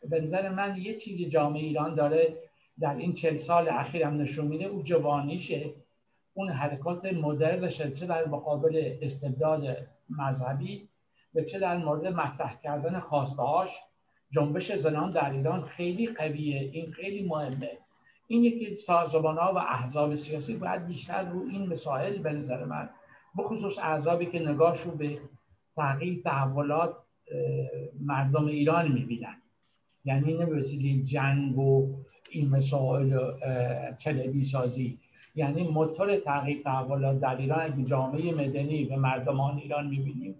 به 0.09 0.21
نظر 0.21 0.49
من 0.49 0.75
یه 0.77 0.97
چیزی 0.97 1.29
جامعه 1.29 1.61
ایران 1.61 1.95
داره 1.95 2.37
در 2.79 2.95
این 2.95 3.13
چل 3.13 3.37
سال 3.37 3.69
اخیر 3.69 4.03
هم 4.03 4.21
نشون 4.21 4.47
میده. 4.47 4.65
اون 4.65 4.83
جوانیشه. 4.83 5.73
اون 6.33 6.49
حرکات 6.49 7.05
مدرنش 7.05 7.81
چه 7.81 8.05
در 8.05 8.27
مقابل 8.27 8.97
استبداد 9.01 9.77
مذهبی 10.09 10.87
و 11.35 11.41
چه 11.41 11.59
در 11.59 11.77
مورد 11.77 12.07
مطرح 12.07 12.59
کردن 12.63 12.99
خواستهاش 12.99 13.69
جنبش 14.31 14.71
زنان 14.71 15.09
در 15.09 15.31
ایران 15.31 15.65
خیلی 15.65 16.07
قویه. 16.07 16.59
این 16.59 16.91
خیلی 16.91 17.27
مهمه. 17.27 17.77
این 18.31 18.43
یکی 18.43 18.73
سازمان 18.73 19.35
و 19.35 19.57
احزاب 19.57 20.15
سیاسی 20.15 20.55
باید 20.55 20.87
بیشتر 20.87 21.29
رو 21.29 21.47
این 21.49 21.69
مسائل 21.69 22.17
به 22.17 22.31
نظر 22.31 22.65
من 22.65 22.89
بخصوص 23.37 23.79
احزابی 23.79 24.25
که 24.25 24.39
نگاهشون 24.39 24.97
به 24.97 25.19
تغییر 25.75 26.21
تحولات 26.23 26.95
مردم 27.99 28.45
ایران 28.45 28.91
می‌بینن. 28.91 29.41
یعنی 30.05 30.33
نه 30.33 30.45
به 30.45 30.63
جنگ 31.03 31.57
و 31.57 31.95
این 32.29 32.49
مسائل 32.49 33.19
کلبی 34.01 34.43
سازی 34.43 34.99
یعنی 35.35 35.67
موتور 35.67 36.17
تغییر 36.17 36.61
تحولات 36.63 37.19
در 37.19 37.37
ایران 37.37 37.61
اگه 37.61 37.83
جامعه 37.83 38.33
مدنی 38.33 38.85
و 38.85 38.95
مردمان 38.95 39.57
ایران 39.57 39.87
می‌بینیم 39.87 40.35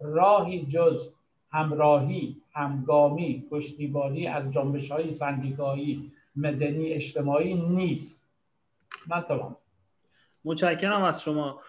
راهی 0.00 0.66
جز 0.66 1.10
همراهی 1.50 2.36
همگامی 2.52 3.44
پشتیبانی 3.50 4.26
از 4.26 4.52
جنبش 4.52 4.92
های 4.92 5.12
سندیکایی 5.12 6.10
مدنی 6.36 6.92
اجتماعی 6.92 7.54
نیست. 7.54 8.24
من 9.08 9.20
تمام 9.20 9.56
متشکرم 10.44 11.02
از 11.02 11.22
شما 11.22 11.60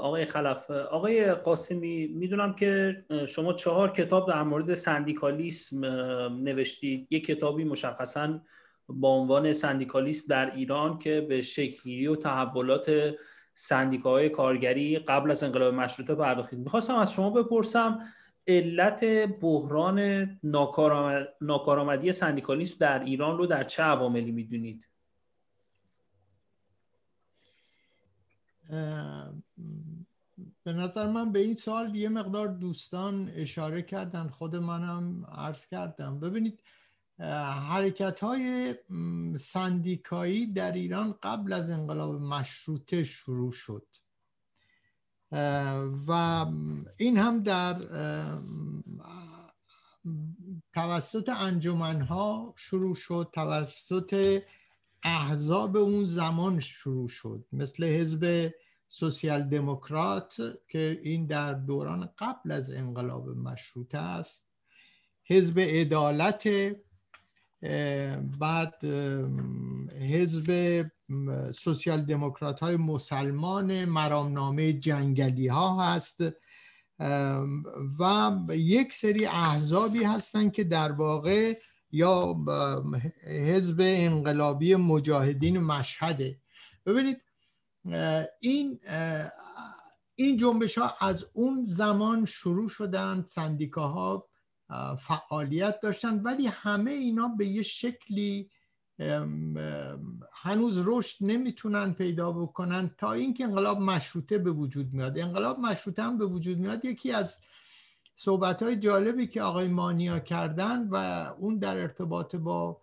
آقای 0.00 0.24
خلف. 0.24 0.70
آقای 0.70 1.34
قاسمی 1.34 2.06
می‌دونم 2.06 2.54
که 2.54 3.04
شما 3.28 3.52
چهار 3.52 3.90
کتاب 3.90 4.28
در 4.28 4.42
مورد 4.42 4.74
سندیکالیسم 4.74 5.84
نوشتید. 6.44 7.06
یک 7.10 7.26
کتابی 7.26 7.64
مشخصا 7.64 8.40
با 8.88 9.08
عنوان 9.08 9.52
سندیکالیسم 9.52 10.24
در 10.28 10.54
ایران 10.54 10.98
که 10.98 11.20
به 11.20 11.42
شکلی 11.42 12.06
و 12.06 12.16
تحولات 12.16 13.14
سندیکاهای 13.54 14.28
کارگری 14.28 14.98
قبل 14.98 15.30
از 15.30 15.42
انقلاب 15.42 15.74
مشروطه 15.74 16.14
پرداختید. 16.14 16.58
می‌خواستم 16.58 16.96
از 16.96 17.12
شما 17.12 17.30
بپرسم 17.30 17.98
علت 18.50 19.04
بحران 19.40 20.00
ناکارآمدی 21.40 22.12
سندیکالیسم 22.12 22.76
در 22.78 22.98
ایران 23.04 23.38
رو 23.38 23.46
در 23.46 23.64
چه 23.64 23.82
عواملی 23.82 24.32
می‌دونید؟ 24.32 24.86
به 30.64 30.72
نظر 30.72 31.06
من 31.06 31.32
به 31.32 31.38
این 31.38 31.54
سوال 31.54 31.96
یه 31.96 32.08
مقدار 32.08 32.48
دوستان 32.48 33.32
اشاره 33.34 33.82
کردن 33.82 34.28
خود 34.28 34.56
منم 34.56 35.26
عرض 35.26 35.66
کردم. 35.66 36.20
ببینید 36.20 36.60
حرکت 37.68 38.20
های 38.20 38.74
سندیکایی 39.40 40.46
در 40.46 40.72
ایران 40.72 41.14
قبل 41.22 41.52
از 41.52 41.70
انقلاب 41.70 42.20
مشروطه 42.20 43.04
شروع 43.04 43.52
شد. 43.52 43.86
و 45.32 46.46
این 46.96 47.18
هم 47.18 47.42
در 47.42 47.76
توسط 50.74 51.28
انجمنها 51.28 52.54
شروع 52.56 52.94
شد 52.94 53.30
توسط 53.32 54.42
احزاب 55.02 55.76
اون 55.76 56.04
زمان 56.04 56.60
شروع 56.60 57.08
شد 57.08 57.44
مثل 57.52 57.84
حزب 57.84 58.50
سوسیال 58.88 59.42
دموکرات 59.42 60.36
که 60.68 61.00
این 61.02 61.26
در 61.26 61.54
دوران 61.54 62.10
قبل 62.18 62.50
از 62.50 62.70
انقلاب 62.70 63.28
مشروطه 63.28 63.98
است 63.98 64.46
حزب 65.24 65.58
عدالت 65.58 66.48
بعد 68.38 68.84
حزب 69.94 70.50
سوسیال 71.54 72.02
دموکرات 72.02 72.60
های 72.60 72.76
مسلمان 72.76 73.84
مرامنامه 73.84 74.72
جنگلی 74.72 75.46
ها 75.48 75.82
هست 75.82 76.20
و 77.98 78.32
یک 78.50 78.92
سری 78.92 79.26
احزابی 79.26 80.04
هستند 80.04 80.52
که 80.52 80.64
در 80.64 80.92
واقع 80.92 81.54
یا 81.92 82.36
حزب 83.24 83.80
انقلابی 83.80 84.76
مجاهدین 84.76 85.58
مشهده. 85.58 86.40
ببینید 86.86 87.22
این 88.40 88.80
این 90.14 90.36
جنبش 90.36 90.78
ها 90.78 90.94
از 91.00 91.26
اون 91.32 91.64
زمان 91.64 92.24
شروع 92.24 92.68
شدن 92.68 93.24
سندیکاها 93.26 94.28
فعالیت 94.98 95.80
داشتن 95.80 96.18
ولی 96.18 96.46
همه 96.46 96.90
اینا 96.90 97.28
به 97.28 97.46
یه 97.46 97.62
شکلی 97.62 98.50
هنوز 100.32 100.82
رشد 100.84 101.16
نمی‌تونن 101.20 101.92
پیدا 101.92 102.32
بکنن 102.32 102.90
تا 102.98 103.12
اینکه 103.12 103.44
انقلاب 103.44 103.80
مشروطه 103.80 104.38
به 104.38 104.50
وجود 104.50 104.92
میاد. 104.92 105.18
انقلاب 105.18 105.58
مشروطه 105.58 106.02
هم 106.02 106.18
به 106.18 106.26
وجود 106.26 106.58
میاد. 106.58 106.84
یکی 106.84 107.12
از 107.12 107.40
صحبت 108.16 108.62
های 108.62 108.76
جالبی 108.76 109.26
که 109.26 109.42
آقای 109.42 109.68
مانیا 109.68 110.18
کردن 110.18 110.88
و 110.88 110.96
اون 111.38 111.58
در 111.58 111.76
ارتباط 111.76 112.36
با 112.36 112.80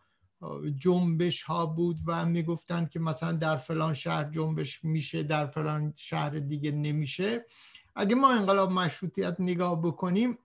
جنبش 0.75 1.43
ها 1.43 1.65
بود 1.65 1.97
و 2.05 2.25
می‌گفتن 2.25 2.85
که 2.85 2.99
مثلا 2.99 3.31
در 3.31 3.57
فلان 3.57 3.93
شهر 3.93 4.23
جنبش 4.23 4.83
میشه 4.83 5.23
در 5.23 5.47
فلان 5.47 5.93
شهر 5.95 6.29
دیگه 6.29 6.71
نمیشه. 6.71 7.45
اگه 7.95 8.15
ما 8.15 8.31
انقلاب 8.31 8.71
مشروطیت 8.71 9.35
نگاه 9.39 9.81
بکنیم 9.81 10.37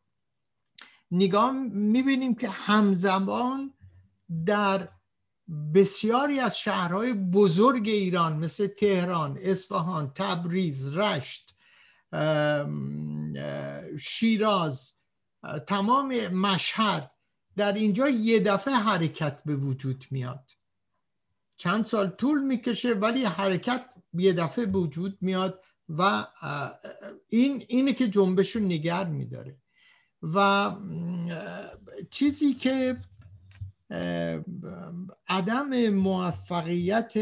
نگاه 1.11 1.53
می‌بینیم 1.73 2.35
که 2.35 2.49
همزمان 2.49 3.75
در 4.47 4.89
بسیاری 5.75 6.41
از 6.41 6.59
شهرهای 6.59 7.13
بزرگ 7.13 7.89
ایران 7.89 8.37
مثل 8.37 8.67
تهران، 8.67 9.39
اصفهان، 9.41 10.13
تبریز، 10.15 10.97
رشت، 10.97 11.55
شیراز 13.99 14.93
تمام 15.67 16.29
مشهد 16.29 17.11
در 17.57 17.73
اینجا 17.73 18.09
یه 18.09 18.41
دفعه 18.41 18.75
حرکت 18.75 19.43
به 19.45 19.57
وجود 19.57 20.05
میاد. 20.11 20.51
چند 21.57 21.85
سال 21.85 22.09
طول 22.09 22.43
می‌کشه 22.43 22.95
ولی 22.95 23.25
حرکت 23.25 23.85
یه 24.15 24.33
دفعه 24.33 24.67
به 24.67 24.79
وجود 24.79 25.19
میاد 25.21 25.65
و 25.89 26.27
این 27.29 27.65
اینه 27.69 27.93
که 27.93 28.09
جنبش 28.09 28.57
رو 28.57 28.63
نگر 28.63 29.05
میداره. 29.05 29.57
و 30.23 30.71
چیزی 32.11 32.55
که 32.55 33.01
عدم 35.29 35.89
موفقیت 35.89 37.13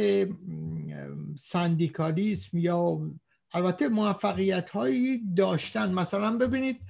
سندیکالیسم 1.39 2.59
یا 2.59 3.11
البته 3.53 3.89
موفقیت 3.89 4.71
هایی 4.71 5.35
داشتن. 5.37 5.93
مثلا 5.93 6.37
ببینید 6.37 6.81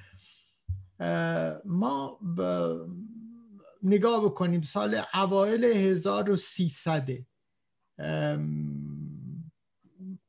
ما 1.64 2.18
نگاه 3.82 4.24
بکنیم 4.24 4.62
سال 4.62 5.00
اوایل 5.14 5.64
1300 5.64 7.08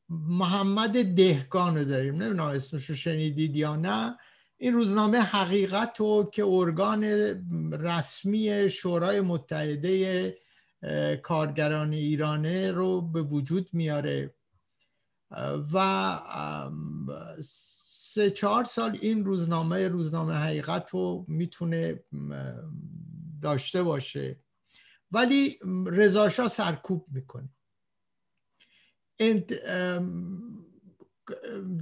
محمد 0.09 1.15
دهگان 1.15 1.77
رو 1.77 1.85
داریم. 1.85 2.15
نمی‌دونم 2.15 2.47
اسمش 2.47 2.89
رو 2.89 2.95
شنیدید 2.95 3.55
یا 3.55 3.75
نه. 3.75 4.17
این 4.63 4.73
روزنامه 4.73 5.17
حقیقت 5.17 5.99
رو 5.99 6.29
که 6.33 6.43
ارگان 6.45 7.03
رسمی 7.71 8.69
شورای 8.69 9.21
متحده 9.21 10.37
کارگران 11.21 11.93
ایرانه 11.93 12.71
رو 12.71 13.01
به 13.01 13.21
وجود 13.21 13.69
میاره. 13.73 14.33
و 15.73 16.19
سه 17.43 18.29
چهار 18.29 18.63
سال 18.63 18.97
این 19.01 19.25
روزنامه 19.25 19.87
روزنامه 19.87 20.33
حقیقت 20.33 20.89
رو 20.89 21.25
می‌تونه 21.27 22.03
داشته 23.41 23.83
باشه. 23.83 24.39
ولی 25.11 25.59
رضاشاه 25.85 26.47
سرکوب 26.47 27.05
می‌کنه. 27.11 27.49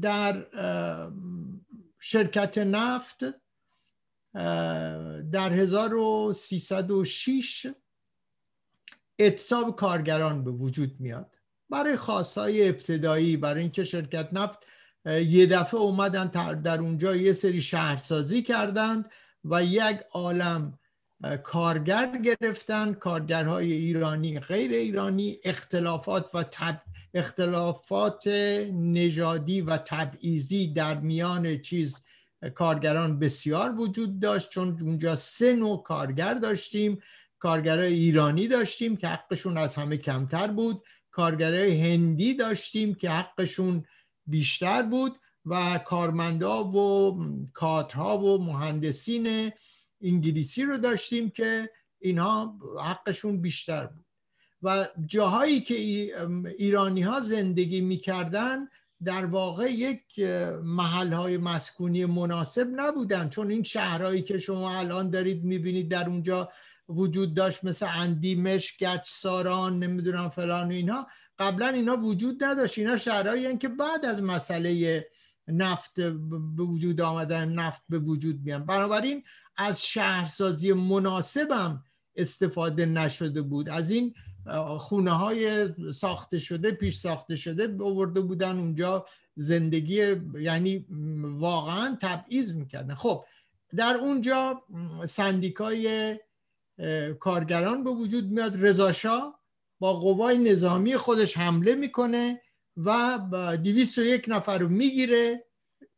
در 0.01 0.45
شرکت 1.99 2.57
نفت 2.57 3.25
در 5.31 5.53
1306 5.53 7.67
اتصاب 9.19 9.75
کارگران 9.75 10.43
به 10.43 10.51
وجود 10.51 10.99
میاد. 10.99 11.35
برای 11.69 11.97
خواستهای 11.97 12.69
ابتدایی 12.69 13.37
برای 13.37 13.61
اینکه 13.61 13.83
شرکت 13.83 14.29
نفت 14.33 14.59
یه 15.05 15.45
دفعه 15.45 15.79
اومدن 15.79 16.53
در 16.53 16.79
اونجا 16.79 17.15
یه 17.15 17.33
سری 17.33 17.61
شهرسازی 17.61 18.43
کردند 18.43 19.11
و 19.45 19.63
یک 19.63 19.99
عالم 20.11 20.79
کارگر 21.43 22.17
گرفتن. 22.17 22.93
کارگرهای 22.93 23.73
ایرانی 23.73 24.39
غیر 24.39 24.71
ایرانی 24.71 25.39
اختلافات 25.43 26.29
و 26.33 26.43
تب... 26.43 26.81
اختلافات 27.13 28.27
نژادی 28.73 29.61
و 29.61 29.77
تبعیضی 29.77 30.67
در 30.67 30.99
میان 30.99 31.57
چیز 31.57 32.01
کارگران 32.55 33.19
بسیار 33.19 33.79
وجود 33.79 34.19
داشت 34.19 34.49
چون 34.49 34.81
اونجا 34.81 35.15
سه 35.15 35.53
نوع 35.53 35.83
کارگر 35.83 36.33
داشتیم. 36.33 36.99
کارگرای 37.39 37.93
ایرانی 37.93 38.47
داشتیم 38.47 38.97
که 38.97 39.07
حقشون 39.07 39.57
از 39.57 39.75
همه 39.75 39.97
کمتر 39.97 40.47
بود. 40.47 40.83
کارگرای 41.11 41.81
هندی 41.81 42.33
داشتیم 42.33 42.95
که 42.95 43.09
حقشون 43.09 43.85
بیشتر 44.27 44.81
بود. 44.81 45.19
و 45.45 45.77
کارمندا 45.77 46.63
و 46.63 47.17
کادرها 47.53 48.17
و 48.17 48.43
مهندسین 48.43 49.51
انگلیسی 50.01 50.63
رو 50.63 50.77
داشتیم 50.77 51.29
که 51.29 51.69
اینها 51.99 52.59
حقشون 52.83 53.41
بیشتر 53.41 53.85
بود. 53.85 54.05
و 54.63 54.87
جاهایی 55.05 55.61
که 55.61 55.75
ایرانی 56.57 57.01
ها 57.01 57.19
زندگی 57.19 57.81
می‌کردن 57.81 58.57
در 59.03 59.25
واقع 59.25 59.71
یک 59.71 60.19
محل 60.63 61.13
های 61.13 61.37
مسکونی 61.37 62.05
مناسب 62.05 62.67
نبودن. 62.75 63.29
چون 63.29 63.51
این 63.51 63.63
شهرهایی 63.63 64.21
که 64.21 64.37
شما 64.37 64.77
الان 64.77 65.09
دارید 65.09 65.43
می‌بینید 65.43 65.91
در 65.91 66.09
اونجا 66.09 66.49
وجود 66.89 67.33
داشت 67.33 67.63
مثل 67.63 67.87
اندیمش 67.95 68.77
گچ 68.77 69.01
ساران 69.05 69.79
نمی‌دونم 69.79 70.29
فلان 70.29 70.67
و 70.67 70.71
اینها 70.71 71.07
قبلا 71.39 71.67
اینا 71.67 71.97
وجود 71.97 72.43
نداشت. 72.43 72.77
اینا 72.77 72.97
شهرهایی 72.97 73.57
که 73.57 73.67
بعد 73.67 74.05
از 74.05 74.21
مسئله 74.21 75.05
نفت 75.47 75.99
به 76.57 76.63
وجود 76.63 77.01
آمدن 77.01 77.49
نفت 77.49 77.83
به 77.89 77.99
وجود 77.99 78.39
میان. 78.43 78.65
بنابراین 78.65 79.23
از 79.57 79.85
شهرسازی 79.85 80.73
مناسبم 80.73 81.83
استفاده 82.15 82.85
نشده 82.85 83.41
بود. 83.41 83.69
از 83.69 83.91
این 83.91 84.13
خونه 84.77 85.11
های 85.11 85.69
ساخته 85.93 86.39
شده 86.39 86.71
پیش 86.71 86.97
ساخته 86.97 87.35
شده 87.35 87.83
آورده 87.83 88.21
بودن 88.21 88.59
اونجا 88.59 89.05
زندگی 89.35 90.15
یعنی 90.39 90.85
واقعا 91.21 91.97
تبعیض 92.01 92.53
می‌کردن. 92.53 92.95
خب 92.95 93.25
در 93.75 93.95
اونجا 93.95 94.63
سندیکای 95.09 96.15
کارگران 97.19 97.83
به 97.83 97.89
وجود 97.89 98.31
میاد. 98.31 98.65
رضاشاه 98.65 99.39
با 99.79 99.93
قوای 99.93 100.37
نظامی 100.37 100.97
خودش 100.97 101.37
حمله 101.37 101.75
می‌کنه 101.75 102.41
و 102.77 103.19
یک 103.97 104.25
نفر 104.27 104.57
رو 104.57 104.69
می‌گیره. 104.69 105.45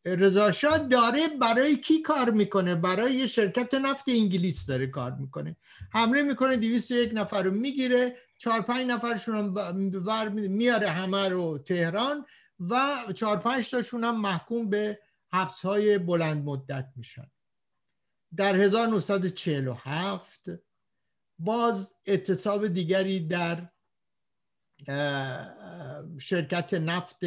رضاشاه 0.06 0.78
داره 0.78 1.28
برای 1.28 1.76
کی 1.76 2.02
کار 2.02 2.30
می‌کنه؟ 2.30 2.76
برای 2.76 3.28
شرکت 3.28 3.74
نفت 3.74 4.06
انگلیس 4.08 4.66
داره 4.66 4.88
کار 4.88 5.12
می‌کنه. 5.12 5.56
حمله 5.92 6.22
می‌کنه 6.24 6.58
یک 6.92 7.12
نفر 7.14 7.44
رو 7.44 7.52
می‌گیره. 7.52 8.18
چهار 8.42 8.62
پنج 8.62 8.88
نفرشون 8.88 9.36
هم 9.36 10.32
میاره 10.34 10.89
همه 10.89 11.30
رو 11.30 11.58
تهران 11.58 12.26
و 12.60 12.98
چهار 13.16 13.38
پنج 13.38 13.70
تاشون 13.70 14.04
هم 14.04 14.22
محکوم 14.22 14.70
به 14.70 15.00
حبس 15.34 15.66
های 15.66 15.98
بلند 15.98 16.46
مدت 16.46 16.92
میشن. 16.96 17.32
در 18.36 18.56
1947 18.56 20.50
باز 21.39 21.96
اعتصاب 22.06 22.68
دیگری 22.68 23.20
در 23.20 23.70
شرکت 26.20 26.74
نفت 26.74 27.20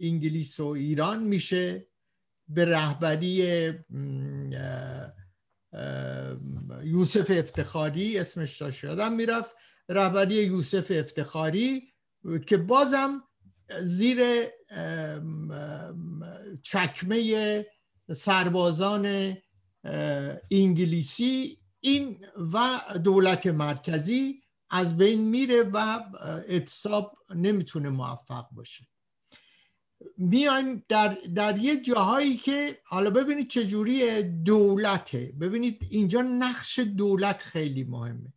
انگلیس 0.00 0.60
و 0.60 0.66
ایران 0.66 1.22
میشه 1.22 1.86
به 2.48 2.64
رهبری 2.64 3.68
یوسف 6.82 7.30
افتخاری 7.30 8.18
اسمش 8.18 8.58
تا 8.58 8.70
شدم 8.70 9.12
می‌رفت 9.12 9.56
رهبری 9.88 10.34
یوسف 10.34 10.92
افتخاری 10.94 11.92
که 12.46 12.56
بازم 12.56 13.22
زیر 13.82 14.18
چکمه 16.62 17.66
سربازان 18.16 19.36
انگلیسی 20.50 21.58
این 21.80 22.26
و 22.52 22.80
دولت 23.04 23.46
مرکزی 23.46 24.42
از 24.70 24.96
بین 24.96 25.20
میره 25.28 25.62
و 25.62 26.00
اتصاب 26.48 27.18
نمی‌تونه 27.34 27.88
موفق 27.88 28.48
باشه. 28.50 28.86
میایم 30.18 30.84
در, 30.88 31.18
در 31.34 31.58
یه 31.58 31.76
جاهایی 31.80 32.36
که 32.36 32.78
حالا 32.84 33.10
ببینید 33.10 33.48
چجوری 33.48 34.22
دولته. 34.22 35.32
ببینید 35.40 35.86
اینجا 35.90 36.22
نقش 36.22 36.78
دولت 36.78 37.42
خیلی 37.42 37.84
مهمه. 37.84 38.32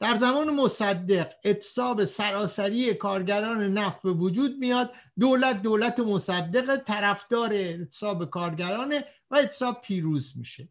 در 0.00 0.14
زمان 0.14 0.50
مصدق 0.50 1.32
اتصاب 1.44 2.04
سراسری 2.04 2.94
کارگران 2.94 3.78
نفت 3.78 4.02
به 4.02 4.12
وجود 4.12 4.58
میاد. 4.58 4.92
دولت 5.18 5.62
دولت 5.62 6.00
مصدق 6.00 6.76
طرفدار 6.76 7.50
اتصاب 7.54 8.30
کارگرانه 8.30 9.04
و 9.30 9.36
اتصاب 9.36 9.80
پیروز 9.80 10.32
میشه. 10.36 10.68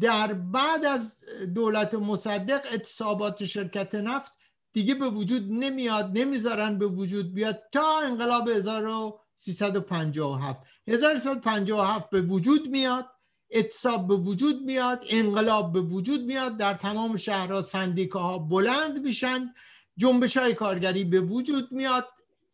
در 0.00 0.32
بعد 0.32 0.84
از 0.84 1.24
دولت 1.54 1.94
مصدق 1.94 2.66
اتصابات 2.72 3.44
شرکت 3.44 3.94
نفت 3.94 4.32
دیگه 4.74 4.94
به 4.94 5.08
وجود 5.08 5.52
نمیاد 5.52 6.18
نمی‌ذارن 6.18 6.78
به 6.78 6.86
وجود 6.86 7.34
بیاد 7.34 7.62
تا 7.72 8.00
انقلاب 8.04 8.48
1357 8.48 10.60
1357 10.88 12.10
به 12.10 12.22
وجود 12.22 12.68
میاد 12.68 13.06
اتصاب 13.50 14.08
به 14.08 14.14
وجود 14.14 14.62
میاد 14.62 15.04
انقلاب 15.08 15.72
به 15.72 15.80
وجود 15.80 16.20
میاد 16.20 16.56
در 16.56 16.74
تمام 16.74 17.16
شهرها 17.16 17.62
سندیکاها 17.62 18.38
بلند 18.38 19.02
میشن 19.02 19.54
جنبش 19.96 20.36
های 20.36 20.54
کارگری 20.54 21.04
به 21.04 21.20
وجود 21.20 21.72
میاد. 21.72 22.08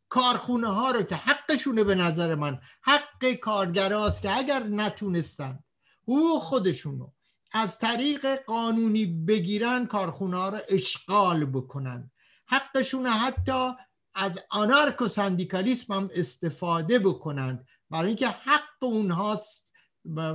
کارخونه 0.08 0.68
ها 0.68 0.90
رو 0.90 1.02
که 1.02 1.14
حقشونه 1.14 1.84
به 1.84 1.94
نظر 1.94 2.34
من 2.34 2.60
حق 2.82 3.32
کارگراست 3.32 4.22
که 4.22 4.38
اگر 4.38 4.62
نتونستن 4.62 5.58
حقوق 6.02 6.42
خودشونو 6.42 7.08
از 7.52 7.78
طریق 7.78 8.36
قانونی 8.36 9.06
بگیرن 9.06 9.86
کارخونه 9.86 10.36
ها 10.36 10.48
رو 10.48 10.58
اشغال 10.68 11.44
بکنن. 11.44 12.10
حقشون 12.46 13.06
حتی 13.06 13.70
از 14.14 14.40
آنارکو 14.50 15.08
سندیکالیسم 15.08 15.94
هم 15.94 16.10
استفاده 16.14 16.98
بکنند. 16.98 17.66
برای 17.90 18.06
اینکه 18.06 18.28
حق 18.28 18.82
اونهاست 18.82 19.72
و 20.16 20.34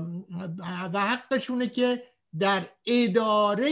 حقشونه 0.93 1.68
که 1.68 2.03
در 2.39 2.66
اداره 2.86 3.70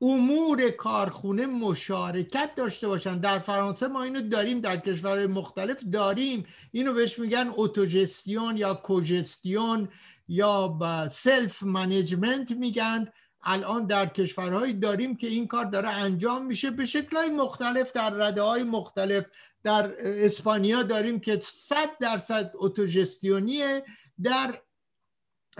امور 0.00 0.70
کارخونه 0.70 1.46
مشارکت 1.46 2.54
داشته 2.56 2.88
باشن. 2.88 3.18
در 3.18 3.38
فرانسه 3.38 3.88
ما 3.88 4.02
اینو 4.02 4.20
داریم 4.20 4.60
در 4.60 4.76
کشورهای 4.76 5.26
مختلف 5.26 5.84
داریم. 5.92 6.46
اینو 6.72 6.92
بهش 6.92 7.18
میگن 7.18 7.52
اوتوژستیون 7.56 8.56
یا 8.56 8.74
cogestion 8.74 9.88
یا 10.28 10.78
self-management 11.12 12.50
میگن. 12.50 13.08
الان 13.42 13.86
در 13.86 14.06
کشورهایی 14.06 14.72
داریم 14.72 15.16
که 15.16 15.26
این 15.26 15.46
کار 15.46 15.64
داره 15.64 15.88
انجام 15.88 16.46
میشه. 16.46 16.70
به 16.70 16.86
شکلهای 16.86 17.30
مختلف 17.30 17.92
در 17.92 18.10
رده 18.10 18.42
های 18.42 18.62
مختلف. 18.62 19.24
در 19.62 19.94
اسپانیا 20.24 20.82
داریم 20.82 21.20
که 21.20 21.38
صد 21.42 21.98
درصد 22.00 22.52
اوتوژستیونیه 22.54 23.84
در 24.22 24.58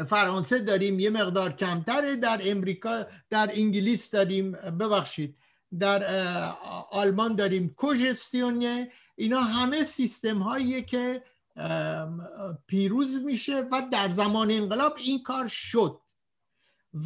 فرانسه 0.06 0.58
داریم 0.58 0.98
یه 1.00 1.10
مقدار 1.10 1.52
کمتره. 1.52 2.16
در 2.16 2.40
امریکا 2.44 3.06
در 3.30 3.50
انگلیس 3.52 4.10
داریم 4.10 4.52
ببخشید. 4.52 5.36
در 5.78 6.02
آلمان 6.90 7.34
داریم 7.34 7.74
کوژستیونیه. 7.76 8.92
اینا 9.16 9.40
همه 9.40 9.84
سیستم 9.84 10.38
هاییه 10.38 10.82
که 10.82 11.22
پیروز 12.66 13.14
میشه 13.14 13.60
و 13.72 13.82
در 13.92 14.08
زمان 14.08 14.50
انقلاب 14.50 14.94
این 14.96 15.22
کار 15.22 15.48
شد 15.48 16.00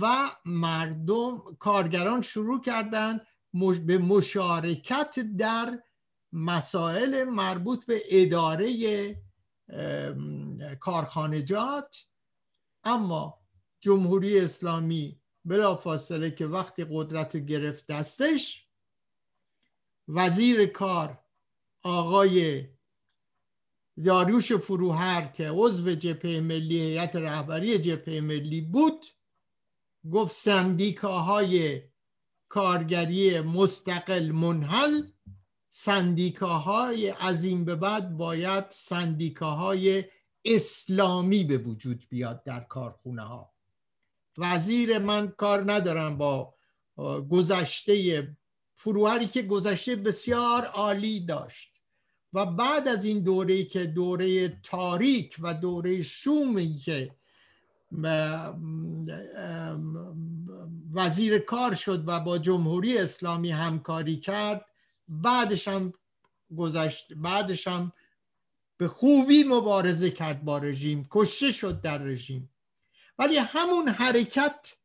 و 0.01 0.31
مردم 0.45 1.57
کارگران 1.59 2.21
شروع 2.21 2.61
کردن 2.61 3.21
به 3.87 3.99
مشارکت 3.99 5.19
در 5.39 5.83
مسائل 6.33 7.25
مربوط 7.25 7.87
به 7.87 8.03
اداره 8.09 9.17
کارخانجات 10.81 11.97
اما 12.85 13.39
جمهوری 13.81 14.41
اسلامی 14.41 15.21
بلا 15.45 15.77
فاصله 15.77 16.31
که 16.31 16.47
وقتی 16.47 16.87
قدرت 16.91 17.37
گرفت 17.37 17.87
دستش 17.87 18.67
وزیر 20.09 20.67
کار 20.67 21.19
آقای 21.83 22.69
داریوش 24.05 24.53
فروهر 24.53 25.27
که 25.27 25.51
عضو 25.51 25.95
جبهه 25.95 26.41
ملی 26.41 26.81
هیئت 26.81 27.17
رهبری 27.17 27.79
جبهه 27.79 28.21
ملی 28.21 28.61
بود 28.61 29.07
گفت 30.13 30.37
سندیکاهای 30.37 31.83
کارگری 32.49 33.41
مستقل 33.41 34.31
منحل 34.31 35.03
سندیکاهای 35.71 37.11
از 37.11 37.45
این 37.45 37.65
به 37.65 37.77
بعد 37.77 38.17
باید 38.17 38.65
سندیکاهای 38.71 40.05
اسلامی 40.45 41.45
به 41.45 41.59
وجود 41.59 42.07
بیاد 42.09 42.45
در 42.45 42.61
کارخونه 42.61 43.23
ها. 43.23 43.53
وزیر 44.39 44.99
من 44.99 45.29
کار 45.29 45.73
ندارم 45.73 46.19
با 46.19 46.55
گذشته 47.31 48.29
فروهری 48.75 49.27
که 49.27 49.43
گذشته 49.43 49.97
بسیار 49.97 50.65
عالی 50.65 51.21
داشت. 51.21 51.72
و 52.33 52.47
بعد 52.47 52.89
از 52.89 53.05
این 53.05 53.21
دوره 53.21 53.65
که 53.65 53.87
دوره 53.87 54.49
تاریک 54.49 55.37
و 55.41 55.55
دوره 55.55 56.03
شومی 56.03 56.79
که 56.79 57.11
وزیر 60.93 61.39
کار 61.39 61.75
شد 61.75 62.09
و 62.09 62.21
با 62.21 62.39
جمهوری 62.39 62.99
اسلامی 62.99 63.51
همکاری 63.51 64.17
کرد 64.17 64.67
بعدش 65.09 65.69
هم 65.69 65.93
گذشت 66.57 67.13
بعدش 67.13 67.69
هم 67.69 67.93
به 68.77 68.89
خوبی 68.89 69.45
مبارزه 69.45 70.11
کرد 70.11 70.45
با 70.45 70.59
رژیم 70.59 71.07
کشته 71.11 71.53
شد 71.53 71.81
در 71.81 71.99
رژیم. 71.99 72.51
ولی 73.19 73.37
همون 73.37 73.89
حرکت 73.89 74.77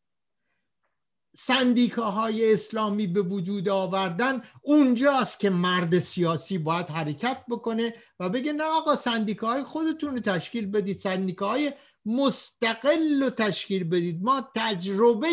سندیکاهای 1.39 2.53
اسلامی 2.53 3.07
به 3.07 3.21
وجود 3.21 3.69
آوردن 3.69 4.41
اونجاست 4.61 5.39
که 5.39 5.49
مرد 5.49 5.99
سیاسی 5.99 6.57
باید 6.57 6.85
حرکت 6.85 7.43
بکنه 7.49 7.93
و 8.19 8.29
بگه 8.29 8.53
نه 8.53 8.63
آقا 8.63 8.95
سندیکاهای 8.95 9.63
خودتون 9.63 10.15
رو 10.15 10.19
تشکیل 10.19 10.71
بدید 10.71 10.97
سندیکاهای 10.97 11.73
مستقل 12.05 13.23
رو 13.23 13.29
تشکیل 13.29 13.83
بدید. 13.83 14.23
ما 14.23 14.49
تجربه 14.55 15.29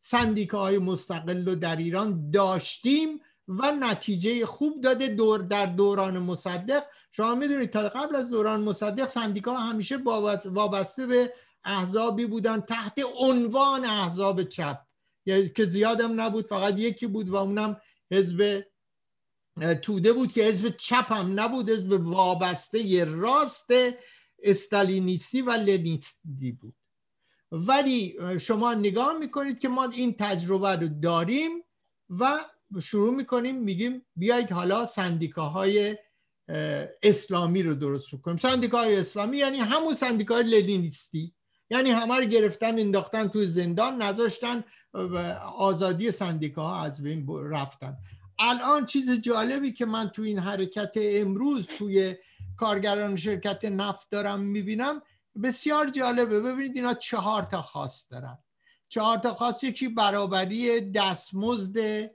سندیکاهای 0.00 0.78
مستقل 0.78 1.44
رو 1.48 1.54
در 1.54 1.76
ایران 1.76 2.30
داشتیم 2.30 3.20
و 3.48 3.72
نتیجه 3.72 4.46
خوب 4.46 4.80
داده 4.80 5.08
دور 5.08 5.40
در 5.40 5.66
دوران 5.66 6.18
مصدق. 6.18 6.82
شما 7.10 7.34
می‌دونید 7.34 7.70
تا 7.70 7.88
قبل 7.88 8.16
از 8.16 8.30
دوران 8.30 8.60
مصدق 8.60 9.08
سندیکا 9.08 9.56
همیشه 9.56 9.96
وابسته 10.44 11.06
به 11.06 11.32
احزابی 11.64 12.26
بودن 12.26 12.60
تحت 12.60 13.00
عنوان 13.18 13.84
احزاب 13.84 14.42
چپ. 14.42 14.78
یعنی 15.26 15.48
که 15.48 15.66
زیادم 15.66 16.20
نبود 16.20 16.46
فقط 16.46 16.78
یکی 16.78 17.06
بود 17.06 17.28
و 17.28 17.36
اونم 17.36 17.80
حزب 18.10 18.64
توده 19.82 20.12
بود 20.12 20.32
که 20.32 20.44
حزب 20.44 20.68
چپ 20.68 21.12
هم 21.12 21.40
نبود 21.40 21.70
حزب 21.70 22.06
وابسته 22.06 23.04
راست 23.04 23.70
استالینیستی 24.42 25.42
و 25.42 25.50
لنیستی 25.50 26.52
بود. 26.52 26.74
ولی 27.52 28.16
شما 28.40 28.74
نگاه 28.74 29.18
می‌کنید 29.18 29.58
که 29.58 29.68
ما 29.68 29.84
این 29.84 30.14
تجربه 30.18 30.76
رو 30.76 30.88
داریم 30.88 31.50
و 32.10 32.40
شروع 32.82 33.14
می‌کنیم 33.14 33.62
میگیم 33.62 34.06
بیایید 34.16 34.52
حالا 34.52 34.86
سندیکاهای 34.86 35.96
اسلامی 37.02 37.62
رو 37.62 37.74
درست 37.74 38.14
بکنیم. 38.14 38.36
سندیکاهای 38.36 38.96
اسلامی 38.96 39.36
یعنی 39.36 39.58
همون 39.58 39.94
سندیکای 39.94 40.42
لنینیستی. 40.42 41.34
یعنی 41.70 41.90
همه 41.90 42.16
رو 42.16 42.24
گرفتن 42.24 42.78
انداختن 42.78 43.28
توی 43.28 43.46
زندان 43.46 44.02
نذاشتن 44.02 44.64
آزادی 45.58 46.10
سندیکاها 46.10 46.82
از 46.82 47.02
بین 47.02 47.26
رفتن. 47.50 47.96
الان 48.38 48.86
چیز 48.86 49.20
جالبی 49.20 49.72
که 49.72 49.86
من 49.86 50.08
تو 50.08 50.22
این 50.22 50.38
حرکت 50.38 50.92
امروز 50.96 51.66
توی 51.66 52.16
کارگران 52.56 53.16
شرکت 53.16 53.64
نفت 53.64 54.10
دارم 54.10 54.40
می‌بینم 54.40 55.02
بسیار 55.42 55.88
جالبه. 55.88 56.40
ببینید 56.40 56.76
اینا 56.76 56.94
چهار 56.94 57.42
تا 57.42 57.62
خاص 57.62 58.06
دارن. 58.10 58.38
چهار 58.88 59.18
تا 59.18 59.34
خاص 59.34 59.64
یکی 59.64 59.88
برابری 59.88 60.80
دستمزد 60.80 62.10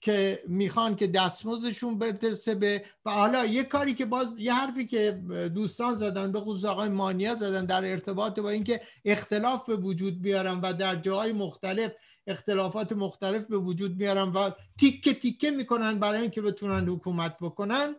که 0.00 0.42
می‌خوان 0.48 0.96
که 0.96 1.06
دستمزدشون 1.06 1.98
برسه 1.98 2.54
به 2.54 2.84
و 3.04 3.10
حالا 3.10 3.44
یه 3.44 3.64
کاری 3.64 3.94
که 3.94 4.04
باز 4.06 4.38
یه 4.38 4.54
حرفی 4.54 4.86
که 4.86 5.22
دوستان 5.54 5.94
زدن 5.94 6.32
به 6.32 6.40
خصوص 6.40 6.64
آقای 6.64 6.88
مانیا 6.88 7.34
زدن 7.34 7.64
در 7.64 7.90
ارتباط 7.90 8.40
با 8.40 8.50
اینکه 8.50 8.80
اختلاف 9.04 9.66
به 9.66 9.76
وجود 9.76 10.22
بیارن 10.22 10.60
و 10.60 10.72
در 10.72 10.96
جاهای 10.96 11.32
مختلف 11.32 11.92
اختلافات 12.26 12.92
مختلف 12.92 13.44
به 13.44 13.58
وجود 13.58 13.98
بیارن 13.98 14.28
و 14.28 14.50
تیکه 14.78 15.14
تیکه 15.14 15.50
می‌کنن 15.50 15.98
برای 15.98 16.20
اینکه 16.20 16.42
بتونن 16.42 16.88
حکومت 16.88 17.36
بکنن 17.40 17.94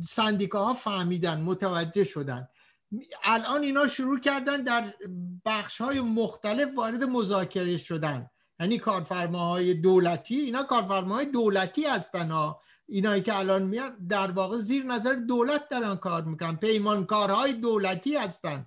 سندیکاها 0.00 0.74
فهمیدن 0.74 1.40
متوجه 1.40 2.04
شدن. 2.04 2.48
الان 3.24 3.62
اینا 3.62 3.86
شروع 3.88 4.20
کردن 4.20 4.62
در 4.62 4.94
بخش 5.44 5.80
های 5.80 6.00
مختلف 6.00 6.68
وارد 6.76 7.04
مذاکره 7.04 7.78
شدن. 7.78 8.30
یعنی 8.62 8.78
کارفرماهای 8.78 9.74
دولتی 9.74 10.40
اینا 10.40 10.62
کارفرماهای 10.62 11.26
دولتی 11.26 11.84
هستن 11.84 12.30
ها. 12.30 12.60
اینایی 12.88 13.22
که 13.22 13.38
الان 13.38 13.62
میان 13.62 14.06
در 14.06 14.30
واقع 14.30 14.58
زیر 14.58 14.84
نظر 14.84 15.14
دولت 15.14 15.68
دارن 15.68 15.96
کار 15.96 16.24
می‌کنن. 16.24 16.56
پیمانکارهای 16.56 17.52
دولتی 17.52 18.16
هستن. 18.16 18.66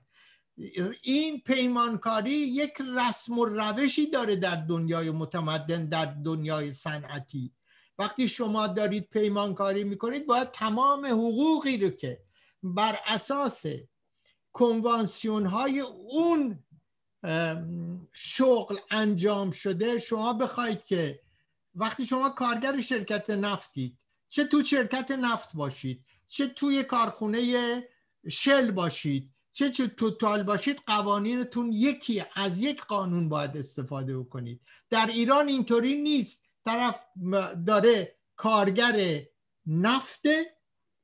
این 1.03 1.41
پیمانکاری 1.41 2.31
یک 2.31 2.73
رسم 2.97 3.39
و 3.39 3.45
روشی 3.45 4.11
داره 4.11 4.35
در 4.35 4.55
دنیای 4.55 5.11
متمدن 5.11 5.85
در 5.85 6.05
دنیای 6.05 6.73
صنعتی. 6.73 7.53
وقتی 7.99 8.27
شما 8.27 8.67
دارید 8.67 9.09
پیمانکاری 9.09 9.83
می‌کنید 9.83 10.25
باید 10.25 10.51
تمام 10.51 11.05
حقوقی 11.05 11.77
رو 11.77 11.89
که 11.89 12.21
بر 12.63 12.95
اساس 13.07 13.63
کنوانسیون 14.53 15.45
های 15.45 15.79
اون 15.79 16.64
شغل 18.13 18.77
انجام 18.91 19.51
شده 19.51 19.99
شما 19.99 20.33
بخواید 20.33 20.83
که 20.83 21.19
وقتی 21.75 22.05
شما 22.05 22.29
کارگر 22.29 22.81
شرکت 22.81 23.29
نفتید 23.29 23.97
چه 24.29 24.45
تو 24.45 24.63
شرکت 24.63 25.11
نفت 25.11 25.53
باشید 25.53 26.05
چه 26.27 26.47
توی 26.47 26.83
کارخونه 26.83 27.83
شل 28.29 28.71
باشید 28.71 29.31
چه 29.51 29.69
چه 29.69 29.87
توتال 29.87 30.43
باشید 30.43 30.81
قوانینتون 30.87 31.73
یکی 31.73 32.23
از 32.35 32.59
یک 32.59 32.83
قانون 32.83 33.29
باید 33.29 33.57
استفاده 33.57 34.17
بکنید. 34.17 34.61
در 34.89 35.05
ایران 35.05 35.47
اینطوری 35.47 36.01
نیست. 36.01 36.43
طرف 36.65 37.05
داره 37.67 38.15
کارگر 38.35 39.21
نفته 39.65 40.55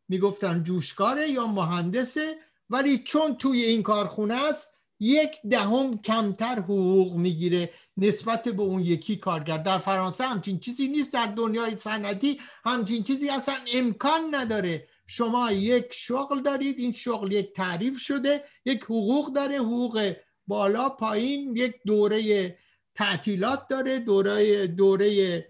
می‌گفتن 0.07 0.63
جوشکاره 0.63 1.29
یا 1.29 1.47
مهندسه 1.47 2.35
ولی 2.69 2.97
چون 2.97 3.35
توی 3.35 3.61
این 3.61 3.83
کارخونه 3.83 4.33
است 4.33 4.70
یک 5.03 5.31
دهم 5.49 6.01
کمتر 6.01 6.59
حقوق 6.59 7.13
می‌گیره 7.13 7.69
نسبت 7.97 8.43
به 8.43 8.61
اون 8.61 8.81
یکی 8.81 9.15
کارگر. 9.15 9.57
در 9.57 9.77
فرانسه 9.77 10.23
همچین 10.23 10.59
چیزی 10.59 10.87
نیست 10.87 11.13
در 11.13 11.27
دنیای 11.27 11.77
صنعتی 11.77 12.39
همچین 12.65 13.03
چیزی 13.03 13.29
اصلا 13.29 13.55
امکان 13.73 14.21
نداره. 14.35 14.87
شما 15.07 15.51
یک 15.51 15.85
شغل 15.91 16.41
دارید 16.41 16.79
این 16.79 16.91
شغل 16.91 17.31
یک 17.31 17.53
تعریف 17.53 17.97
شده 17.97 18.43
یک 18.65 18.83
حقوق 18.83 19.33
داره 19.33 19.57
حقوق 19.57 20.13
بالا 20.47 20.89
پایین 20.89 21.57
یک 21.57 21.75
دوره 21.85 22.57
تعطیلات 22.95 23.67
داره 23.67 23.99
دوره 23.99 24.67
دوره 24.67 25.47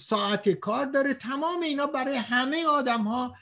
ساعت 0.00 0.48
کار 0.48 0.86
داره. 0.86 1.14
تمام 1.14 1.60
اینا 1.60 1.86
برای 1.86 2.16
همه 2.16 2.66
آدم 2.66 3.02
ها 3.02 3.34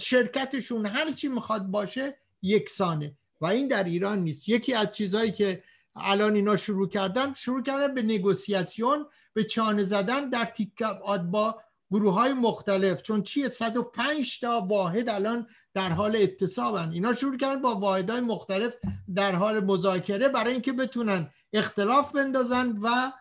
شرکتشون 0.00 0.86
هر 0.86 1.12
چی 1.12 1.28
می‌خواد 1.28 1.66
باشه 1.66 2.18
یکسانه. 2.42 3.16
و 3.40 3.46
این 3.46 3.68
در 3.68 3.84
ایران 3.84 4.18
نیست. 4.18 4.48
یکی 4.48 4.74
از 4.74 4.94
چیزهایی 4.94 5.32
که 5.32 5.62
الان 5.96 6.34
اینا 6.34 6.56
شروع 6.56 6.88
کردن 6.88 7.34
شروع 7.34 7.62
کردن 7.62 7.94
به 7.94 8.02
نگوسیاسیون 8.02 9.06
به 9.32 9.44
چانه 9.44 9.84
زدن 9.84 10.30
در 10.30 10.44
تیکات 10.44 11.20
با 11.20 11.60
گروه 11.90 12.14
های 12.14 12.32
مختلف. 12.32 13.02
چون 13.02 13.22
چیه؟ 13.22 13.48
105 13.48 14.40
تا 14.40 14.60
واحد 14.60 15.08
الان 15.08 15.46
در 15.74 15.92
حال 15.92 16.16
اتصابن. 16.16 16.90
اینا 16.92 17.14
شروع 17.14 17.36
کردن 17.36 17.62
با 17.62 17.74
واحدهای 17.74 18.20
مختلف 18.20 18.72
در 19.14 19.34
حال 19.34 19.60
مذاکره 19.60 20.28
برای 20.28 20.52
اینکه 20.52 20.72
بتونن 20.72 21.30
اختلاف 21.52 22.12
بندازن 22.12 22.78
و 22.82 23.12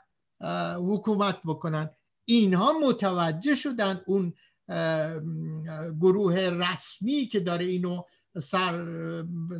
حکومت 0.75 1.39
بکنن. 1.45 1.89
اینها 2.25 2.73
متوجه 2.79 3.55
شدن 3.55 4.01
اون 4.07 4.33
گروه 6.01 6.35
رسمی 6.35 7.27
که 7.27 7.39
داره 7.39 7.65
اینو 7.65 8.03
سر 8.39 8.85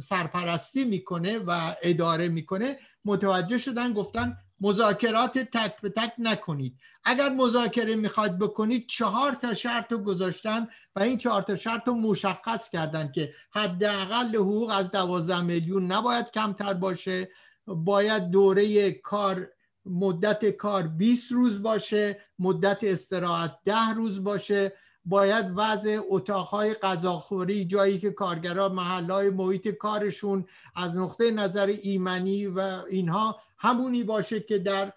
سرپرستی 0.01 0.83
می‌کنه 0.83 1.39
و 1.39 1.75
اداره 1.81 2.27
می‌کنه 2.27 2.79
متوجه 3.05 3.57
شدن 3.57 3.93
گفتن 3.93 4.37
مذاکرات 4.59 5.39
تک 5.39 5.81
به 5.81 5.89
تک 5.89 6.13
نکنید. 6.17 6.79
اگر 7.03 7.29
مذاکره 7.29 7.95
می‌خواد 7.95 8.39
بکنید 8.39 8.87
چهار 8.87 9.31
تا 9.31 9.53
شرط 9.53 9.91
رو 9.91 9.97
گذاشتن 9.97 10.67
و 10.95 10.99
این 10.99 11.17
چهار 11.17 11.41
تا 11.41 11.55
شرط 11.55 11.87
رو 11.87 11.93
مشخص 11.93 12.69
کردن 12.69 13.11
که 13.11 13.33
حداقل 13.51 14.35
حقوق 14.35 14.71
از 14.71 14.91
دوازده 14.91 15.41
میلیون 15.41 15.91
نباید 15.91 16.31
کمتر 16.31 16.73
باشه. 16.73 17.29
باید 17.67 18.29
دوره 18.29 18.91
کار 18.91 19.49
مدت 19.85 20.45
کار 20.45 20.87
20 20.87 21.31
روز 21.31 21.61
باشه 21.61 22.19
مدت 22.39 22.83
استراحت 22.83 23.57
ده 23.65 23.89
روز 23.95 24.23
باشه. 24.23 24.73
باید 25.09 25.45
وضع 25.55 25.99
اتاقهای 26.09 26.73
غذاخوری 26.73 27.65
جایی 27.65 27.99
که 27.99 28.11
کارگرها 28.11 28.69
محلهای 28.69 29.29
محیط 29.29 29.67
کارشون 29.67 30.45
از 30.75 30.97
نقطه 30.97 31.31
نظر 31.31 31.75
ایمنی 31.81 32.47
و 32.47 32.59
اینها 32.89 33.39
همونی 33.57 34.03
باشه 34.03 34.39
که 34.39 34.59
در 34.59 34.93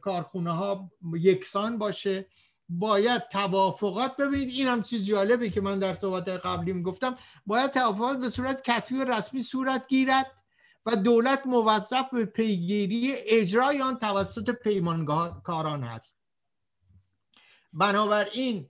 کارخونه 0.00 0.50
ها 0.50 0.90
یکسان 1.14 1.78
باشه. 1.78 2.26
باید 2.68 3.28
توافقات 3.28 4.16
ببینید. 4.16 4.48
این 4.48 4.66
هم 4.68 4.82
چیز 4.82 5.04
جالبه 5.04 5.50
که 5.50 5.60
من 5.60 5.78
در 5.78 5.94
صحبت 5.94 6.28
قبلی 6.28 6.82
گفتم. 6.82 7.16
باید 7.46 7.70
توافقات 7.70 8.18
به 8.18 8.28
صورت 8.28 8.62
کتبی 8.62 8.96
و 8.96 9.04
رسمی 9.04 9.42
صورت 9.42 9.88
گیرد 9.88 10.32
و 10.86 10.96
دولت 10.96 11.46
موظف 11.46 12.10
به 12.12 12.24
پیگیری 12.24 13.14
اجرای 13.16 13.82
آن 13.82 13.98
توسط 13.98 14.50
پیمانکاران 14.50 15.82
هست. 15.82 16.16
بنابراین 17.72 18.69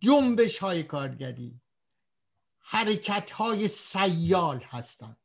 جنبش 0.00 0.58
های 0.58 0.82
کارگری. 0.82 1.60
حرکت 2.60 3.30
های 3.30 3.68
سیال 3.68 4.60
هستند. 4.60 5.16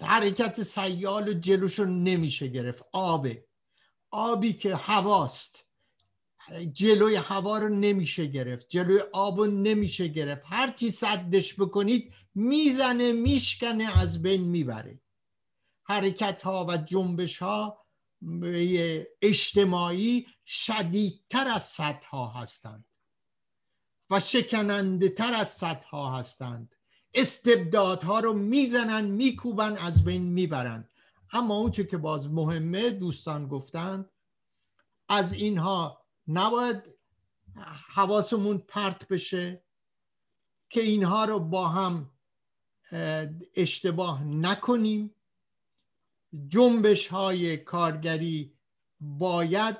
حرکت 0.00 0.62
سیال 0.62 1.28
و 1.28 1.32
جلوش 1.32 1.80
نمیشه 1.80 2.46
گرفت. 2.46 2.84
آبه. 2.92 3.44
آبی 4.10 4.52
که 4.52 4.76
هواست. 4.76 5.64
جلوی 6.72 7.16
هوا 7.16 7.58
رو 7.58 7.68
نمیشه 7.68 8.26
گرفت. 8.26 8.68
جلوی 8.68 9.00
آب 9.12 9.38
رو 9.38 9.46
نمیشه 9.46 10.08
گرفت. 10.08 10.42
هر 10.46 10.70
چی 10.70 10.90
صدش 10.90 11.54
بکنید 11.60 12.14
می‌زنه 12.34 13.12
میشکنه 13.12 13.98
از 14.00 14.22
بین 14.22 14.42
می‌بره. 14.42 15.00
حرکت 15.82 16.42
ها 16.42 16.66
و 16.68 16.76
جنبش 16.76 17.38
ها 17.38 17.86
اجتماعی 19.22 20.26
شدیدتر 20.46 21.48
از 21.48 21.76
ها 22.04 22.28
هستند. 22.28 22.87
و 24.10 24.20
شکننده 24.20 25.08
تر 25.08 25.34
از 25.34 25.62
ها 25.62 26.16
هستند. 26.16 26.74
استبدادها 27.14 28.20
رو 28.20 28.32
می‌زنن 28.32 29.04
میکوبن 29.04 29.76
از 29.76 30.04
بین 30.04 30.22
می‌برند 30.22 30.88
اما 31.32 31.54
اون 31.54 31.70
که 31.70 31.96
باز 31.96 32.30
مهمه 32.30 32.90
دوستان 32.90 33.48
گفتند 33.48 34.10
از 35.08 35.32
اینها 35.32 36.04
نباید 36.28 36.82
حواسمون 37.88 38.58
پرت 38.58 39.08
بشه 39.08 39.62
که 40.70 40.80
اینها 40.80 41.24
رو 41.24 41.38
با 41.38 41.68
هم 41.68 42.10
اشتباه 43.56 44.24
نکنیم. 44.24 45.14
جنبش 46.48 47.08
های 47.08 47.56
کارگری 47.56 48.52
باید 49.00 49.76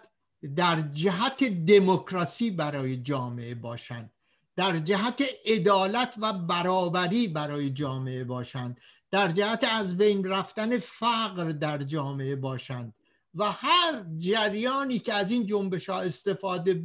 در 0.56 0.80
جهت 0.80 1.44
دموکراسی 1.44 2.50
برای 2.50 2.96
جامعه 2.96 3.54
باشند 3.54 4.12
در 4.58 4.78
جهت 4.78 5.22
عدالت 5.46 6.14
و 6.18 6.32
برابری 6.32 7.28
برای 7.28 7.70
جامعه 7.70 8.24
باشند. 8.24 8.80
در 9.10 9.28
جهت 9.28 9.64
از 9.72 9.96
بین 9.96 10.24
رفتن 10.24 10.78
فقر 10.78 11.44
در 11.44 11.78
جامعه 11.78 12.36
باشند. 12.36 12.94
و 13.34 13.44
هر 13.44 14.04
جریانی 14.16 14.98
که 14.98 15.14
از 15.14 15.30
این 15.30 15.46
جنبش 15.46 15.88
ها 15.88 16.00
استفاده 16.00 16.84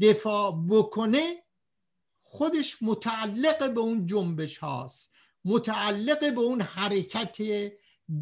دفاع 0.00 0.64
بکنه 0.68 1.36
خودش 2.22 2.76
متعلق 2.82 3.74
به 3.74 3.80
اون 3.80 4.06
جنبش 4.06 4.58
هاست. 4.58 5.12
متعلق 5.44 6.34
به 6.34 6.40
اون 6.40 6.60
حرکت 6.60 7.36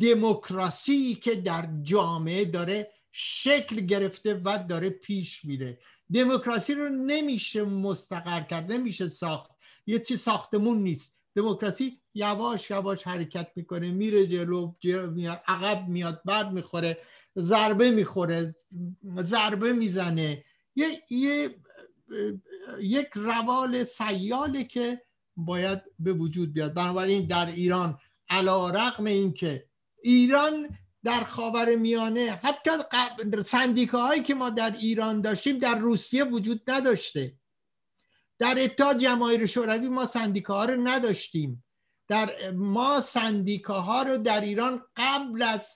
دموکراسی 0.00 1.14
که 1.14 1.34
در 1.34 1.68
جامعه 1.82 2.44
داره 2.44 2.90
شکل 3.12 3.76
گرفته 3.76 4.40
و 4.44 4.64
داره 4.68 4.90
پیش 4.90 5.44
میره. 5.44 5.78
دموکراسی 6.12 6.74
رو 6.74 6.88
نمیشه 6.88 7.62
مستقر 7.62 8.40
کرد 8.40 8.72
نمیشه 8.72 9.08
ساخت. 9.08 9.50
یه 9.86 9.98
چی 9.98 10.16
ساختمون 10.16 10.82
نیست. 10.82 11.16
دموکراسی 11.34 12.00
یواش 12.14 12.70
یواش 12.70 13.02
حرکت 13.02 13.50
می‌کنه 13.56 13.90
میره 13.90 14.26
جلو, 14.26 14.74
جلو 14.80 15.10
میاد 15.10 15.42
عقب 15.48 15.88
میاد 15.88 16.22
بعد 16.24 16.52
می‌خوره 16.52 16.98
ضربه 17.38 17.90
می‌خوره 17.90 18.54
ضربه 19.20 19.72
می‌زنه. 19.72 20.44
یه, 20.76 20.86
یه 21.10 21.56
یک 22.80 23.08
روال 23.14 23.84
سیاله 23.84 24.64
که 24.64 25.02
باید 25.36 25.82
به 25.98 26.12
وجود 26.12 26.52
بیاد. 26.52 26.74
بنابراین 26.74 27.26
در 27.26 27.46
ایران 27.46 27.98
علا 28.28 28.70
رقم 28.70 29.04
این 29.04 29.32
که 29.32 29.66
ایران 30.02 30.68
در 31.04 31.20
خاور 31.20 31.76
میانه. 31.76 32.40
حتی 32.42 32.70
سندیکاهایی 33.46 34.22
که 34.22 34.34
ما 34.34 34.50
در 34.50 34.70
ایران 34.78 35.20
داشتیم 35.20 35.58
در 35.58 35.74
روسیه 35.74 36.24
وجود 36.24 36.70
نداشته. 36.70 37.36
در 38.38 38.54
اتحاد 38.58 38.98
جماهیر 38.98 39.46
شوروی 39.46 39.88
ما 39.88 40.06
سندیکاها 40.06 40.64
رو 40.64 40.88
نداشتیم. 40.88 41.64
در 42.08 42.50
ما 42.50 43.00
سندیکاها 43.00 44.02
رو 44.02 44.18
در 44.18 44.40
ایران 44.40 44.82
قبل 44.96 45.42
از 45.42 45.68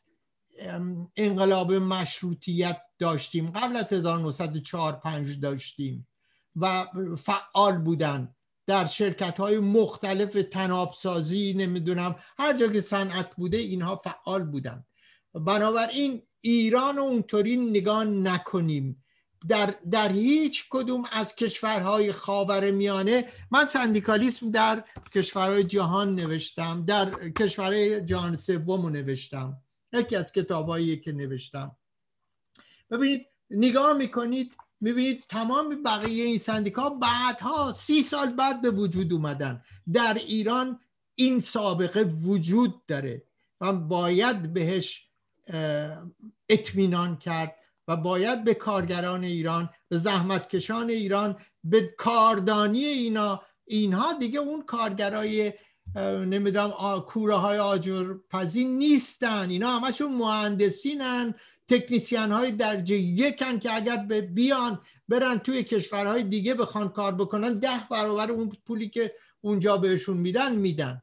انقلاب 1.16 1.72
مشروطیت 1.72 2.82
داشتیم. 2.98 3.50
قبل 3.50 3.76
از 3.76 3.92
1904 3.92 4.92
5 4.92 5.40
داشتیم 5.40 6.08
و 6.56 6.86
فعال 7.16 7.78
بودن 7.78 8.34
در 8.66 8.86
شرکت 8.86 9.40
های 9.40 9.58
مختلف 9.58 10.32
تنابسازی 10.50 11.54
نمی‌دونم 11.54 12.16
هر 12.38 12.52
جا 12.52 12.68
که 12.68 12.80
صنعت 12.80 13.36
بوده 13.36 13.56
اینها 13.56 13.96
فعال 13.96 14.42
بودن. 14.44 14.84
بنابراین 15.34 16.22
ایران 16.40 16.98
اونطوری 16.98 17.56
نگاه 17.56 18.04
نکنیم. 18.04 19.04
در, 19.48 19.74
در 19.90 20.12
هیچ 20.12 20.64
کدوم 20.70 21.02
از 21.12 21.34
کشورهای 21.36 22.12
خاور 22.12 22.70
میانه 22.70 23.24
من 23.50 23.66
سندیکالیسم 23.66 24.50
در 24.50 24.84
کشورهای 25.14 25.64
جهان 25.64 26.14
نوشتم 26.14 26.84
در 26.84 27.30
کشورهای 27.30 28.00
جهان 28.00 28.36
سوم 28.36 28.88
نوشتم. 28.88 29.56
یکی 29.92 30.16
از 30.16 30.32
کتابهایی 30.32 31.00
که 31.00 31.12
نوشتم. 31.12 31.76
ببینید 32.90 33.26
نگاه 33.50 33.92
می‌کنید 33.92 34.52
می‌بینید 34.80 35.24
تمام 35.28 35.82
بقیه 35.82 36.24
این 36.24 36.38
سندیکا 36.38 36.90
بعدها 36.90 37.72
سی 37.72 38.02
سال 38.02 38.26
بعد 38.32 38.62
به 38.62 38.70
وجود 38.70 39.12
اومدن. 39.12 39.62
در 39.92 40.14
ایران 40.14 40.80
این 41.14 41.38
سابقه 41.38 42.02
وجود 42.02 42.86
داره. 42.86 43.22
و 43.60 43.72
باید 43.72 44.52
بهش 44.52 45.07
اطمینان 46.48 47.16
کرد 47.16 47.54
و 47.88 47.96
باید 47.96 48.44
به 48.44 48.54
کارگران 48.54 49.24
ایران 49.24 49.70
به 49.88 49.98
زحمتکشان 49.98 50.90
ایران 50.90 51.36
به 51.64 51.94
کاردانی 51.98 52.84
اینا 52.84 53.42
اینها 53.64 54.12
دیگه 54.12 54.38
اون 54.38 54.62
کارگرای 54.62 55.52
نمی‌دونم 56.26 57.00
کوره 57.00 57.34
های 57.34 57.58
آجر 57.58 58.14
پذین 58.30 58.78
نیستن. 58.78 59.50
اینا 59.50 59.78
همشون 59.78 60.14
مهندسینن 60.14 61.34
تکنیسیان 61.68 62.32
های 62.32 62.52
درجه 62.52 62.96
یکن 62.96 63.58
که 63.58 63.74
اگر 63.74 63.96
به 63.96 64.20
بیان 64.20 64.80
برن 65.08 65.38
توی 65.38 65.62
کشورهای 65.62 66.22
دیگه 66.22 66.54
بخوان 66.54 66.88
کار 66.88 67.14
بکنن 67.14 67.58
ده 67.58 67.88
برابر 67.90 68.30
اون 68.30 68.52
پولی 68.66 68.88
که 68.88 69.14
اونجا 69.40 69.76
بهشون 69.76 70.16
میدن 70.16 70.56
میدن. 70.56 71.02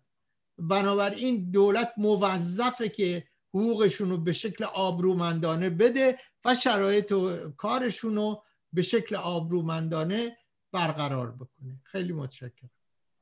بنابراین 0.57 1.51
دولت 1.51 1.93
موظفه 1.97 2.89
که 2.89 3.27
حقوقشون 3.55 4.09
رو 4.09 4.17
به 4.17 4.31
شکل 4.31 4.63
آبرومندانه 4.63 5.69
بده 5.69 6.17
و 6.45 6.55
شرایط 6.55 7.11
و 7.11 7.49
کارشون 7.57 8.15
رو 8.15 8.43
به 8.73 8.81
شکل 8.81 9.15
آبرومندانه 9.15 10.37
برقرار 10.71 11.31
بکنه. 11.31 11.79
خیلی 11.83 12.13
متشکرم. 12.13 12.71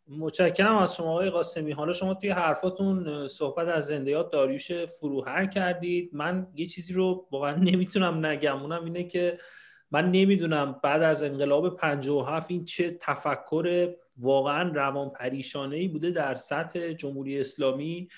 متشکرم 0.08 0.78
از 0.78 0.96
شما 0.96 1.12
آقای 1.12 1.30
قاسمی. 1.30 1.72
حالا 1.72 1.94
شما 1.94 2.14
توی 2.14 2.30
حرفاتون 2.30 3.28
صحبت 3.28 3.68
از 3.68 3.86
زندیات 3.86 4.32
داریوش 4.32 4.72
فروهر 4.72 5.46
کردید. 5.46 6.10
من 6.14 6.48
یه 6.56 6.66
چیزی 6.66 6.94
رو 6.94 7.28
واقعا 7.32 7.56
نمی‌تونم 7.56 8.26
نگم. 8.26 8.62
اونم 8.62 8.84
اینه 8.84 9.04
که 9.04 9.38
من 9.92 10.12
نمی‌دونم 10.12 10.80
بعد 10.84 11.02
از 11.02 11.24
انقلاب 11.24 11.78
57 11.78 12.52
این 12.52 12.66
چه 12.66 12.98
تفکر 13.02 13.96
واقعا 14.18 14.70
روان 14.70 15.10
پریشانه 15.10 15.76
ای 15.76 15.88
بوده 15.88 16.12
در 16.12 16.36
سطح 16.36 16.94
جمهوری 16.94 17.40
اسلامی. 17.40 18.10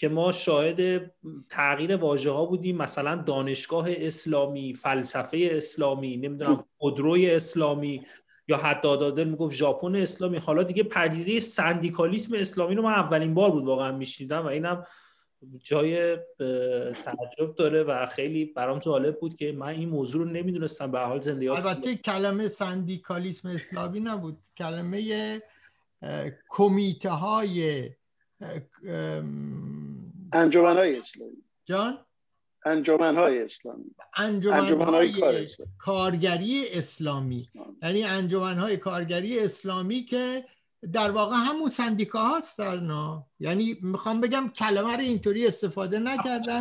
که 0.00 0.08
ما 0.08 0.32
شاهد 0.32 1.10
تغییر 1.48 1.96
واژه 1.96 2.30
ها 2.30 2.44
بودیم. 2.44 2.76
مثلا 2.76 3.16
دانشگاه 3.16 3.86
اسلامی 3.88 4.74
فلسفه 4.74 5.48
اسلامی 5.52 6.16
نمی‌دونم 6.16 6.64
خودروی 6.78 7.30
اسلامی 7.30 8.06
یا 8.48 8.56
حتی 8.56 8.96
دادل 8.96 9.24
می‌گفت 9.24 9.56
ژاپن 9.56 9.96
اسلامی. 9.96 10.36
حالا 10.36 10.62
دیگه 10.62 10.82
پدیده 10.82 11.40
سندیکالیسم 11.40 12.34
اسلامی 12.34 12.74
رو 12.74 12.82
من 12.82 12.92
اولین 12.92 13.34
بار 13.34 13.50
بود 13.50 13.64
واقعا 13.64 13.92
میشنیدم 13.92 14.42
و 14.42 14.46
اینم 14.46 14.86
جای 15.64 16.16
تعجب 17.04 17.54
داره 17.56 17.82
و 17.82 18.06
خیلی 18.06 18.44
برام 18.44 18.78
جالب 18.78 19.20
بود 19.20 19.36
که 19.36 19.52
من 19.52 19.68
این 19.68 19.88
موضوع 19.88 20.24
رو 20.24 20.30
نمی‌دونستم. 20.30 20.90
به 20.90 20.98
حال 20.98 21.20
زندگی 21.20 21.48
البته 21.48 21.94
کلمه 21.94 22.48
سندیکالیسم 22.48 23.48
اسلامی 23.48 24.00
نبود. 24.00 24.38
کلمه 24.56 25.02
کمیته 26.48 27.10
های 27.10 27.90
انجمن 30.32 30.76
های 30.76 30.96
اسلامی. 30.96 31.42
جان؟ 31.64 31.98
انجمن 32.64 33.16
های 33.16 33.42
اسلامی 33.42 33.94
انجمن 34.16 34.88
های 34.88 35.14
کارگری 35.78 36.64
اسلامی. 36.72 37.48
یعنی 37.82 38.04
انجمن 38.04 38.58
های 38.58 38.76
کارگری 38.76 39.38
اسلامی 39.38 40.04
که 40.04 40.44
در 40.92 41.10
واقع 41.10 41.36
همون 41.36 41.68
سندیکا 41.68 42.24
هستن 42.38 42.90
یعنی 43.38 43.76
می‌خوام 43.82 44.20
بگم 44.20 44.48
کلمه 44.48 44.92
رو 44.92 45.00
اینطوری 45.00 45.46
استفاده 45.46 45.98
نکردن. 45.98 46.60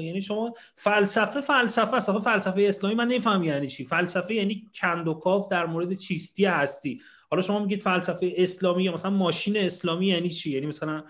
یعنی 0.00 0.22
شما 0.22 0.54
فلسفه 0.74 1.40
فلسفه 1.40 1.96
است. 1.96 2.18
فلسفه 2.18 2.62
اسلامی 2.68 2.94
من 2.94 3.08
نفهم 3.08 3.42
یعنی 3.42 3.66
چی. 3.66 3.84
فلسفه 3.84 4.34
یعنی 4.34 4.70
کندوکاف 4.80 5.48
در 5.48 5.66
مورد 5.66 5.94
چیستی 5.94 6.44
هستی. 6.44 7.00
حالا 7.30 7.42
شما 7.42 7.58
میگید 7.58 7.80
فلسفه 7.80 8.34
اسلامی 8.36 8.84
یا 8.84 8.92
مثلا 8.92 9.10
ماشین 9.10 9.56
اسلامی 9.56 10.06
یعنی 10.06 10.30
چی؟ 10.30 10.50
یعنی 10.50 10.66
مثلا 10.66 11.04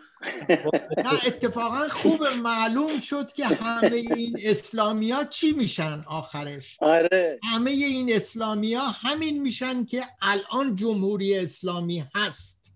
نه 0.99 1.27
اتفاقا 1.27 1.89
خوب 1.89 2.25
معلوم 2.25 2.99
شد 2.99 3.33
که 3.33 3.47
همه 3.47 3.97
این 3.97 4.39
اسلامی 4.43 5.11
ها 5.11 5.25
چی 5.25 5.53
میشن 5.53 6.05
آخرش؟ 6.07 6.77
آره. 6.81 7.41
همه 7.45 7.71
این 7.71 8.12
اسلامی 8.12 8.75
ها 8.75 8.89
همین 8.89 9.43
میشن 9.43 9.85
که 9.85 10.03
الان 10.23 10.75
جمهوری 10.75 11.39
اسلامی 11.39 12.05
هست. 12.14 12.73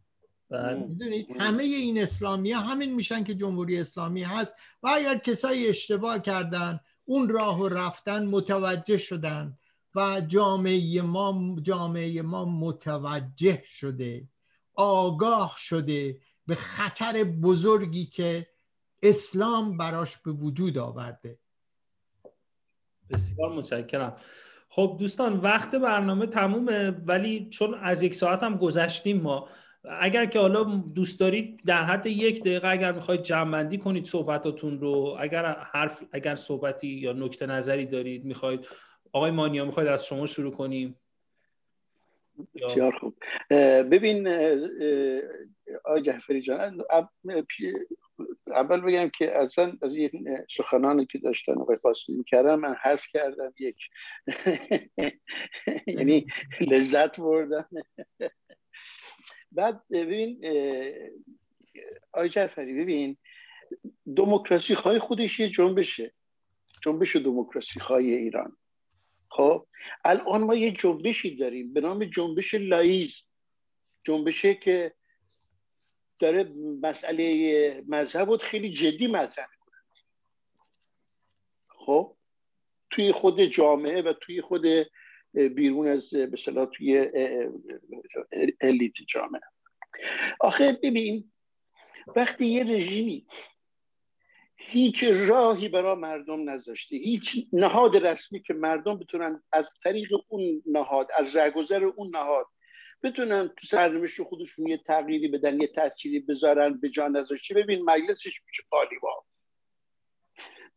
بله. 0.51 0.75
می‌دونید؟ 0.75 1.27
همه 1.41 1.63
این 1.63 2.03
اسلامی 2.03 2.53
ها 2.53 2.61
همین 2.61 2.95
میشن 2.95 3.25
که 3.25 3.35
جمهوری 3.35 3.81
اسلامی 3.81 4.23
هست 4.23 4.55
و 4.83 4.89
اگر 4.89 5.19
کسایی 5.19 5.69
اشتباه 5.69 6.19
کردن 6.19 6.81
اون 7.05 7.29
راه 7.29 7.61
و 7.61 7.69
رفتن 7.69 8.27
متوجه 8.27 8.99
شدن. 8.99 9.59
و 9.95 10.21
جامعه 10.29 11.03
ما 11.03 11.57
جامعه 11.63 12.23
ما 12.23 12.45
متوجه 12.45 13.63
شده 13.65 14.29
آگاه 14.75 15.55
شده 15.59 16.21
به 16.47 16.55
خطر 16.55 17.25
بزرگی 17.25 18.07
که 18.07 18.47
اسلام 19.03 19.77
براش 19.77 20.17
به 20.17 20.33
وجود 20.33 20.79
آورده. 20.79 21.39
بسیار 23.11 23.53
متشکرم. 23.53 24.17
خب 24.69 24.97
دوستان 25.01 25.37
وقت 25.37 25.75
برنامه 25.75 26.27
تمومه 26.27 26.91
ولی 26.91 27.49
چون 27.51 27.75
از 27.75 28.03
یک 28.03 28.15
ساعت 28.15 28.43
هم 28.43 28.57
گذشتیم 28.57 29.21
ما 29.21 29.49
اگر 30.01 30.27
که 30.27 30.39
حالا 30.39 30.65
دوست 30.95 31.21
دارید 31.21 31.61
در 31.67 31.85
حد 31.85 32.07
یک 32.07 32.41
دقیقه 32.41 32.69
اگر 32.69 32.93
می‌خواید 32.93 33.23
جمعبندی 33.23 33.79
کنید 33.79 34.05
صحبتاتون 34.05 34.81
رو 34.81 35.17
اگر 35.21 35.53
حرف 35.73 36.03
اگر 36.13 36.35
صحبتی 36.35 36.89
یا 36.89 37.13
نکته 37.13 37.47
نظری 37.47 37.87
دارید 37.87 38.25
می‌خواید 38.25 38.67
آقای 39.13 39.31
مانیا 39.31 39.65
می‌خواید 39.65 39.89
از 39.89 40.07
شما 40.07 40.27
شروع 40.27 40.53
کنیم؟ 40.53 40.97
بسیار 42.55 42.99
خوب. 42.99 43.17
ببین 43.91 44.29
آقای 45.85 46.03
جعفری 46.03 46.43
جان 46.43 46.85
اول 48.47 48.81
بگم 48.81 49.11
که 49.19 49.39
اصلا 49.39 49.73
از 49.83 49.95
این 49.95 50.39
سخنانی 50.57 51.07
که 51.07 51.19
داشتن 51.19 51.53
آقای 51.53 51.77
قاسمی 51.77 52.25
کردن 52.25 52.55
من 52.55 52.77
حس 52.83 53.07
کردم 53.13 53.53
یک 53.59 53.77
یعنی 55.87 56.27
لذت 56.61 57.21
بردم. 57.21 57.69
بعد 59.53 59.83
ببین 59.91 60.41
آقای 62.13 62.29
جعفری 62.29 62.83
ببین 62.83 63.17
دموکراسی 64.17 64.75
خواهی 64.75 64.99
خودش 64.99 65.41
یه 65.41 65.49
جنبشه. 65.49 66.13
جنبش 66.83 67.17
دموکراسی 67.17 67.81
خواهی 67.81 68.15
ایران. 68.15 68.57
خب 69.31 69.67
الان 70.05 70.43
ما 70.43 70.55
یه 70.55 70.71
جنبشی 70.71 71.37
داریم 71.37 71.73
به 71.73 71.81
نام 71.81 72.05
جنبش 72.05 72.55
لایز. 72.55 73.23
جنبشه 74.05 74.55
که 74.55 74.95
داره 76.19 76.53
مسئله 76.83 77.85
مذهب 77.89 78.37
خیلی 78.37 78.71
جدی 78.73 79.07
مطرح 79.07 79.49
کنه 79.61 79.77
خب 81.69 82.17
توی 82.91 83.13
خود 83.13 83.41
جامعه 83.41 84.03
و 84.03 84.13
توی 84.13 84.43
خود 84.43 84.67
بیرون 85.33 85.89
از 85.89 86.11
به 86.11 86.67
توی 86.67 87.11
الیت 88.61 88.95
جامعه. 89.09 89.43
آخه 90.41 90.73
ببین 90.83 91.33
وقتی 92.17 92.47
یه 92.47 92.65
رژیمی 92.65 93.27
هیچ 94.73 95.05
راهی 95.05 95.69
برای 95.69 95.95
مردم 95.95 96.51
نذاشته 96.51 96.97
هیچ 96.97 97.47
نهاد 97.53 98.07
رسمی 98.07 98.43
که 98.43 98.55
مردم 98.55 98.99
بتونن 98.99 99.43
از 99.53 99.69
طریق 99.85 100.09
اون 100.29 100.63
نهاد 100.67 101.09
از 101.19 101.37
رگذر 101.37 101.85
اون 101.85 102.17
نهاد 102.17 102.47
بتونن 103.03 103.49
تو 103.49 103.67
سرنوشت 103.67 104.23
خودشون 104.23 104.67
یه 104.67 104.77
تغییری 104.87 105.29
بدن 105.29 105.61
یه 105.61 105.67
تأثیری 105.67 106.21
بذارن 106.21 106.81
به 106.81 106.89
جان 106.89 107.17
نذاشته 107.17 107.55
ببین 107.55 107.85
مجلسش 107.85 108.41
میشه 108.47 108.63
قالیبا 108.71 109.25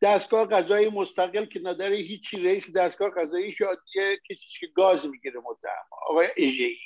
دستگاه 0.02 0.48
غذایی 0.48 0.90
مستقل 0.90 1.46
که 1.46 1.60
نداره 1.64 1.96
هیچی 1.96 2.38
رئیس 2.38 2.72
دستگاه 2.72 3.10
غذایی 3.10 3.52
شاد 3.52 3.78
یه 3.96 4.20
کسی 4.30 4.46
که 4.60 4.68
گاز 4.68 5.06
می‌گیره 5.06 5.40
متهم 5.40 5.86
آقای 6.10 6.28
اژه‌ای. 6.38 6.78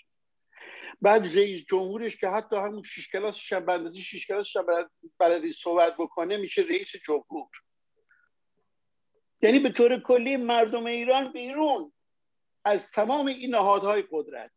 بعد 1.02 1.26
رئیس 1.26 1.66
جمهورش 1.66 2.18
که 2.18 2.30
حتی 2.30 2.56
همون 2.56 2.84
شیش 2.84 3.12
کلاسش 3.12 3.54
هم 3.54 3.66
بندازی 3.66 4.02
شیش 4.02 4.28
کلاسش 4.28 4.56
هم 4.56 4.90
بلدی 5.18 5.54
صحبت 5.54 5.98
بکنه 5.98 6.38
میشه 6.38 6.62
رئیس 6.62 6.92
جمهور. 7.06 7.50
یعنی 9.42 9.60
به 9.60 9.70
طور 9.70 10.00
کلی 10.00 10.38
مردم 10.38 10.86
ایران 10.86 11.32
بیرون 11.32 11.94
از 12.66 12.92
تمام 12.92 13.28
این 13.28 13.56
نهادهای 13.56 14.04
قدرت. 14.12 14.52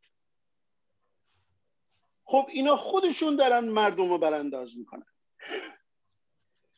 خب 2.25 2.47
اینا 2.53 2.77
خودشون 2.77 3.37
دارن 3.37 3.65
مردم 3.65 4.09
رو 4.09 4.19
برانداز 4.19 4.77
می‌کنن. 4.77 5.07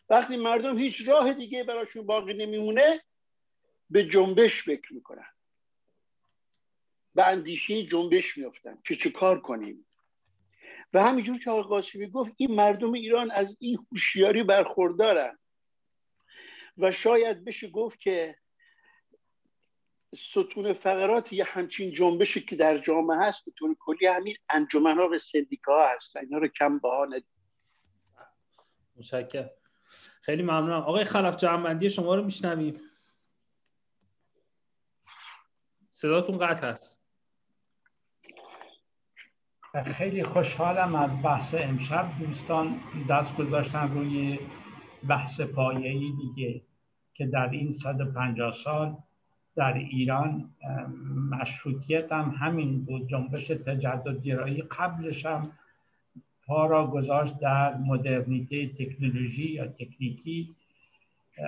وقتی 0.09 0.37
مردم 0.37 0.79
هیچ 0.79 1.09
راه 1.09 1.33
دیگه 1.33 1.65
براشون 1.65 2.07
باقی 2.07 2.35
نمیمونه 2.35 3.03
به 3.91 4.07
جنبش 4.07 4.63
فکر 4.63 4.95
می‌کنن. 4.95 5.32
به 7.15 7.27
اندیشه 7.27 7.87
جنبش 7.87 8.39
میفتن 8.39 8.79
که 8.87 8.97
چه 8.97 9.11
کار 9.11 9.41
کنیم. 9.41 9.87
و 10.93 11.03
همینجور 11.03 11.39
که 11.39 11.51
آقای 11.51 11.63
قاسمی 11.63 12.11
گفت 12.11 12.33
این 12.37 12.55
مردم 12.55 12.93
ایران 12.93 13.31
از 13.31 13.57
این 13.61 13.87
هوشیاری 13.91 14.43
برخوردارن. 14.43 15.39
و 16.79 16.93
شاید 16.93 17.45
بشه 17.45 17.69
گفت 17.69 18.01
که 18.01 18.37
ستون 20.31 20.73
فقرات 20.73 21.33
یه 21.33 21.45
همچین 21.45 21.95
جنبشی 21.95 22.41
که 22.41 22.57
در 22.57 22.79
جامعه 22.79 23.19
هست 23.19 23.45
به 23.45 23.53
طور 23.59 23.77
کلی 23.79 24.07
همین 24.07 24.37
انجمن 24.51 24.99
ها 24.99 25.09
و 25.09 25.19
سندیکا 25.19 25.89
هستن. 25.89 26.21
اینا 26.21 26.39
رو 26.39 26.49
کم 26.49 26.79
بها 26.79 27.05
ندید. 27.05 27.27
خیلی 30.23 30.43
ممنونم. 30.43 30.81
آقای 30.81 31.05
خلف 31.05 31.37
جمعبندی 31.37 31.91
شما 31.91 32.15
رو 32.15 32.25
میشنویم. 32.25 32.81
صداتون 35.91 36.39
قطع 36.39 36.67
هست. 36.67 37.02
خیلی 39.81 40.23
خوشحالم 40.23 40.95
از 40.95 41.23
بحث 41.23 41.55
امشب. 41.55 42.07
دوستان 42.21 42.75
دست 43.09 43.37
گذاشتن 43.37 43.89
روی 43.89 44.39
بحث 45.09 45.41
پایه‌ای 45.41 46.13
دیگه 46.23 46.61
که 47.15 47.27
در 47.27 47.51
این 47.51 47.73
150 47.73 48.53
سال 48.53 48.97
در 49.57 49.75
ایران 49.75 50.51
مشروطیت 51.31 52.13
هم 52.13 52.35
همین 52.39 52.85
بود. 52.85 53.09
جنبش 53.09 53.47
تجددگرایی 53.47 54.63
قبلش 54.63 55.27
هم 55.27 55.43
پا 56.47 56.67
را 56.67 56.87
گذاشت 56.87 57.39
در 57.39 57.77
مدرنیته 57.77 58.69
تکنولوژی 58.69 59.53
یا 59.53 59.67
تکنیکی. 59.67 60.55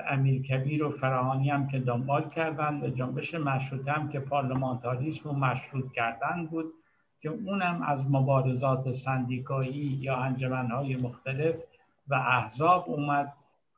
امیر 0.08 0.42
کبیر 0.42 0.84
و 0.84 0.90
فراهانی 0.90 1.50
هم 1.50 1.68
که 1.68 1.78
دنبال 1.78 2.28
کردند 2.28 2.84
و 2.84 2.88
جنبش 2.88 3.34
مشروطه 3.34 3.92
هم 3.92 4.08
که 4.08 4.20
پارلمانتاریسم 4.20 5.30
و 5.30 5.32
مشروط 5.32 5.92
کردن 5.92 6.46
بود. 6.46 6.72
که 7.20 7.28
اونم 7.28 7.82
از 7.82 8.00
مبارزات 8.10 8.92
سندیکایی 8.92 9.98
یا 10.00 10.16
انجمنهای 10.16 10.96
مختلف 10.96 11.56
و 12.08 12.14
احزاب 12.14 12.84
اومد. 12.88 13.32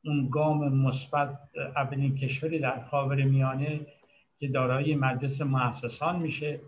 اون 0.04 0.28
گام 0.30 0.68
مثبت 0.68 1.38
اولین 1.76 2.14
کشوری 2.14 2.58
در 2.58 2.84
خاور 2.84 3.24
میانه 3.24 3.80
که 4.38 4.48
دارای 4.48 4.94
مجلس 4.94 5.42
مؤسسان 5.42 6.22
میشه. 6.22 6.60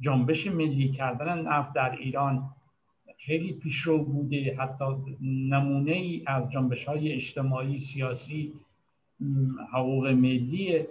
جنبش 0.00 0.46
ملی 0.46 0.90
کردن 0.90 1.42
نفت 1.42 1.72
در 1.72 1.90
ایران 1.90 2.50
خیلی 3.18 3.52
پیشرو 3.52 4.04
بوده. 4.04 4.56
حتی 4.58 4.84
نمونه 5.22 5.92
ای 5.92 6.22
از 6.26 6.50
جنبش 6.50 6.84
های 6.84 7.12
اجتماعی 7.12 7.78
سیاسی 7.78 8.52
حقوق 9.72 10.06
ملی 10.06 10.78
و 10.78 10.84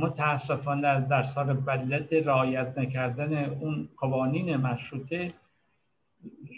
متاسفانه 0.00 1.00
در 1.00 1.22
سال 1.22 1.52
بدلت 1.52 2.12
رعایت 2.12 2.78
نکردن 2.78 3.44
اون 3.44 3.88
قوانین 3.96 4.56
مشروطه 4.56 5.28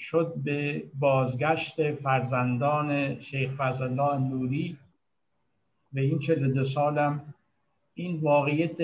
شد 0.01 0.35
به 0.36 0.82
بازگشت 0.98 1.93
فرزندان 1.93 3.20
شیخ 3.20 3.51
فضل 3.56 3.89
نوری. 4.18 4.78
و 5.93 5.98
این 5.98 6.18
دو 6.55 6.64
سالم 6.64 7.35
این 7.94 8.20
واقعیت 8.20 8.81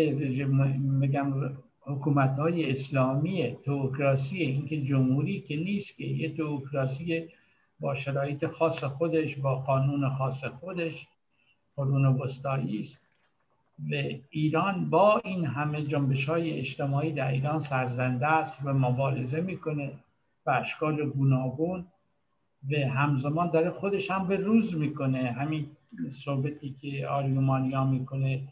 میگم 0.76 1.56
حکومت 1.80 2.36
های 2.36 2.70
اسلامی 2.70 3.56
توکراسی 3.64 4.38
اینکه 4.38 4.82
جمهوری 4.82 5.40
که 5.40 5.56
نیست 5.56 5.97
که 5.97 6.05
یه 6.05 6.36
توکراسی 6.36 7.28
با 7.80 7.94
شرایط 7.94 8.47
خاص 8.47 8.84
خودش 8.84 9.36
با 9.36 9.56
قانون 9.56 10.10
خاص 10.10 10.44
خودش 10.44 11.06
قانون 11.76 12.06
وسطایی 12.06 12.80
است. 12.80 13.10
و 13.90 13.94
ایران 14.31 14.90
با 14.90 15.20
این 15.24 15.47
همه 15.47 15.82
جنبش 15.82 16.28
های 16.28 16.59
اجتماعی 16.59 17.12
در 17.12 17.31
ایران 17.31 17.61
سرزنده 17.61 18.27
است 18.27 18.59
و 18.65 18.73
مبارزه 18.73 19.40
می‌کنه 19.40 19.93
به 20.44 20.52
اشکال 20.52 21.11
گوناگون 21.11 21.86
و 22.70 22.89
همزمان 22.89 23.51
داره 23.51 23.70
خودش 23.70 24.11
هم 24.11 24.28
به 24.28 24.36
روز 24.36 24.77
می‌کنه. 24.77 25.32
همین 25.32 25.66
صحبتی 26.24 26.70
که 26.81 27.07
آریومانیا 27.07 27.85
می‌کنه 27.85 28.43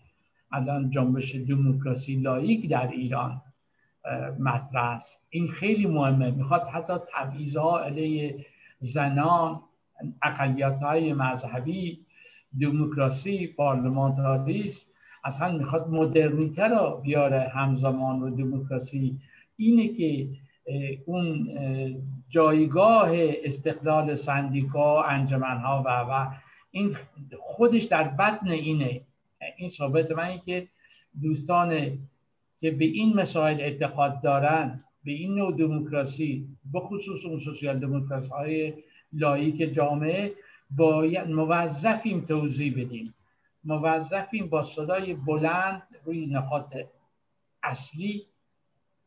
الان 0.52 0.90
جنبش 0.90 1.34
دموکراسی 1.34 2.16
لایک 2.16 2.70
در 2.70 2.88
ایران 2.88 3.42
مطرح 4.38 4.84
است. 4.84 5.26
این 5.30 5.48
خیلی 5.48 5.86
مهمه. 5.86 6.30
می‌خواد 6.30 6.68
حتی 6.68 6.92
تبعیضها 7.14 7.80
علیه 7.80 8.46
زنان 8.80 9.60
اقلیت 10.22 10.82
های 10.82 11.12
مذهبی 11.12 12.06
دموکراسی 12.60 13.46
پارلمانتاریسم 13.46 14.88
اصلا 15.24 15.58
می‌خواد 15.58 15.88
مدرنیته 15.88 16.68
را 16.68 16.96
بیاره 16.96 17.40
همزمان 17.54 18.22
و 18.22 18.36
دموکراسی. 18.36 19.18
اینه 19.56 19.88
که 19.88 20.28
اون 21.06 21.48
جایگاه 22.28 23.10
استقلال 23.44 24.14
سندیکا 24.14 25.02
انجمنها 25.02 25.82
و 25.86 25.88
و 25.88 26.30
این 26.70 26.96
خودش 27.40 27.84
در 27.84 28.04
بطن 28.04 28.48
اینه. 28.48 29.00
این 29.56 29.70
ثابت 29.70 30.10
من 30.10 30.38
که 30.38 30.68
دوستان 31.22 31.98
که 32.58 32.70
به 32.70 32.84
این 32.84 33.16
مسائل 33.16 33.60
اعتقاد 33.60 34.20
دارن 34.22 34.78
به 35.04 35.12
این 35.12 35.34
نوع 35.34 35.56
دموکراسی 35.56 36.46
به 36.72 36.80
خصوص 36.80 37.24
اون 37.24 37.40
سوسیال 37.40 37.78
دموکراسی 37.78 38.28
های 38.28 38.74
لایک 39.12 39.74
جامعه 39.74 40.32
باید 40.70 41.28
موظفیم 41.28 42.20
توضیح 42.20 42.72
بدیم. 42.72 43.14
موظفیم 43.68 44.48
با 44.48 44.62
صدای 44.62 45.14
بلند 45.14 45.82
روی 46.04 46.26
نقاط 46.26 46.76
اصلی 47.62 48.26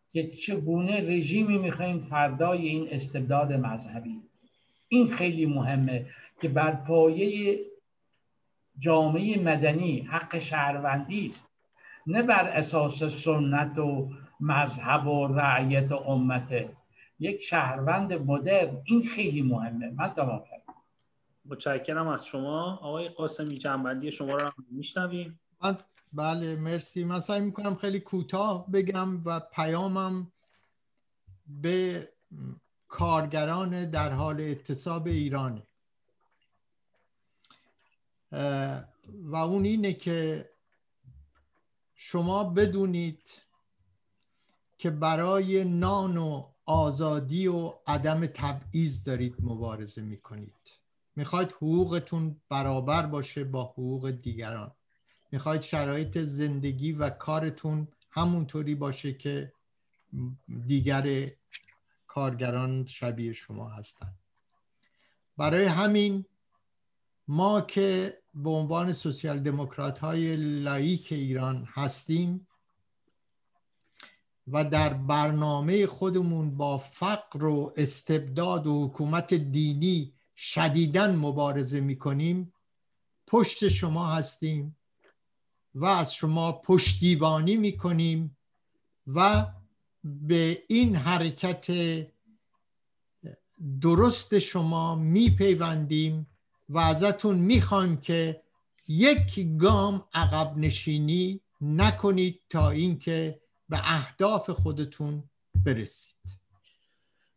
که 0.09 0.27
چگونه 0.27 1.01
رژیمی 1.01 1.57
می‌خوایم 1.57 1.99
فردای 1.99 2.67
این 2.67 2.87
استبداد 2.91 3.53
مذهبی. 3.53 4.21
این 4.89 5.15
خیلی 5.15 5.45
مهمه 5.45 6.05
که 6.41 6.47
بر 6.47 6.71
پایه 6.71 7.59
جامعه 8.79 9.39
مدنی 9.39 9.99
حق 9.99 10.39
شهروندی 10.39 11.27
است. 11.27 11.47
نه 12.07 12.23
بر 12.23 12.47
اساس 12.47 13.03
سنت 13.03 13.77
و 13.77 14.09
مذهب 14.39 15.07
و 15.07 15.27
رعیت 15.27 15.91
و 15.91 15.95
امته. 15.95 16.69
یک 17.19 17.41
شهروند 17.41 18.13
مدرن 18.13 18.77
این 18.85 19.01
خیلی 19.01 19.41
مهمه. 19.41 19.89
من 19.89 20.07
تمام 20.07 20.43
متشکرم 21.45 22.07
از 22.07 22.25
شما. 22.25 22.75
آقای 22.75 23.09
قاسمی 23.09 23.57
جنبندی 23.57 24.11
شما 24.11 24.37
رو 24.37 24.51
میشنویم. 24.69 25.39
بله 26.13 26.55
مرسی. 26.55 27.03
من 27.03 27.19
سعی 27.19 27.41
می‌کنم 27.41 27.75
خیلی 27.75 27.99
کوتاه 27.99 28.71
بگم 28.71 29.23
و 29.25 29.39
پیامم 29.39 30.31
به 31.47 32.09
کارگران 32.87 33.89
در 33.89 34.11
حال 34.11 34.41
اعتصاب 34.41 35.07
ایرانه. 35.07 35.67
و 39.11 39.35
اون 39.35 39.65
اینه 39.65 39.93
که 39.93 40.49
شما 41.95 42.43
بدونید 42.43 43.23
که 44.77 44.89
برای 44.89 45.63
نان 45.65 46.17
و 46.17 46.51
آزادی 46.65 47.47
و 47.47 47.73
عدم 47.87 48.25
تبعیض 48.25 49.03
دارید 49.03 49.35
مبارزه 49.39 50.01
می‌کنید. 50.01 50.80
می‌خواید 51.15 51.51
حقوقتون 51.51 52.41
برابر 52.49 53.05
باشه 53.05 53.43
با 53.43 53.63
حقوق 53.63 54.11
دیگران. 54.11 54.71
می‌خواید 55.31 55.61
شرایط 55.61 56.17
زندگی 56.17 56.91
و 56.91 57.09
کارتون 57.09 57.87
همونطوری 58.11 58.75
باشه 58.75 59.13
که 59.13 59.53
دیگر 60.67 61.31
کارگران 62.07 62.85
شبیه 62.85 63.33
شما 63.33 63.69
هستند 63.69 64.15
برای 65.37 65.65
همین 65.65 66.25
ما 67.27 67.61
که 67.61 68.17
به 68.33 68.49
عنوان 68.49 68.93
سوسیال 68.93 69.39
دموکرات 69.39 69.99
های 69.99 70.35
لایک 70.35 71.11
ایران 71.11 71.67
هستیم 71.73 72.47
و 74.47 74.65
در 74.65 74.93
برنامه 74.93 75.87
خودمون 75.87 76.57
با 76.57 76.77
فقر 76.77 77.45
و 77.45 77.73
استبداد 77.77 78.67
و 78.67 78.87
حکومت 78.87 79.33
دینی 79.33 80.13
شدیدن 80.43 81.15
مبارزه 81.15 81.79
می‌کنیم. 81.79 82.53
پشت 83.27 83.67
شما 83.67 84.07
هستیم 84.07 84.77
و 85.75 85.85
از 85.85 86.13
شما 86.13 86.51
پشتیبانی 86.51 87.57
می‌کنیم 87.57 88.37
و 89.07 89.47
به 90.03 90.63
این 90.67 90.95
حرکت 90.95 91.67
درست 93.81 94.39
شما 94.39 94.95
میپیوندیم 94.95 96.27
و 96.69 96.77
ازتون 96.77 97.37
می‌خوایم 97.37 97.97
که 97.97 98.41
یک 98.87 99.57
گام 99.57 100.05
عقب 100.13 100.57
نشینی 100.57 101.41
نکنید 101.61 102.41
تا 102.49 102.69
اینکه 102.69 103.41
به 103.69 103.79
اهداف 103.83 104.49
خودتون 104.49 105.23
برسید. 105.65 106.40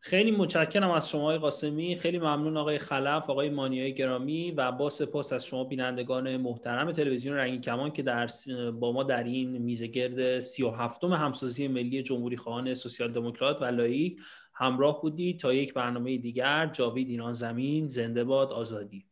خیلی 0.06 0.30
متشکرم 0.30 0.90
از 0.90 1.10
شما 1.10 1.22
آقای 1.22 1.38
قاسمی. 1.38 1.96
خیلی 1.96 2.18
ممنون 2.18 2.56
آقای 2.56 2.78
خلف 2.78 3.30
آقای 3.30 3.50
مانیای 3.50 3.94
گرامی 3.94 4.50
و 4.50 4.72
با 4.72 4.90
سپاس 4.90 5.32
از 5.32 5.46
شما 5.46 5.64
بینندگان 5.64 6.36
محترم 6.36 6.92
تلویزیون 6.92 7.36
رنگین 7.36 7.60
کمان 7.60 7.90
که 7.90 8.02
در 8.02 8.28
با 8.80 8.92
ما 8.92 9.02
در 9.02 9.24
این 9.24 9.58
میزه 9.58 9.86
گرد 9.86 10.40
37 10.40 11.04
همسازی 11.04 11.68
ملی 11.68 12.02
جمهوری 12.02 12.36
خواهان 12.36 12.74
سوسیال 12.74 13.12
دموکرات 13.12 13.62
و 13.62 13.64
لایک 13.64 14.20
همراه 14.54 15.02
بودید. 15.02 15.40
تا 15.40 15.54
یک 15.54 15.74
برنامه 15.74 16.16
دیگر 16.16 16.66
جاوید 16.66 17.08
ایران 17.08 17.32
زمین 17.32 17.86
زنده 17.86 18.24
باد 18.24 18.52
آزادی. 18.52 19.06